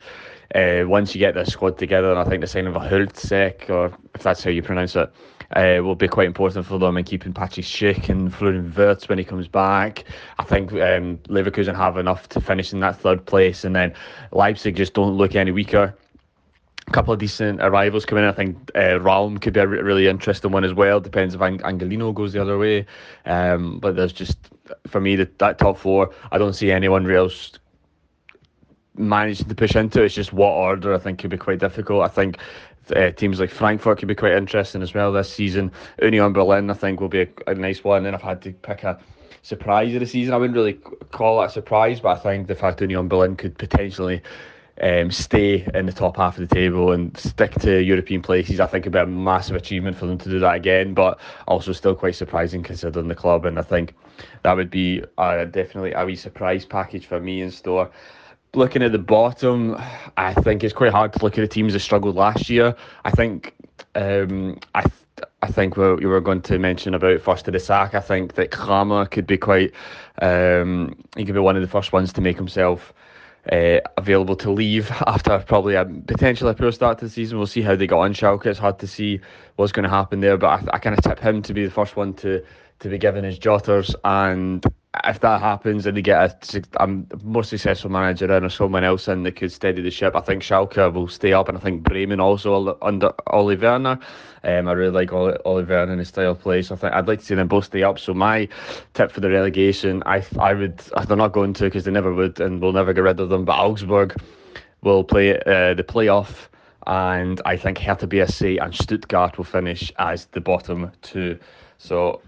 [0.56, 3.69] uh, once you get the squad together, and I think the signing of a Hultsek,
[3.69, 5.11] or if that's how you pronounce it,
[5.56, 9.18] uh, will be quite important for them in keeping Patchy Schick and Florian Wirtz when
[9.18, 10.06] he comes back.
[10.40, 13.94] I think um, Leverkusen have enough to finish in that third place, and then
[14.32, 15.95] Leipzig just don't look any weaker.
[16.88, 18.30] A couple of decent arrivals coming in.
[18.30, 20.99] I think uh, could be a really interesting one as well.
[20.99, 22.86] Depends if Ang- Angelino goes the other way.
[23.26, 24.38] Um, but there's just,
[24.88, 27.52] for me, the, that top four, I don't see anyone else
[28.95, 30.03] managing to push into.
[30.03, 32.03] It's just what order I think could be quite difficult.
[32.03, 32.38] I think
[32.95, 35.72] uh, teams like Frankfurt could be quite interesting as well this season.
[36.01, 38.05] Union Berlin, I think, will be a, a nice one.
[38.05, 38.99] And I've had to pick a
[39.43, 40.34] surprise of the season.
[40.34, 43.57] I wouldn't really call it a surprise, but I think the fact Union Berlin could
[43.57, 44.22] potentially
[44.81, 48.65] um, stay in the top half of the table and stick to European places, I
[48.65, 50.93] think it'd be a massive achievement for them to do that again.
[50.93, 53.93] But also still quite surprising considering the club, and I think
[54.43, 57.91] that would be uh, definitely a wee surprise package for me in store
[58.56, 59.78] looking at the bottom,
[60.18, 62.76] I think it's quite hard to look at the teams that struggled last year.
[63.06, 63.53] I think
[63.95, 64.94] um, I th-
[65.44, 67.94] I think what you were going to mention about first to the sack.
[67.94, 69.73] I think that Kramer could be quite.
[70.22, 72.94] Um, he could be one of the first ones to make himself.
[73.52, 77.40] Uh, available to leave after probably a potentially a poor start to the season.
[77.40, 78.45] We'll see how they got on Schalke.
[78.45, 79.19] It's hard to see
[79.56, 81.72] what's going to happen there, but I, I kind of tip him to be the
[81.72, 82.44] first one to
[82.82, 84.64] to be given his jotters and
[85.05, 86.88] if that happens and they get a, a
[87.23, 90.43] more successful manager in or someone else in that could steady the ship, I think
[90.43, 93.99] Schalke will stay up, and I think Bremen also under Ole Werner.
[94.43, 97.07] Um, I really like Ole Werner and his style of play, so I think I'd
[97.07, 97.99] like to see them both stay up.
[97.99, 98.49] So my
[98.93, 102.41] tip for the relegation, I I would they're not going to because they never would,
[102.41, 103.45] and we'll never get rid of them.
[103.45, 104.15] But Augsburg
[104.81, 106.47] will play uh, the playoff
[106.88, 111.38] and I think Hertha BSC and Stuttgart will finish as the bottom two.
[111.77, 112.22] So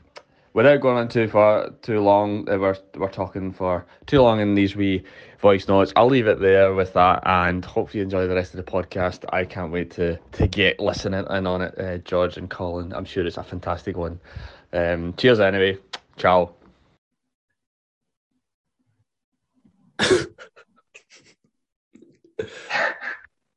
[0.53, 4.75] without going on too far too long, we're we're talking for too long in these
[4.75, 5.03] wee
[5.39, 5.91] voice notes.
[5.95, 9.25] I'll leave it there with that, and hope you enjoy the rest of the podcast.
[9.31, 12.93] I can't wait to to get listening in on it, uh, George and Colin.
[12.93, 14.19] I'm sure it's a fantastic one.
[14.71, 15.77] Um, cheers anyway.
[16.17, 16.53] Ciao.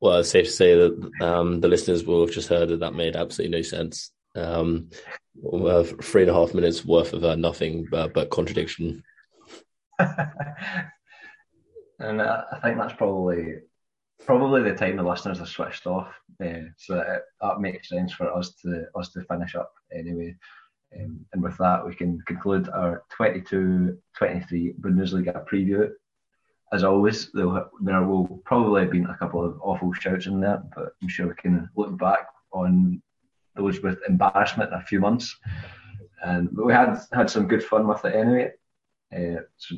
[0.00, 2.94] well, it's safe to say that um, the listeners will have just heard that that
[2.94, 4.12] made absolutely no sense.
[4.36, 4.90] Um,
[6.02, 9.02] three and a half minutes worth of uh, nothing but, but contradiction.
[9.98, 10.10] and
[12.20, 13.56] uh, I think that's probably
[14.24, 16.08] probably the time the listeners are switched off,
[16.42, 20.34] uh, so that, that makes sense for us to us to finish up anyway.
[20.98, 23.98] Um, and with that, we can conclude our 22-23
[24.80, 25.90] Bundesliga preview.
[26.72, 30.92] As always, there will probably have been a couple of awful shouts in there, but
[31.02, 33.02] I'm sure we can look back on
[33.56, 35.36] those with embarrassment in a few months.
[36.22, 38.52] And we had had some good fun with it anyway.
[39.14, 39.76] Uh, so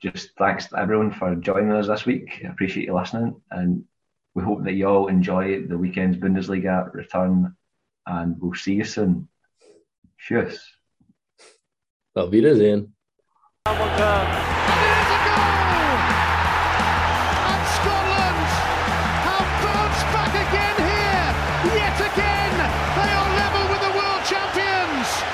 [0.00, 2.42] just thanks to everyone for joining us this week.
[2.44, 3.84] I appreciate you listening, and
[4.34, 7.56] we hope that you all enjoy the weekend's Bundesliga return.
[8.06, 9.28] And we'll see you soon.
[10.18, 10.58] Tschüss.
[12.14, 12.94] Auf Wiedersehen.
[13.64, 14.51] Damen und Herren,